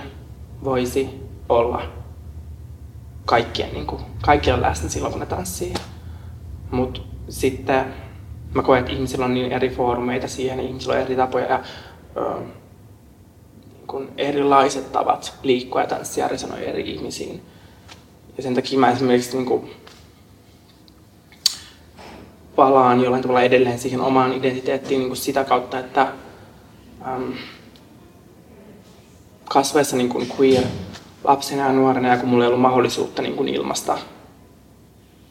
voisi 0.64 1.08
olla 1.48 1.82
kaikkien, 3.24 3.72
niin 3.72 3.86
kuin, 3.86 4.02
kaikilla 4.22 4.62
läsnä 4.62 4.88
silloin, 4.88 5.12
kun 5.12 5.20
ne 5.20 5.26
tanssii. 5.26 5.74
Mutta 6.70 7.00
sitten 7.28 7.94
mä 8.54 8.62
koen, 8.62 8.80
että 8.80 8.92
ihmisillä 8.92 9.24
on 9.24 9.34
niin 9.34 9.52
eri 9.52 9.70
foorumeita 9.70 10.28
siihen, 10.28 10.60
ihmisillä 10.60 10.94
on 10.94 11.00
eri 11.00 11.16
tapoja 11.16 11.46
ja 11.46 11.60
ö, 12.16 12.40
niin 13.64 13.86
kuin 13.86 14.08
erilaiset 14.16 14.92
tavat 14.92 15.34
liikkua 15.42 15.80
ja 15.80 15.86
tanssia 15.86 16.28
resonoi 16.28 16.68
eri 16.68 16.90
ihmisiin. 16.90 17.42
Ja 18.36 18.42
sen 18.42 18.54
takia 18.54 18.78
mä 18.78 18.90
esimerkiksi 18.90 19.36
niin 19.36 19.46
kuin, 19.46 19.70
palaan 22.56 23.00
jollain 23.00 23.22
tavalla 23.22 23.42
edelleen 23.42 23.78
siihen 23.78 24.00
omaan 24.00 24.32
identiteettiin 24.32 24.98
niin 24.98 25.08
kuin 25.08 25.16
sitä 25.16 25.44
kautta, 25.44 25.78
että 25.78 26.12
äm, 27.06 27.32
kasvaessa 29.44 29.96
niin 29.96 30.08
kuin 30.08 30.32
queer 30.38 30.64
lapsena 31.24 31.66
ja 31.66 31.72
nuorena 31.72 32.08
ja 32.08 32.16
kun 32.16 32.28
mulla 32.28 32.44
ei 32.44 32.48
ollut 32.48 32.60
mahdollisuutta 32.60 33.22
niin 33.22 33.36
kuin 33.36 33.48
ilmasta 33.48 33.98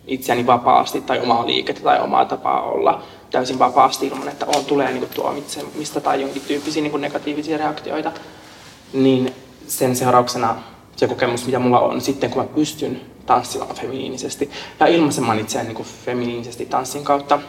itseäni 0.07 0.45
vapaasti 0.45 1.01
tai 1.01 1.19
omaa 1.19 1.47
liikettä 1.47 1.83
tai 1.83 1.99
omaa 1.99 2.25
tapaa 2.25 2.61
olla 2.61 3.03
täysin 3.31 3.59
vapaasti 3.59 4.07
ilman, 4.07 4.27
että 4.27 4.45
on, 4.45 4.65
tulee 4.65 4.91
niin 4.91 5.09
tuomitsemista 5.15 6.01
tai 6.01 6.21
jonkin 6.21 6.41
tyyppisiä 6.47 6.83
niin 6.83 6.91
kuin 6.91 7.01
negatiivisia 7.01 7.57
reaktioita, 7.57 8.11
niin 8.93 9.33
sen 9.67 9.95
seurauksena 9.95 10.55
se 10.95 11.07
kokemus, 11.07 11.45
mitä 11.45 11.59
mulla 11.59 11.79
on 11.79 12.01
sitten, 12.01 12.29
kun 12.29 12.41
mä 12.41 12.47
pystyn 12.55 13.01
tanssimaan 13.25 13.75
feminiinisesti 13.75 14.49
ja 14.79 14.87
ilmaisemaan 14.87 15.39
itseään 15.39 15.67
niin 15.67 15.75
kuin 15.75 15.87
feminiinisesti 16.05 16.65
tanssin 16.65 17.03
kautta, 17.03 17.39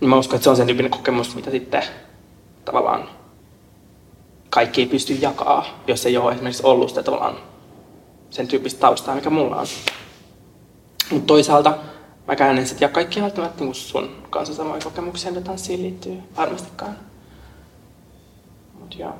niin 0.00 0.08
mä 0.08 0.16
uskon, 0.16 0.36
että 0.36 0.44
se 0.44 0.50
on 0.50 0.56
sen 0.56 0.66
tyyppinen 0.66 0.90
kokemus, 0.90 1.34
mitä 1.34 1.50
sitten 1.50 1.82
tavallaan 2.64 3.08
kaikki 4.56 4.80
ei 4.80 4.86
pysty 4.86 5.12
jakaa, 5.12 5.64
jos 5.86 6.06
ei 6.06 6.16
ole 6.16 6.32
esimerkiksi 6.32 6.62
ollut 6.66 6.88
sitä 6.88 7.02
tavallaan 7.02 7.36
sen 8.30 8.48
tyyppistä 8.48 8.80
taustaa, 8.80 9.14
mikä 9.14 9.30
mulla 9.30 9.56
on. 9.56 9.66
Mutta 11.10 11.26
toisaalta 11.26 11.78
mä 12.26 12.50
en 12.50 12.66
sitten 12.66 12.86
ja 12.86 12.88
kaikki 12.88 13.22
välttämättä 13.22 13.64
niin 13.64 13.74
sun 13.74 14.26
kanssa 14.30 14.54
samoja 14.54 14.80
kokemuksia, 14.84 15.30
mitä 15.30 15.44
tanssiin 15.44 15.82
liittyy 15.82 16.18
varmastikaan. 16.36 16.98
Mut 18.80 18.98
joo. 18.98 19.14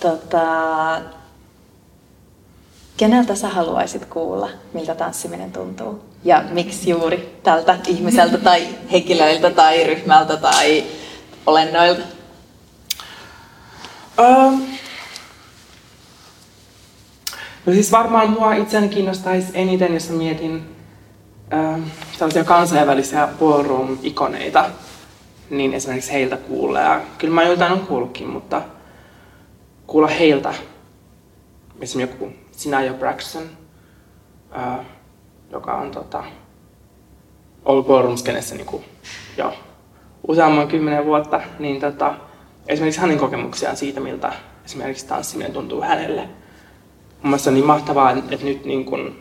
Tota, 0.00 0.46
keneltä 2.96 3.34
sä 3.34 3.48
haluaisit 3.48 4.04
kuulla, 4.04 4.48
miltä 4.72 4.94
tanssiminen 4.94 5.52
tuntuu? 5.52 6.04
Ja 6.24 6.44
miksi 6.50 6.90
juuri 6.90 7.38
tältä 7.42 7.78
ihmiseltä 7.86 8.38
tai 8.38 8.68
henkilöiltä 8.92 9.50
tai 9.50 9.84
ryhmältä 9.84 10.36
tai 10.36 10.84
olennoilta? 11.46 12.02
Um, 14.18 14.62
no 17.66 17.72
siis 17.72 17.92
varmaan 17.92 18.30
mua 18.30 18.54
itseäni 18.54 18.88
kiinnostaisi 18.88 19.50
eniten, 19.54 19.94
jos 19.94 20.10
mietin 20.10 20.76
um, 21.52 21.84
sellaisia 22.12 22.44
kansainvälisiä 22.44 23.28
ballroom-ikoneita, 23.40 24.70
niin 25.50 25.74
esimerkiksi 25.74 26.12
heiltä 26.12 26.36
kuulee. 26.36 27.00
Kyllä 27.18 27.34
mä 27.34 27.42
joitain 27.42 27.72
on 27.72 27.86
kuullutkin, 27.86 28.28
mutta 28.28 28.62
kuulla 29.86 30.08
heiltä, 30.08 30.54
esimerkiksi 31.80 32.20
joku 32.22 32.34
Sinaya 32.52 32.94
Braxton, 32.94 33.50
uh, 34.56 34.84
joka 35.50 35.74
on 35.74 35.90
tota, 35.90 36.24
ollut 37.64 37.86
ballroom-skenessä 37.86 38.54
niin 38.54 38.66
kuin, 38.66 38.84
jo 39.36 39.54
useamman 40.28 40.68
kymmenen 40.68 41.06
vuotta, 41.06 41.40
niin 41.58 41.80
tota, 41.80 42.14
esimerkiksi 42.68 43.00
hänen 43.00 43.18
kokemuksiaan 43.18 43.76
siitä, 43.76 44.00
miltä 44.00 44.32
esimerkiksi 44.64 45.06
tanssiminen 45.06 45.52
tuntuu 45.52 45.82
hänelle. 45.82 46.20
Mun 46.22 47.30
mielestä 47.30 47.50
on 47.50 47.54
niin 47.54 47.66
mahtavaa, 47.66 48.10
että 48.10 48.44
nyt 48.44 48.64
niin 48.64 48.84
kun, 48.84 49.18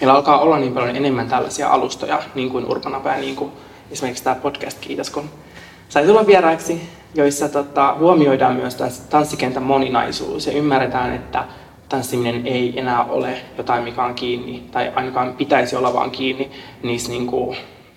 meillä 0.00 0.14
alkaa 0.14 0.40
olla 0.40 0.58
niin 0.58 0.72
paljon 0.72 0.96
enemmän 0.96 1.28
tällaisia 1.28 1.68
alustoja, 1.68 2.22
niin 2.34 2.50
kuin 2.50 2.66
Urbanapa 2.66 3.08
ja 3.08 3.16
niin 3.16 3.36
kuin 3.36 3.52
esimerkiksi 3.90 4.24
tämä 4.24 4.36
podcast, 4.36 4.78
kiitos 4.80 5.10
kun 5.10 5.30
sai 5.88 6.06
tulla 6.06 6.26
vieraiksi, 6.26 6.88
joissa 7.14 7.48
tota, 7.48 7.96
huomioidaan 7.98 8.56
myös 8.56 8.76
tanssikentän 9.10 9.62
moninaisuus 9.62 10.46
ja 10.46 10.52
ymmärretään, 10.52 11.14
että 11.14 11.44
tanssiminen 11.88 12.46
ei 12.46 12.78
enää 12.80 13.04
ole 13.04 13.36
jotain, 13.58 13.84
mikä 13.84 14.04
on 14.04 14.14
kiinni, 14.14 14.62
tai 14.72 14.92
ainakaan 14.94 15.32
pitäisi 15.32 15.76
olla 15.76 15.92
vaan 15.92 16.10
kiinni 16.10 16.50
niissä 16.82 17.12
niin 17.12 17.26
kuin, 17.26 17.56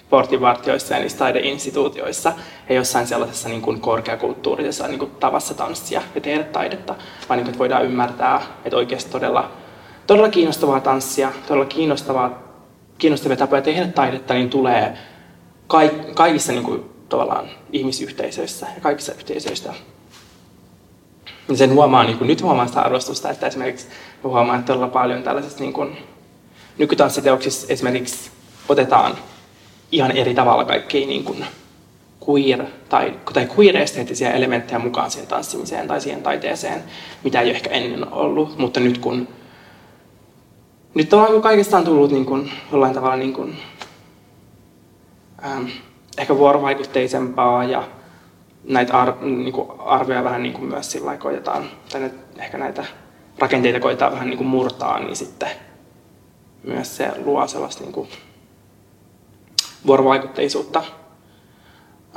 portinvartioissa 0.10 0.94
ja 0.94 1.00
niissä 1.00 1.18
taideinstituutioissa 1.18 2.34
ja 2.70 2.76
jossain 2.76 3.08
sellaisessa 3.08 3.50
niin 3.50 3.62
kuin 3.62 3.82
korkeakulttuurisessa 3.82 4.88
niin 4.88 5.00
kuin 5.00 5.12
tavassa 5.12 5.54
tanssia 5.54 6.02
ja 6.16 6.22
tehdä 6.22 6.44
taidetta, 6.44 6.96
vaan 7.30 7.38
niin 7.38 7.46
kuin, 7.46 7.50
että 7.50 7.60
voidaan 7.60 7.86
ymmärtää, 7.86 8.42
että 8.66 8.78
oikeasti 8.78 9.12
todella, 9.12 9.52
todella 10.08 10.30
kiinnostavaa 10.30 10.80
tanssia, 10.80 11.32
todella 11.48 11.66
kiinnostavaa, 11.66 12.44
kiinnostavia 12.98 13.38
tapoja 13.38 13.62
tehdä 13.62 13.88
taidetta, 13.88 14.34
niin 14.34 14.50
tulee 14.50 14.98
kaikissa 16.14 16.52
niin 16.52 16.64
kuin, 16.64 16.86
tavallaan 17.10 17.50
ihmisyhteisöissä 17.72 18.68
ja 18.76 18.82
kaikissa 18.82 19.14
yhteisöissä. 19.14 19.74
Ja 21.50 21.58
sen 21.58 21.74
huomaa, 21.74 22.04
niin 22.04 22.18
kuin, 22.18 22.28
nyt 22.28 22.42
huomaa 22.42 22.68
sitä 22.68 22.82
arvostusta, 22.82 23.30
että 23.30 23.48
esimerkiksi 23.48 23.88
huomaa, 24.24 24.56
että 24.56 24.68
todella 24.68 24.88
paljon 24.88 25.24
tällaisissa 25.24 25.60
niin 25.60 25.74
kuin, 25.74 25.98
nykytanssiteoksissa 26.78 27.68
esimerkiksi 27.70 28.32
otetaan 28.70 29.18
ihan 29.96 30.12
eri 30.12 30.34
tavalla 30.34 30.66
kaikkia 30.66 31.08
niin 31.08 31.24
kuin 31.24 31.46
queer 32.30 32.66
tai, 32.90 33.14
tai 33.34 33.48
queer-esteettisiä 33.58 34.32
elementtejä 34.32 34.80
mukaan 34.80 35.12
siihen 35.12 35.28
tanssimiseen 35.28 35.88
tai 35.88 36.02
siihen 36.02 36.24
taiteeseen, 36.24 36.84
mitä 37.24 37.42
ei 37.42 37.50
ehkä 37.50 37.70
ennen 37.70 38.14
ollut. 38.14 38.58
Mutta 38.58 38.80
nyt 38.80 38.98
kun 38.98 39.28
nyt 40.96 41.14
on 41.14 41.42
kaikesta 41.42 41.78
on 41.78 41.84
tullut 41.84 42.12
niin 42.12 42.26
kuin, 42.26 42.52
jollain 42.72 42.94
tavalla 42.94 43.16
niin 43.16 43.34
kuin, 43.34 43.58
ähm, 45.46 45.66
ehkä 46.18 46.38
vuorovaikutteisempaa 46.38 47.64
ja 47.64 47.84
näitä 48.64 49.02
ar, 49.02 49.14
niin 49.22 49.54
kuin 49.54 49.68
arvoja 49.80 50.24
vähän 50.24 50.44
niin 50.44 50.54
kuin 50.54 50.66
myös 50.66 50.92
sillä 50.92 51.18
koitetaan, 51.18 51.64
tai 51.92 52.02
ne, 52.02 52.12
ehkä 52.38 52.58
näitä 52.58 52.86
rakenteita 53.40 53.80
koitetaan 53.80 54.12
vähän 54.14 54.28
niin 54.28 54.38
kuin 54.38 54.48
murtaa, 54.48 55.00
niin 55.00 55.16
sitten 55.16 55.50
myös 56.64 56.98
se 56.98 57.12
luo 57.26 57.48
sellaista 57.48 57.84
niin 57.84 57.94
kuin 57.94 58.08
vuorovaikutteisuutta. 59.88 60.84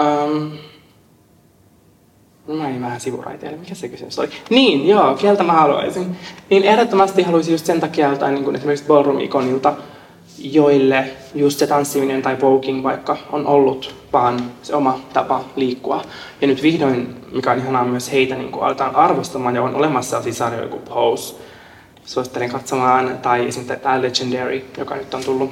Um, 0.00 0.50
Mä 2.56 2.68
en 2.68 2.82
vähän 2.82 3.00
sivuraiteille, 3.00 3.56
mikä 3.56 3.74
se 3.74 3.88
kysymys 3.88 4.18
oli? 4.18 4.28
Niin, 4.50 4.88
joo, 4.88 5.14
kieltä 5.14 5.42
mä 5.42 5.52
haluaisin. 5.52 6.16
Niin 6.50 6.62
ehdottomasti 6.62 7.22
haluaisin 7.22 7.52
just 7.52 7.66
sen 7.66 7.80
takia 7.80 8.16
tai 8.16 8.32
niin 8.32 8.44
kuin 8.44 8.56
esimerkiksi 8.56 8.86
ballroom-ikonilta, 8.86 9.72
joille 10.38 11.10
just 11.34 11.58
se 11.58 11.66
tanssiminen 11.66 12.22
tai 12.22 12.40
voguing 12.40 12.82
vaikka 12.82 13.16
on 13.32 13.46
ollut 13.46 13.94
vaan 14.12 14.40
se 14.62 14.74
oma 14.74 15.00
tapa 15.12 15.44
liikkua. 15.56 16.02
Ja 16.40 16.46
nyt 16.46 16.62
vihdoin, 16.62 17.16
mikä 17.32 17.50
on 17.50 17.58
ihanaa 17.58 17.84
myös 17.84 18.12
heitä, 18.12 18.34
niin 18.34 18.52
kuin 18.52 18.64
aletaan 18.64 18.96
arvostamaan 18.96 19.54
ja 19.54 19.62
on 19.62 19.74
olemassa 19.74 20.10
sellaisia 20.10 20.34
sarjoja 20.34 20.68
kuin 20.68 20.82
Pose. 20.82 21.34
Suosittelen 22.04 22.50
katsomaan, 22.50 23.18
tai 23.22 23.48
esimerkiksi 23.48 23.82
tämä 23.82 24.02
Legendary, 24.02 24.64
joka 24.78 24.96
nyt 24.96 25.14
on 25.14 25.24
tullut 25.24 25.50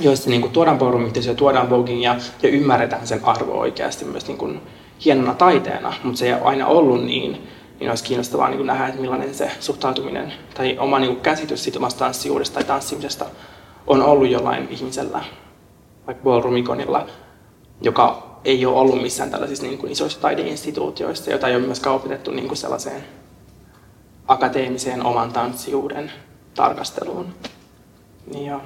joissa 0.00 0.30
niin 0.30 0.40
kuin, 0.40 0.52
tuodaan 0.52 0.78
ja 1.26 1.34
tuodaan 1.34 1.70
voguingia 1.70 2.16
ja 2.42 2.48
ymmärretään 2.48 3.06
sen 3.06 3.20
arvo 3.24 3.52
oikeasti 3.52 4.04
myös 4.04 4.26
niin 4.26 4.38
kuin, 4.38 4.60
hienona 5.04 5.34
taiteena, 5.34 5.94
mutta 6.02 6.18
se 6.18 6.26
ei 6.26 6.32
ole 6.32 6.42
aina 6.42 6.66
ollut 6.66 7.04
niin, 7.04 7.48
niin 7.80 7.90
olisi 7.90 8.04
kiinnostavaa 8.04 8.48
niin 8.48 8.56
kuin 8.56 8.66
nähdä, 8.66 8.86
että 8.86 9.00
millainen 9.00 9.34
se 9.34 9.50
suhtautuminen 9.60 10.32
tai 10.54 10.78
oma 10.78 10.98
niin 10.98 11.12
kuin, 11.12 11.22
käsitys 11.22 11.64
siitä 11.64 11.78
omasta 11.78 11.98
tanssijuudesta 11.98 12.54
tai 12.54 12.64
tanssimisesta 12.64 13.26
on 13.86 14.02
ollut 14.02 14.28
jollain 14.28 14.68
ihmisellä, 14.70 15.24
vaikka 16.06 16.24
ballroom-ikonilla, 16.24 17.06
joka 17.80 18.26
ei 18.44 18.66
ole 18.66 18.76
ollut 18.76 19.02
missään 19.02 19.30
tällaisissa 19.30 19.66
niin 19.66 19.78
kuin, 19.78 19.92
isoissa 19.92 20.20
taideinstituutioissa, 20.20 21.30
jota 21.30 21.48
ei 21.48 21.56
ole 21.56 21.66
myöskään 21.66 21.96
opetettu 21.96 22.30
niin 22.30 22.48
kuin 22.48 22.58
sellaiseen 22.58 23.04
akateemiseen 24.28 25.06
oman 25.06 25.32
tanssijuuden 25.32 26.12
tarkasteluun. 26.54 27.34
Niin 28.32 28.46
joo. 28.46 28.60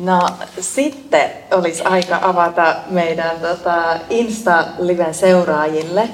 No 0.00 0.28
sitten 0.60 1.30
olisi 1.50 1.82
aika 1.82 2.18
avata 2.22 2.74
meidän 2.90 3.40
tota, 3.40 3.98
Insta-liven 4.10 5.14
seuraajille 5.14 6.08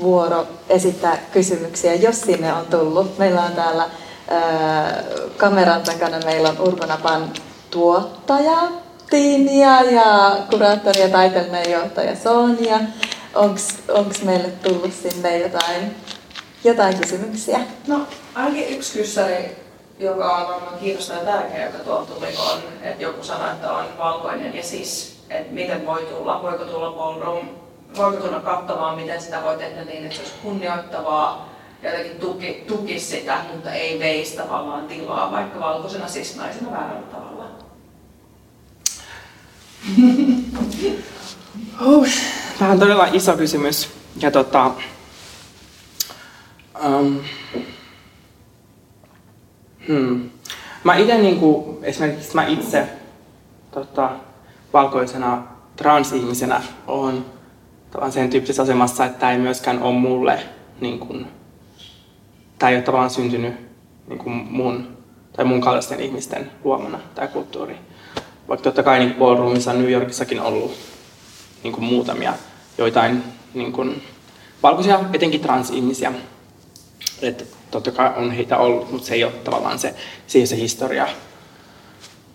vuoro 0.00 0.46
esittää 0.68 1.18
kysymyksiä, 1.32 1.94
jos 1.94 2.20
sinne 2.20 2.52
on 2.52 2.66
tullut. 2.66 3.18
Meillä 3.18 3.42
on 3.42 3.52
täällä 3.52 3.90
ää, 4.28 5.02
kameran 5.36 5.82
takana 5.82 6.18
meillä 6.24 6.48
on 6.48 6.60
Urbanapan 6.60 7.30
tuottaja 7.70 8.58
Tiinia 9.10 9.82
ja 9.82 10.36
kuraattori 10.50 11.00
ja 11.00 11.08
taiteellinen 11.08 11.70
johtaja 11.70 12.16
Sonja. 12.16 12.80
Onko 13.34 14.12
meille 14.24 14.48
tullut 14.48 14.92
sinne 14.92 15.38
jotain, 15.38 15.96
jotain 16.64 16.98
kysymyksiä? 16.98 17.60
No 17.86 18.06
ainakin 18.34 18.68
yksi 18.68 18.98
kyssäri 18.98 19.56
joka 20.00 20.36
on 20.36 20.48
varmaan 20.48 20.78
kiinnostava 20.78 21.18
ja 21.18 21.24
tärkeä, 21.24 21.66
joka 21.66 21.78
tuolta 21.78 22.12
tuli, 22.12 22.36
on, 22.36 22.58
että 22.82 23.02
joku 23.02 23.24
sanoi, 23.24 23.50
että 23.50 23.72
on 23.72 23.84
valkoinen 23.98 24.56
ja 24.56 24.62
siis, 24.62 25.20
että 25.30 25.52
miten 25.52 25.86
voi 25.86 26.06
tulla, 26.06 26.42
voiko 26.42 26.64
tulla 26.64 26.92
ballroom, 26.92 27.48
voiko 27.96 28.26
tulla 28.26 28.40
katsomaan, 28.40 28.96
miten 28.96 29.22
sitä 29.22 29.42
voi 29.42 29.56
tehdä 29.56 29.84
niin, 29.84 30.04
että 30.04 30.16
se 30.16 30.22
olisi 30.22 30.34
kunnioittavaa 30.42 31.50
ja 31.82 31.90
jotenkin 31.90 32.20
tuki, 32.20 32.64
tukisi 32.68 33.06
sitä, 33.06 33.38
mutta 33.52 33.72
ei 33.72 33.98
veisi 33.98 34.36
tavallaan 34.36 34.88
tilaa, 34.88 35.32
vaikka 35.32 35.60
valkoisena 35.60 36.08
siis 36.08 36.36
naisena 36.36 36.70
väärällä 36.70 37.06
tavalla. 37.06 37.44
Huh. 41.84 42.08
Tämä 42.58 42.70
on 42.70 42.78
todella 42.78 43.08
iso 43.12 43.36
kysymys. 43.36 43.88
Ja 44.16 44.30
tota, 44.30 44.70
um, 46.84 47.20
Hmm. 49.90 50.30
Mä 50.84 50.96
itse 50.96 51.18
niinku, 51.18 51.78
esimerkiksi 51.82 52.34
mä 52.34 52.46
itse 52.46 52.88
tota, 53.70 54.10
valkoisena 54.72 55.42
transihmisenä 55.76 56.62
on 56.86 57.24
tavallaan 57.90 58.12
sen 58.12 58.30
tyyppisessä 58.30 58.62
asemassa, 58.62 59.04
että 59.04 59.18
tämä 59.18 59.32
ei 59.32 59.38
myöskään 59.38 59.82
ole 59.82 59.92
mulle, 59.92 60.42
niin 60.80 60.98
kuin, 60.98 61.26
tämä 62.58 62.70
ei 62.70 62.76
ole 62.76 62.82
tavallaan 62.82 63.10
syntynyt 63.10 63.54
niin 64.08 64.18
kuin 64.18 64.32
mun 64.50 64.96
tai 65.32 65.44
mun 65.44 65.60
kaltaisten 65.60 66.00
ihmisten 66.00 66.50
luomana 66.64 66.98
tämä 67.14 67.28
kulttuuri. 67.28 67.76
Vaikka 68.48 68.64
totta 68.64 68.82
kai 68.82 68.98
niin 68.98 69.14
ballroomissa 69.14 69.72
New 69.72 69.90
Yorkissakin 69.90 70.40
ollut 70.40 70.74
niin 71.62 71.72
kuin 71.72 71.84
muutamia 71.84 72.34
joitain 72.78 73.22
niin 73.54 73.72
kuin, 73.72 74.02
valkoisia, 74.62 75.00
etenkin 75.12 75.40
transihmisiä. 75.40 76.12
Että 77.22 77.44
totta 77.70 77.90
kai 77.90 78.12
on 78.16 78.30
heitä 78.30 78.56
ollut, 78.56 78.92
mutta 78.92 79.06
se 79.06 79.14
ei 79.14 79.24
ole 79.24 79.32
tavallaan 79.32 79.78
se, 79.78 79.94
ei 80.34 80.46
se 80.46 80.56
historia. 80.56 81.08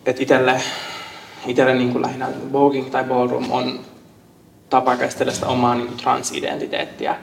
Että 0.06 0.22
itselle, 0.22 0.62
itselle 1.48 1.74
niin 1.74 1.92
kuin 1.92 2.02
lähinnä 2.02 2.30
voguing 2.52 2.92
tai 2.92 3.04
ballroom 3.04 3.52
on 3.52 3.80
tapa 4.70 4.96
käsitellä 4.96 5.34
sitä 5.34 5.48
omaa 5.48 5.76
niin 5.76 5.88
kuin 5.88 5.98
transidentiteettiä, 5.98 7.16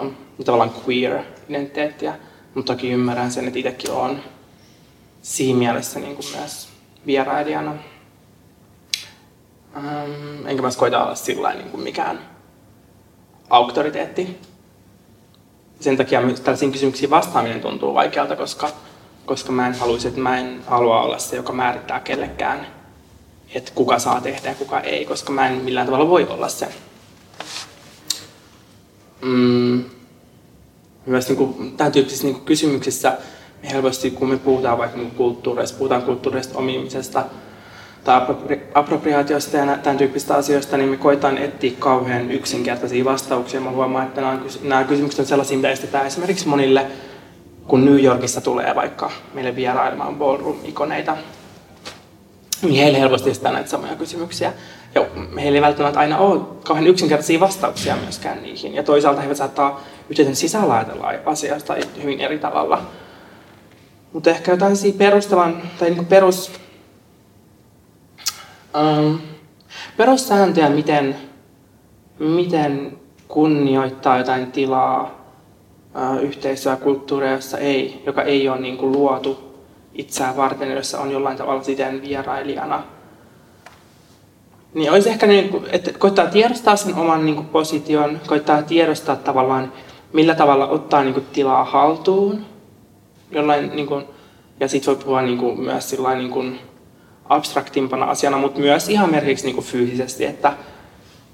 um, 0.00 0.14
tavallaan 0.44 0.72
queer-identiteettiä, 0.86 2.14
mutta 2.54 2.72
toki 2.72 2.90
ymmärrän 2.90 3.32
sen, 3.32 3.46
että 3.46 3.58
itsekin 3.58 3.90
on 3.90 4.20
siinä 5.22 5.58
mielessä 5.58 6.00
niin 6.00 6.16
kuin 6.16 6.26
myös 6.36 6.68
vierailijana. 7.06 7.74
Um, 9.76 10.46
enkä 10.46 10.62
myös 10.62 10.76
koita 10.76 11.04
olla 11.04 11.14
sillä 11.14 11.54
niin 11.54 11.70
kuin 11.70 11.82
mikään 11.82 12.18
auktoriteetti 13.50 14.40
sen 15.80 15.96
takia 15.96 16.20
myös 16.20 16.40
tällaisiin 16.40 16.72
kysymyksiin 16.72 17.10
vastaaminen 17.10 17.60
tuntuu 17.60 17.94
vaikealta, 17.94 18.36
koska, 18.36 18.68
koska 19.26 19.52
mä 19.52 19.66
en 19.66 19.74
haluaisi, 19.74 20.08
että 20.08 20.20
mä 20.20 20.38
en 20.38 20.60
halua 20.66 21.02
olla 21.02 21.18
se, 21.18 21.36
joka 21.36 21.52
määrittää 21.52 22.00
kellekään, 22.00 22.66
että 23.54 23.72
kuka 23.74 23.98
saa 23.98 24.20
tehdä 24.20 24.48
ja 24.48 24.54
kuka 24.54 24.80
ei, 24.80 25.04
koska 25.04 25.32
mä 25.32 25.48
en 25.48 25.52
millään 25.52 25.86
tavalla 25.86 26.08
voi 26.08 26.26
olla 26.30 26.48
se. 26.48 26.68
Mm. 29.22 29.84
Myös 31.06 31.28
niin 31.28 31.36
kuin, 31.36 31.76
tämän 31.76 31.92
tyyppisissä 31.92 32.26
niin 32.26 32.40
kysymyksissä 32.40 33.18
me 33.62 33.70
helposti, 33.72 34.10
kun 34.10 34.28
me 34.28 34.36
puhutaan 34.36 34.78
vaikka 34.78 34.96
niin 34.96 35.10
kulttuureista, 35.10 35.78
puhutaan 35.78 36.02
kulttuureista 36.02 36.58
omimisesta, 36.58 37.24
tai 38.06 38.20
appropriaatiosta 38.74 39.56
ja 39.56 39.78
tämän 39.82 39.98
tyyppistä 39.98 40.34
asioista, 40.34 40.76
niin 40.76 40.88
me 40.88 40.96
koitaan 40.96 41.38
etsiä 41.38 41.72
kauhean 41.78 42.30
yksinkertaisia 42.30 43.04
vastauksia. 43.04 43.60
Mä 43.60 43.70
huomaan, 43.70 44.06
että 44.06 44.20
nämä, 44.20 44.38
nämä 44.62 44.84
kysymykset 44.84 45.20
on 45.20 45.26
sellaisia, 45.26 45.56
mitä 45.56 45.70
estetään 45.70 46.06
esimerkiksi 46.06 46.48
monille, 46.48 46.86
kun 47.68 47.84
New 47.84 48.02
Yorkissa 48.04 48.40
tulee 48.40 48.74
vaikka 48.74 49.10
meille 49.34 49.56
vierailemaan 49.56 50.16
ballroom-ikoneita, 50.16 51.16
niin 52.62 52.82
heille 52.82 53.00
helposti 53.00 53.30
estetään 53.30 53.54
näitä 53.54 53.70
samoja 53.70 53.96
kysymyksiä. 53.96 54.52
Ja 54.94 55.06
heillä 55.40 55.56
ei 55.56 55.62
välttämättä 55.62 56.00
aina 56.00 56.18
ole 56.18 56.40
kauhean 56.64 56.86
yksinkertaisia 56.86 57.40
vastauksia 57.40 57.96
myöskään 57.96 58.42
niihin. 58.42 58.74
Ja 58.74 58.82
toisaalta 58.82 59.20
he 59.20 59.34
saattaa 59.34 59.80
yhteisön 60.10 60.36
sisällä 60.36 60.74
ajatella 60.74 61.12
asiasta 61.26 61.76
hyvin 62.02 62.20
eri 62.20 62.38
tavalla. 62.38 62.82
Mutta 64.12 64.30
ehkä 64.30 64.52
jotain 64.52 64.76
perustavan 64.98 65.62
tai 65.78 65.90
niin 65.90 66.06
perus 66.06 66.65
Um, 68.76 69.18
perussääntöjä, 69.96 70.68
miten, 70.68 71.16
miten 72.18 72.98
kunnioittaa 73.28 74.18
jotain 74.18 74.52
tilaa, 74.52 75.02
uh, 75.94 76.22
yhteisöä, 76.22 76.76
kulttuuria, 76.76 77.32
jossa 77.32 77.58
ei, 77.58 78.02
joka 78.06 78.22
ei 78.22 78.48
ole 78.48 78.60
niin 78.60 78.76
kuin, 78.76 78.92
luotu 78.92 79.38
itseään 79.94 80.36
varten, 80.36 80.72
jossa 80.72 81.00
on 81.00 81.10
jollain 81.10 81.36
tavalla 81.36 81.62
siten 81.62 82.02
vierailijana. 82.02 82.82
Niin 84.74 84.92
olisi 84.92 85.08
ehkä, 85.08 85.26
niin 85.26 85.48
kuin, 85.48 85.64
että 85.72 85.92
koittaa 85.98 86.26
tiedostaa 86.26 86.76
sen 86.76 86.94
oman 86.94 87.24
niin 87.24 87.36
kuin, 87.36 87.46
position, 87.46 88.20
koittaa 88.26 88.62
tiedostaa 88.62 89.16
tavallaan, 89.16 89.72
millä 90.12 90.34
tavalla 90.34 90.66
ottaa 90.66 91.02
niin 91.02 91.14
kuin, 91.14 91.26
tilaa 91.32 91.64
haltuun. 91.64 92.46
Jollain, 93.30 93.76
niin 93.76 93.86
kuin, 93.86 94.04
ja 94.60 94.68
sitten 94.68 94.94
voi 94.94 95.04
puhua 95.04 95.22
niin 95.22 95.38
kuin, 95.38 95.60
myös 95.60 95.90
sillain, 95.90 96.18
niin 96.18 96.30
kuin, 96.30 96.58
abstraktimpana 97.28 98.06
asiana, 98.06 98.36
mutta 98.36 98.60
myös 98.60 98.88
ihan 98.88 99.10
merkiksi 99.10 99.44
niin 99.44 99.54
kuin 99.54 99.66
fyysisesti, 99.66 100.24
että, 100.24 100.52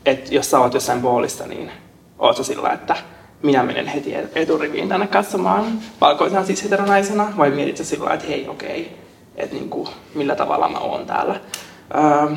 että 0.07 0.35
jos 0.35 0.51
sä 0.51 0.61
oot 0.61 0.75
jossain 0.75 1.01
boolissa, 1.01 1.47
niin 1.47 1.71
oot 2.19 2.37
sä 2.37 2.45
sillä, 2.45 2.73
että 2.73 2.97
minä 3.43 3.63
menen 3.63 3.87
heti 3.87 4.15
eturiviin 4.35 4.89
tänne 4.89 5.07
katsomaan 5.07 5.81
valkoisena 6.01 6.45
siis 6.45 6.65
heteronaisena, 6.65 7.33
vai 7.37 7.51
mietit 7.51 7.77
sä 7.77 7.85
sillä 7.85 8.15
että 8.15 8.27
hei 8.27 8.49
okei, 8.49 8.81
okay, 8.81 8.93
että 9.37 9.57
niin 9.57 9.71
kuin, 9.71 9.89
millä 10.15 10.37
tavalla 10.37 10.69
mä 10.69 10.79
oon 10.79 11.07
täällä. 11.07 11.41
Öö, 11.95 12.37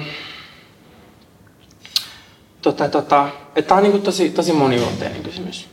tota, 2.61 2.89
tota, 2.89 3.29
tää 3.67 3.77
on 3.77 3.83
niin 3.83 3.91
kuin 3.91 4.03
tosi, 4.03 4.29
tosi 4.29 4.53
moniulotteinen 4.53 5.23
kysymys. 5.23 5.69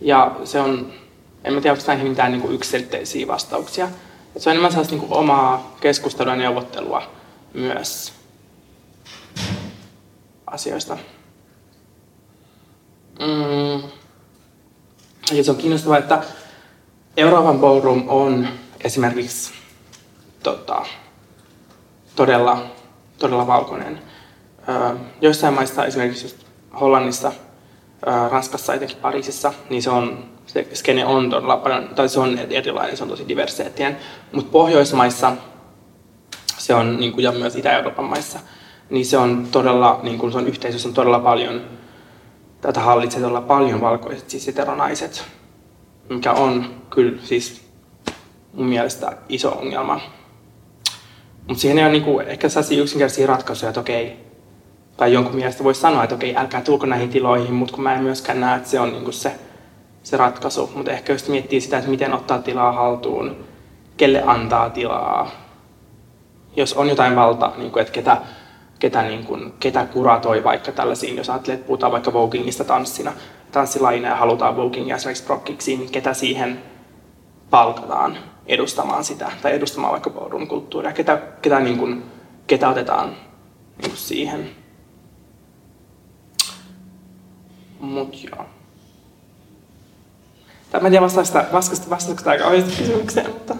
Ja 0.00 0.36
se 0.44 0.60
on, 0.60 0.92
en 1.44 1.54
mä 1.54 1.60
tiedä, 1.60 1.72
onko 1.72 1.84
näihin 1.86 2.08
mitään 2.08 2.32
niin 2.32 2.52
yksiselitteisiä 2.52 3.26
vastauksia. 3.26 3.88
Se 4.36 4.50
on 4.50 4.52
enemmän 4.52 4.70
sellaista 4.70 4.94
niin 4.94 5.08
kuin 5.08 5.18
omaa 5.18 5.76
keskustelua 5.80 6.32
ja 6.32 6.36
neuvottelua 6.36 7.02
myös 7.54 8.12
asioista. 10.46 10.98
Mm. 13.20 13.82
Ja 15.32 15.44
se 15.44 15.50
on 15.50 15.56
kiinnostavaa, 15.56 15.98
että 15.98 16.22
Euroopan 17.16 17.58
ballroom 17.58 18.04
on 18.08 18.48
esimerkiksi 18.84 19.52
tota, 20.42 20.86
todella, 22.16 22.66
todella 23.18 23.46
valkoinen. 23.46 24.02
Ö, 24.68 24.96
joissain 25.20 25.54
maissa, 25.54 25.86
esimerkiksi 25.86 26.36
Hollannissa, 26.80 27.32
ö, 28.06 28.28
Ranskassa, 28.28 28.74
etenkin 28.74 28.96
Pariisissa, 28.96 29.52
niin 29.70 29.82
se 29.82 29.90
on 29.90 30.35
se 30.56 30.74
skene 30.74 31.06
on 31.06 31.30
todella 31.30 31.56
paljon, 31.56 31.88
tai 31.94 32.08
se 32.08 32.20
on 32.20 32.38
erilainen, 32.50 32.96
se 32.96 33.02
on 33.02 33.08
tosi 33.08 33.28
diverseettien. 33.28 33.96
Mutta 34.32 34.50
Pohjoismaissa 34.50 35.32
se 36.58 36.74
on, 36.74 37.00
niin 37.00 37.12
kuin, 37.12 37.24
ja 37.24 37.32
myös 37.32 37.56
Itä-Euroopan 37.56 38.04
maissa, 38.04 38.38
niin 38.90 39.06
se 39.06 39.18
on 39.18 39.46
todella, 39.50 40.00
niin 40.02 40.18
kuin, 40.18 40.32
se 40.32 40.38
on 40.38 40.46
yhteisössä 40.46 40.88
on 40.88 40.94
todella 40.94 41.18
paljon, 41.18 41.60
tätä 42.60 42.80
hallitsee 42.80 43.20
todella 43.20 43.40
paljon 43.40 43.80
valkoiset 43.80 44.30
siis 44.30 44.46
heteronaiset, 44.46 45.24
mikä 46.08 46.32
on 46.32 46.74
kyllä 46.90 47.18
siis 47.24 47.62
mun 48.52 48.66
mielestä 48.66 49.16
iso 49.28 49.50
ongelma. 49.50 50.00
Mutta 51.46 51.60
siihen 51.60 51.78
ei 51.78 51.84
ole 51.84 51.92
niinku, 51.92 52.20
ehkä 52.20 52.48
sellaisia 52.48 52.82
yksinkertaisia 52.82 53.26
ratkaisuja, 53.26 53.68
että 53.68 53.80
okei, 53.80 54.16
tai 54.96 55.12
jonkun 55.12 55.36
mielestä 55.36 55.64
voisi 55.64 55.80
sanoa, 55.80 56.04
että 56.04 56.14
okei, 56.14 56.36
älkää 56.36 56.60
tulko 56.60 56.86
näihin 56.86 57.08
tiloihin, 57.08 57.54
mutta 57.54 57.74
kun 57.74 57.84
mä 57.84 57.94
en 57.94 58.02
myöskään 58.02 58.40
näe, 58.40 58.56
että 58.56 58.68
se 58.68 58.80
on 58.80 58.92
niinku 58.92 59.12
se 59.12 59.32
se 60.06 60.16
ratkaisu, 60.16 60.70
mutta 60.74 60.92
ehkä 60.92 61.12
just 61.12 61.28
miettii 61.28 61.60
sitä, 61.60 61.78
että 61.78 61.90
miten 61.90 62.14
ottaa 62.14 62.42
tilaa 62.42 62.72
haltuun, 62.72 63.36
kelle 63.96 64.22
antaa 64.26 64.70
tilaa. 64.70 65.30
Jos 66.56 66.74
on 66.74 66.88
jotain 66.88 67.16
valta, 67.16 67.52
niin 67.56 67.70
kuin, 67.70 67.80
että 67.80 67.92
ketä, 67.92 68.16
ketä, 68.78 69.02
niin 69.02 69.24
kuin, 69.24 69.52
ketä 69.60 69.86
kuratoi 69.86 70.44
vaikka 70.44 70.72
tällaisiin, 70.72 71.16
jos 71.16 71.30
ajattelee, 71.30 71.54
että 71.54 71.66
puhutaan 71.66 71.92
vaikka 71.92 72.12
vogingista 72.12 72.64
tanssina, 72.64 73.12
tanssilaina 73.52 74.08
ja 74.08 74.16
halutaan 74.16 74.56
vogingia 74.56 74.96
esimerkiksi 74.96 75.24
prokkiksi, 75.24 75.76
niin 75.76 75.90
ketä 75.90 76.14
siihen 76.14 76.62
palkataan 77.50 78.16
edustamaan 78.46 79.04
sitä, 79.04 79.30
tai 79.42 79.54
edustamaan 79.54 79.92
vaikka 79.92 80.10
ballroom-kulttuuria, 80.10 80.92
ketä, 80.92 81.16
ketä 81.42 81.60
niin 81.60 81.78
kuin, 81.78 82.02
ketä 82.46 82.68
otetaan 82.68 83.08
niin 83.78 83.90
kuin 83.90 83.96
siihen. 83.96 84.50
Mut 87.80 88.24
joo. 88.24 88.55
Tai 90.76 90.82
mä 90.82 90.88
en 90.88 90.92
tiedä 90.92 91.04
vastaako 91.04 91.52
vastaako, 91.52 91.90
vastaako 91.90 92.22
tämä 92.22 92.32
aika 92.32 92.46
oikeasti 92.46 92.76
kysymykseen, 92.76 93.30
mutta 93.30 93.56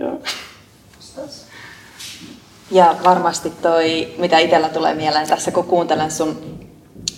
joo. 0.00 0.18
Ja 2.70 2.96
varmasti 3.04 3.50
toi, 3.50 4.14
mitä 4.18 4.38
itsellä 4.38 4.68
tulee 4.68 4.94
mieleen 4.94 5.28
tässä, 5.28 5.50
kun 5.50 5.64
kuuntelen 5.64 6.10
sun, 6.10 6.58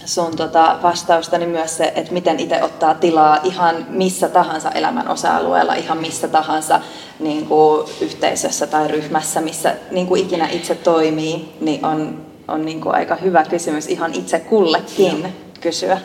sun 0.04 0.36
tota 0.36 0.78
vastausta, 0.82 1.38
niin 1.38 1.48
myös 1.48 1.76
se, 1.76 1.92
että 1.94 2.12
miten 2.12 2.40
itse 2.40 2.62
ottaa 2.62 2.94
tilaa 2.94 3.38
ihan 3.42 3.86
missä 3.88 4.28
tahansa 4.28 4.70
elämän 4.70 5.08
osa-alueella, 5.08 5.74
ihan 5.74 5.98
missä 5.98 6.28
tahansa 6.28 6.80
niin 7.18 7.46
kuin 7.46 7.88
yhteisössä 8.00 8.66
tai 8.66 8.88
ryhmässä, 8.88 9.40
missä 9.40 9.74
niin 9.90 10.06
kuin 10.06 10.22
ikinä 10.22 10.48
itse 10.48 10.74
toimii, 10.74 11.56
niin 11.60 11.84
on, 11.84 12.26
on 12.48 12.64
niin 12.64 12.80
kuin 12.80 12.94
aika 12.94 13.16
hyvä 13.16 13.44
kysymys 13.44 13.86
ihan 13.86 14.14
itse 14.14 14.40
kullekin 14.40 15.34
kysyä. 15.60 16.00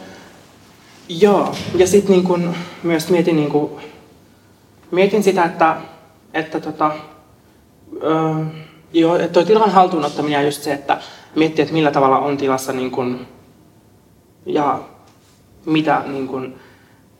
Joo, 1.09 1.55
ja 1.75 1.87
sitten 1.87 2.11
niin 2.11 2.23
kun 2.23 2.55
myös 2.83 3.09
mietin, 3.09 3.35
niin 3.35 3.49
kun, 3.49 3.81
mietin 4.91 5.23
sitä, 5.23 5.45
että, 5.45 5.75
että 6.33 6.59
tota, 6.59 6.91
öö, 8.03 8.45
joo, 8.93 9.17
toi 9.27 9.45
tilan 9.45 9.71
haltuunottaminen 9.71 10.39
ja 10.39 10.45
just 10.45 10.63
se, 10.63 10.73
että 10.73 10.97
miettii, 11.35 11.63
että 11.63 11.73
millä 11.73 11.91
tavalla 11.91 12.19
on 12.19 12.37
tilassa 12.37 12.73
niin 12.73 12.91
kun, 12.91 13.27
ja 14.45 14.79
mitä 15.65 16.01
niin 16.07 16.27
kun, 16.27 16.55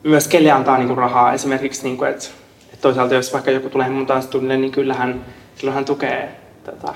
myös 0.04 0.28
kelle 0.28 0.52
antaa 0.52 0.78
niin 0.78 0.88
kun, 0.88 0.98
rahaa. 0.98 1.34
Esimerkiksi, 1.34 1.84
niin 1.84 1.98
kun, 1.98 2.08
että, 2.08 2.26
että 2.64 2.82
toisaalta 2.82 3.14
jos 3.14 3.34
vaikka 3.34 3.52
joku 3.52 3.70
tulee 3.70 3.90
mun 3.90 4.06
taas 4.06 4.28
tunnille, 4.28 4.58
niin 4.58 4.72
kyllähän 4.72 5.26
silloin 5.56 5.76
hän 5.76 5.86
tukee 5.86 6.42
tota, 6.64 6.94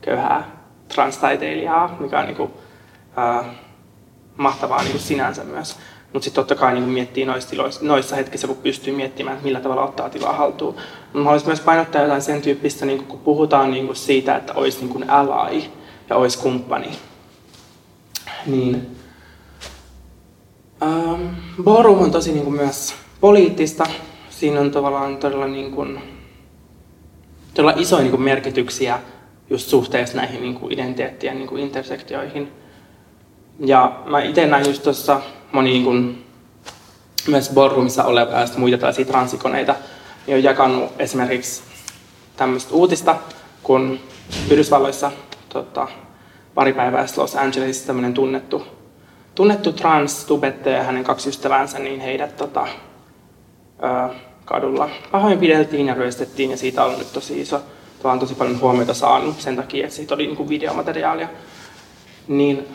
köyhää 0.00 0.56
transtaiteilijaa, 0.88 1.96
mikä 2.00 2.18
on 2.18 2.26
niin 2.26 2.36
kun, 2.36 2.54
öö, 3.18 3.50
mahtavaa 4.36 4.82
niin 4.82 4.98
sinänsä 4.98 5.44
myös. 5.44 5.76
Mutta 6.12 6.24
sitten 6.24 6.44
totta 6.44 6.54
kai 6.54 6.74
niin 6.74 6.88
miettii 6.88 7.24
noissa, 7.24 7.50
tiloissa, 7.50 7.80
noissa 7.84 8.16
hetkissä, 8.16 8.46
kun 8.46 8.56
pystyy 8.56 8.96
miettimään, 8.96 9.34
että 9.34 9.44
millä 9.44 9.60
tavalla 9.60 9.84
ottaa 9.84 10.10
tilaa 10.10 10.32
haltuun. 10.32 10.76
Mä 11.12 11.24
haluaisin 11.24 11.48
myös 11.48 11.60
painottaa 11.60 12.02
jotain 12.02 12.22
sen 12.22 12.42
tyyppistä, 12.42 12.86
niin 12.86 13.04
kun 13.04 13.18
puhutaan 13.18 13.70
niin 13.70 13.96
siitä, 13.96 14.36
että 14.36 14.52
olisi 14.54 14.84
niin 14.84 15.10
ally 15.10 15.62
ja 16.10 16.16
olisi 16.16 16.38
kumppani. 16.38 16.90
Niin, 18.46 18.96
ähm, 20.82 21.26
Borum 21.62 22.00
on 22.00 22.10
tosi 22.10 22.32
niin 22.32 22.52
myös 22.52 22.94
poliittista. 23.20 23.86
Siinä 24.30 24.60
on 24.60 24.70
tavallaan 24.70 25.16
todella, 25.16 25.46
niin 25.46 25.70
kuin, 25.70 26.00
todella 27.54 27.80
isoja 27.80 28.02
niin 28.02 28.22
merkityksiä 28.22 28.98
just 29.50 29.68
suhteessa 29.68 30.16
näihin 30.16 30.42
niin 30.42 30.58
identiteettien 30.70 31.38
niin 31.38 31.58
intersektioihin. 31.58 32.52
Ja 33.58 34.02
mä 34.06 34.22
itse 34.22 34.46
näin 34.46 34.66
just 34.66 34.82
tuossa 34.82 35.20
moni 35.52 35.70
niin 35.70 35.84
kuin, 35.84 36.26
myös 37.28 37.50
ballroomissa 37.50 38.04
oleva 38.04 38.32
ja 38.32 38.46
muita 38.56 38.78
tällaisia 38.78 39.04
transikoneita, 39.04 39.74
niin 40.26 40.36
on 40.36 40.42
jakanut 40.42 40.92
esimerkiksi 40.98 41.62
tämmöistä 42.36 42.74
uutista, 42.74 43.16
kun 43.62 44.00
Yhdysvalloissa 44.50 45.12
tota, 45.48 45.88
pari 46.54 46.72
päivää 46.72 47.06
Los 47.16 47.36
Angelesissa 47.36 47.86
tämmöinen 47.86 48.14
tunnettu, 48.14 48.66
tunnettu 49.34 49.72
trans-tubettaja 49.72 50.76
ja 50.76 50.82
hänen 50.82 51.04
kaksi 51.04 51.28
ystäväänsä, 51.28 51.78
niin 51.78 52.00
heidät 52.00 52.36
tota, 52.36 52.66
ö, 53.82 54.14
kadulla 54.44 54.90
pahoinpideltiin 55.10 55.86
ja 55.86 55.94
ryöstettiin 55.94 56.50
ja 56.50 56.56
siitä 56.56 56.84
on 56.84 56.98
nyt 56.98 57.12
tosi 57.12 57.40
iso, 57.40 57.62
on 58.04 58.18
tosi 58.18 58.34
paljon 58.34 58.60
huomiota 58.60 58.94
saanut 58.94 59.40
sen 59.40 59.56
takia, 59.56 59.84
että 59.84 59.96
siitä 59.96 60.14
oli 60.14 60.26
niin 60.26 60.36
kuin 60.36 60.48
videomateriaalia. 60.48 61.28
Niin 62.28 62.68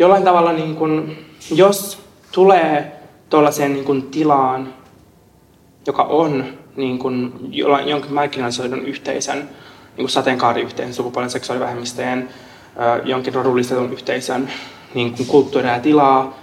jollain 0.00 0.24
tavalla, 0.24 0.52
niin 0.52 0.76
kuin, 0.76 1.26
jos 1.54 1.98
tulee 2.32 2.92
tuollaiseen 3.30 3.72
niin 3.72 3.84
kuin, 3.84 4.02
tilaan, 4.02 4.74
joka 5.86 6.02
on 6.02 6.44
niin 6.76 6.98
kuin, 6.98 7.32
jonkin 7.86 8.14
marginalisoidun 8.14 8.82
yhteisön, 8.82 9.38
niin 9.38 9.48
kuin 9.96 10.10
sateenkaariyhteisön, 10.10 10.94
sukupuolen 10.94 11.30
seksuaalivähemmistöjen, 11.30 12.28
jonkin 13.04 13.34
rodullistetun 13.34 13.92
yhteisön 13.92 14.50
niin 14.94 15.12
kuin 15.12 15.26
kulttuuria 15.26 15.72
ja 15.72 15.80
tilaa, 15.80 16.38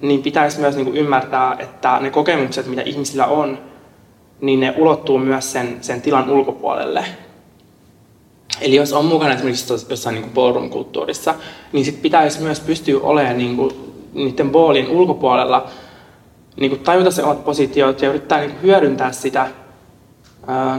niin 0.00 0.22
pitäisi 0.22 0.60
myös 0.60 0.76
niin 0.76 0.86
kuin 0.86 0.96
ymmärtää, 0.96 1.56
että 1.58 1.98
ne 2.00 2.10
kokemukset, 2.10 2.66
mitä 2.66 2.82
ihmisillä 2.82 3.26
on, 3.26 3.58
niin 4.40 4.60
ne 4.60 4.74
ulottuu 4.78 5.18
myös 5.18 5.52
sen, 5.52 5.78
sen 5.80 6.02
tilan 6.02 6.30
ulkopuolelle. 6.30 7.04
Eli 8.60 8.76
jos 8.76 8.92
on 8.92 9.04
mukana 9.04 9.34
esimerkiksi 9.34 9.74
jossain 9.88 10.14
niin 10.14 10.30
ballroom-kulttuurissa, 10.30 11.34
niin 11.72 11.84
sit 11.84 12.02
pitäisi 12.02 12.40
myös 12.40 12.60
pystyä 12.60 13.00
olemaan 13.02 13.38
niin 13.38 13.56
kuin, 13.56 13.70
niiden 14.12 14.50
ballin 14.50 14.88
ulkopuolella, 14.88 15.66
niin 16.56 16.70
kuin 16.70 16.80
tajuta 16.80 17.10
se 17.10 17.22
omat 17.22 17.44
positiot 17.44 18.02
ja 18.02 18.08
yrittää 18.08 18.40
niin 18.40 18.50
kuin, 18.50 18.62
hyödyntää 18.62 19.12
sitä 19.12 19.46
ää, 20.46 20.78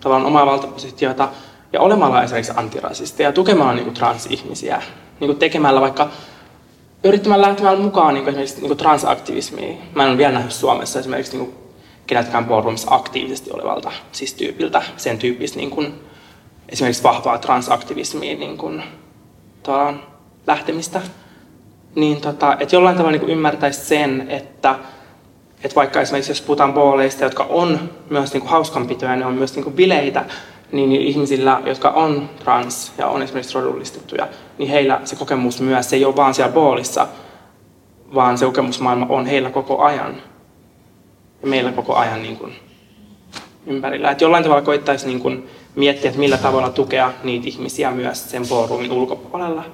tavallaan 0.00 0.26
omaa 0.26 0.46
valtapositiota 0.46 1.28
ja 1.72 1.80
olemalla 1.80 2.22
esimerkiksi 2.22 2.52
antirasisti 2.56 3.22
ja 3.22 3.32
tukemalla 3.32 3.74
niin 3.74 3.84
kuin, 3.84 3.94
transihmisiä, 3.94 4.82
niin 5.20 5.28
kuin 5.28 5.38
tekemällä 5.38 5.80
vaikka 5.80 6.08
yrittämällä 7.04 7.46
lähtemään 7.46 7.80
mukaan 7.80 8.14
niin 8.14 8.24
kuin, 8.24 8.28
esimerkiksi 8.28 8.56
niin 8.56 8.68
kuin 8.68 8.78
transaktivismiin. 8.78 9.78
Mä 9.94 10.02
en 10.02 10.08
ole 10.08 10.18
vielä 10.18 10.32
nähnyt 10.32 10.52
Suomessa 10.52 10.98
esimerkiksi 10.98 11.36
niin 11.36 11.46
kuin, 11.46 11.58
keneltäkään 12.06 12.44
ballroomissa 12.44 12.94
aktiivisesti 12.94 13.50
olevalta 13.52 13.92
siis 14.12 14.34
tyypiltä 14.34 14.82
sen 14.96 15.18
tyyppistä 15.18 15.56
niin 15.56 15.70
kuin, 15.70 15.94
esimerkiksi 16.68 17.02
vahvaa 17.02 17.38
transaktivismiin 17.38 18.40
niin 18.40 18.58
kuin, 18.58 18.82
lähtemistä, 20.46 21.00
niin 21.94 22.20
tota, 22.20 22.56
että 22.60 22.76
jollain 22.76 22.96
tavalla 22.96 23.18
niin 23.18 23.30
ymmärtäisi 23.30 23.80
sen, 23.80 24.26
että, 24.28 24.74
että 25.64 25.74
vaikka 25.74 26.00
esimerkiksi 26.00 26.30
jos 26.30 26.40
puhutaan 26.40 26.74
booleista, 26.74 27.24
jotka 27.24 27.46
on 27.48 27.90
myös 28.10 28.32
niin 28.32 28.40
kuin 28.40 28.50
hauskanpitoja, 28.50 29.16
ne 29.16 29.26
on 29.26 29.34
myös 29.34 29.54
niin 29.54 29.64
kuin 29.64 29.76
bileitä, 29.76 30.24
niin 30.72 30.92
ihmisillä, 30.92 31.60
jotka 31.64 31.90
on 31.90 32.30
trans 32.38 32.92
ja 32.98 33.06
on 33.06 33.22
esimerkiksi 33.22 33.54
rodullistettuja, 33.54 34.28
niin 34.58 34.70
heillä 34.70 35.00
se 35.04 35.16
kokemus 35.16 35.60
myös, 35.60 35.90
se 35.90 35.96
ei 35.96 36.04
ole 36.04 36.16
vaan 36.16 36.34
siellä 36.34 36.52
boolissa, 36.52 37.06
vaan 38.14 38.38
se 38.38 38.46
kokemusmaailma 38.46 39.06
on 39.08 39.26
heillä 39.26 39.50
koko 39.50 39.82
ajan. 39.82 40.16
Ja 41.42 41.48
meillä 41.48 41.72
koko 41.72 41.94
ajan 41.94 42.22
niin 42.22 42.36
kuin, 42.36 42.52
ympärillä. 43.68 44.10
Että 44.10 44.24
jollain 44.24 44.44
tavalla 44.44 44.62
koittaisi 44.62 45.06
niin 45.06 45.20
kuin, 45.20 45.50
miettiä, 45.74 46.08
että 46.08 46.20
millä 46.20 46.38
tavalla 46.38 46.70
tukea 46.70 47.12
niitä 47.22 47.48
ihmisiä 47.48 47.90
myös 47.90 48.30
sen 48.30 48.42
foorumin 48.42 48.92
ulkopuolella 48.92 49.64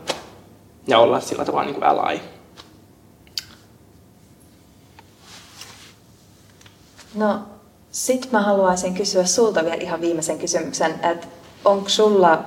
ja 0.87 0.99
olla 0.99 1.21
sillä 1.21 1.45
tavalla 1.45 1.65
niin 1.65 1.75
kuin 1.75 1.85
ally. 1.85 2.21
No, 7.15 7.39
sit 7.91 8.33
mä 8.33 8.43
haluaisin 8.43 8.95
kysyä 8.95 9.25
sulta 9.25 9.65
vielä 9.65 9.77
ihan 9.81 10.01
viimeisen 10.01 10.39
kysymyksen, 10.39 10.95
että 11.11 11.27
onko 11.65 11.89
sulla 11.89 12.45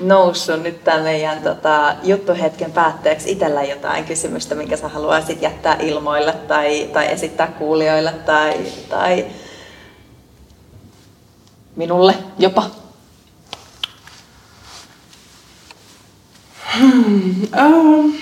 noussut 0.00 0.62
nyt 0.62 0.84
tämän 0.84 1.02
meidän 1.02 1.42
tota, 1.42 1.96
juttuhetken 2.02 2.72
päätteeksi 2.72 3.30
itsellä 3.32 3.62
jotain 3.62 4.04
kysymystä, 4.04 4.54
minkä 4.54 4.76
sä 4.76 4.88
haluaisit 4.88 5.42
jättää 5.42 5.76
ilmoille 5.80 6.32
tai, 6.32 6.90
tai 6.92 7.12
esittää 7.12 7.46
kuulijoille 7.46 8.12
tai, 8.12 8.54
tai 8.88 9.26
minulle 11.78 12.14
jopa? 12.38 12.70
Hmm, 16.78 17.42
um, 17.42 18.14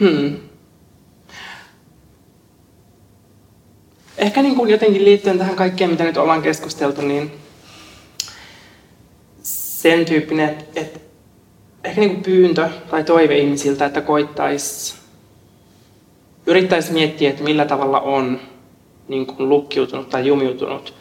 hmm. 0.00 0.36
Ehkä 4.16 4.42
niin 4.42 4.56
kuin 4.56 4.70
jotenkin 4.70 5.04
liittyen 5.04 5.38
tähän 5.38 5.56
kaikkeen, 5.56 5.90
mitä 5.90 6.04
nyt 6.04 6.16
ollaan 6.16 6.42
keskusteltu, 6.42 7.00
niin 7.00 7.32
sen 9.42 10.04
tyyppinen, 10.04 10.48
että, 10.48 10.80
että 10.80 11.00
ehkä 11.84 12.00
niin 12.00 12.10
kuin 12.10 12.22
pyyntö 12.22 12.68
tai 12.90 13.04
toive 13.04 13.38
ihmisiltä, 13.38 13.86
että 13.86 14.00
koittaisi, 14.00 15.01
yrittäisi 16.46 16.92
miettiä, 16.92 17.30
että 17.30 17.44
millä 17.44 17.64
tavalla 17.64 18.00
on 18.00 18.40
niin 19.08 19.26
kuin 19.26 19.48
lukkiutunut 19.48 20.08
tai 20.08 20.26
jumiutunut 20.26 20.94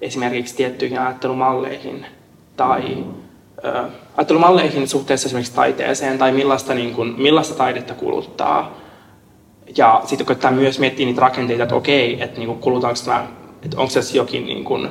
esimerkiksi 0.00 0.56
tiettyihin 0.56 0.98
ajattelumalleihin 1.00 2.06
tai 2.56 3.04
ö, 3.64 3.84
ajattelumalleihin 4.16 4.88
suhteessa 4.88 5.26
esimerkiksi 5.26 5.54
taiteeseen 5.54 6.18
tai 6.18 6.32
millaista, 6.32 6.74
niin 6.74 6.94
kuin, 6.94 7.14
millaista 7.18 7.54
taidetta 7.54 7.94
kuluttaa. 7.94 8.78
Ja 9.76 10.02
sitten 10.04 10.26
koittaa 10.26 10.50
myös 10.50 10.78
miettiä 10.78 11.06
niitä 11.06 11.20
rakenteita, 11.20 11.62
että 11.62 11.74
okei, 11.74 12.22
että 12.22 12.38
niin 12.38 12.48
kuin, 12.48 12.58
kulutaanko 12.58 13.00
mä, 13.06 13.26
että 13.62 13.80
onko 13.80 13.92
tässä 13.94 14.16
jokin 14.16 14.46
niin 14.46 14.64
kuin, 14.64 14.88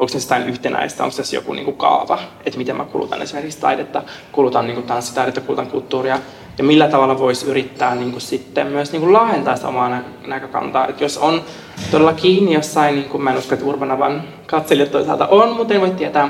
onko 0.00 0.12
tässä 0.12 0.34
jotain 0.34 0.48
yhtenäistä, 0.48 1.04
onko 1.04 1.16
tässä 1.16 1.36
joku 1.36 1.52
niin 1.52 1.64
kuin 1.64 1.76
kaava, 1.76 2.18
että 2.46 2.58
miten 2.58 2.76
mä 2.76 2.84
kulutan 2.84 3.22
esimerkiksi 3.22 3.60
taidetta, 3.60 4.02
kulutan 4.32 4.66
niin 4.66 4.74
kuin 4.74 4.86
tanssitaidetta, 4.86 5.40
kulutan 5.40 5.66
kulttuuria. 5.66 6.18
ja 6.58 6.64
millä 6.64 6.88
tavalla 6.88 7.18
voisi 7.18 7.46
yrittää 7.46 7.94
niin 7.94 8.10
kuin 8.10 8.20
sitten 8.20 8.66
myös 8.66 8.92
niin 8.92 9.00
kuin 9.00 9.12
laajentaa 9.12 9.56
sitä 9.56 9.68
omaa 9.68 9.88
nä- 9.88 10.04
näkökantaa. 10.26 10.86
Et 10.86 11.00
jos 11.00 11.18
on 11.18 11.42
todella 11.90 12.12
kiinni 12.12 12.52
jossain, 12.54 12.94
niin 12.94 13.08
kuin 13.08 13.22
mä 13.22 13.30
en 13.30 13.38
usko, 13.38 13.54
että 13.54 13.66
Urbanavan 13.66 14.22
katselijat 14.46 14.90
toisaalta 14.90 15.26
on, 15.26 15.56
mutta 15.56 15.74
en 15.74 15.80
voi 15.80 15.90
tietää, 15.90 16.28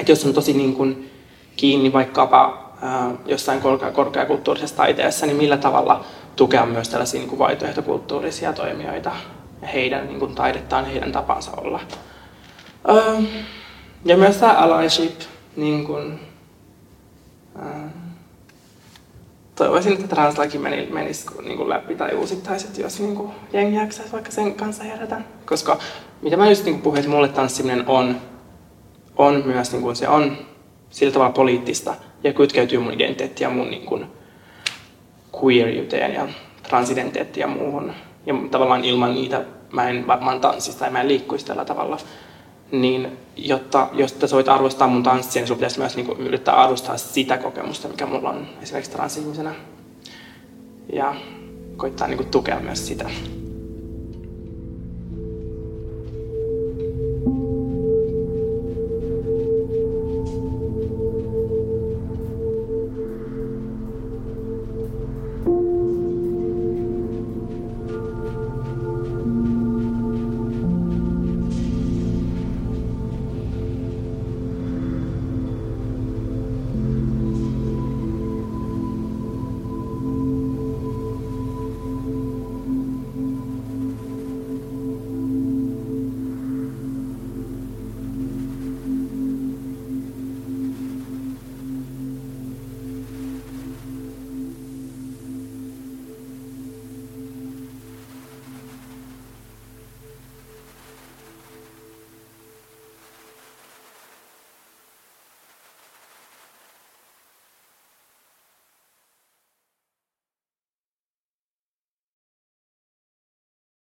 että 0.00 0.12
jos 0.12 0.24
on 0.24 0.34
tosi 0.34 0.52
niin 0.52 0.74
kuin 0.74 1.10
kiinni 1.56 1.92
vaikkapa 1.92 2.70
ää, 2.82 3.10
jossain 3.26 3.60
korkea, 3.60 3.90
korkeakulttuurisessa 3.90 4.76
taiteessa, 4.76 5.26
niin 5.26 5.36
millä 5.36 5.56
tavalla 5.56 6.04
tukea 6.36 6.66
myös 6.66 6.88
tällaisia 6.88 7.20
niin 7.20 7.28
kuin 7.28 7.38
vaihtoehtokulttuurisia 7.38 8.52
toimijoita 8.52 9.10
ja 9.62 9.68
heidän 9.68 10.06
niin 10.06 10.18
kuin 10.18 10.34
taidettaan, 10.34 10.84
heidän 10.84 11.12
tapansa 11.12 11.50
olla. 11.56 11.80
Öö, 12.88 13.18
ja 14.04 14.16
myös 14.16 14.36
tämä 14.36 14.52
allyship, 14.52 15.20
niin 15.56 15.86
kuin, 15.86 16.20
ää, 17.58 17.90
toivoisin, 19.54 19.92
että 19.92 20.08
translaki 20.08 20.58
menisi, 20.58 20.92
menisi 20.92 21.26
niin 21.42 21.56
kuin 21.56 21.68
läpi 21.68 21.94
tai 21.94 22.14
uusittaisi, 22.14 22.82
jos 22.82 23.00
niin 23.00 23.16
kuin 23.16 23.32
jengi 23.52 23.76
jaksaisi 23.76 24.12
vaikka 24.12 24.30
sen 24.30 24.54
kanssa 24.54 24.84
herätä. 24.84 25.20
Koska 25.46 25.78
mitä 26.22 26.36
mä 26.36 26.48
just 26.48 26.64
niin 26.64 26.74
kuin 26.74 26.82
puhuin, 26.82 26.98
että 26.98 27.10
mulle 27.10 27.28
tanssiminen 27.28 27.84
on, 27.86 28.16
on 29.16 29.42
myös, 29.46 29.72
niin 29.72 29.82
kuin 29.82 29.96
se 29.96 30.08
on 30.08 30.36
sillä 30.90 31.12
tavalla 31.12 31.32
poliittista 31.32 31.94
ja 32.24 32.32
kytkeytyy 32.32 32.78
mun 32.78 32.92
identiteettiin 32.92 33.46
ja 33.46 33.50
mun 33.50 33.70
niin 33.70 33.86
kuin 33.86 34.06
queeriyteen 35.42 36.14
ja 36.14 36.28
transidentiteettiin 36.68 37.42
ja 37.42 37.48
muuhun. 37.48 37.92
Ja 38.26 38.34
tavallaan 38.50 38.84
ilman 38.84 39.14
niitä 39.14 39.44
mä 39.72 39.88
en 39.88 40.06
varmaan 40.06 40.40
tanssisi 40.40 40.78
tai 40.78 40.90
mä 40.90 41.00
en 41.00 41.08
liikkuisi 41.08 41.46
tällä 41.46 41.64
tavalla. 41.64 41.98
Niin 42.72 43.18
jotta, 43.36 43.88
jos 43.92 44.16
sä 44.26 44.36
voit 44.36 44.48
arvostaa 44.48 44.88
mun 44.88 45.02
tanssia, 45.02 45.40
niin 45.40 45.48
sun 45.48 45.56
pitäisi 45.56 45.78
myös 45.78 45.96
niinku 45.96 46.12
yrittää 46.12 46.54
arvostaa 46.54 46.96
sitä 46.96 47.38
kokemusta, 47.38 47.88
mikä 47.88 48.06
mulla 48.06 48.30
on 48.30 48.46
esimerkiksi 48.62 48.92
transihmisenä. 48.92 49.54
Ja 50.92 51.14
koittaa 51.76 52.08
niinku 52.08 52.24
tukea 52.24 52.60
myös 52.60 52.86
sitä. 52.86 53.10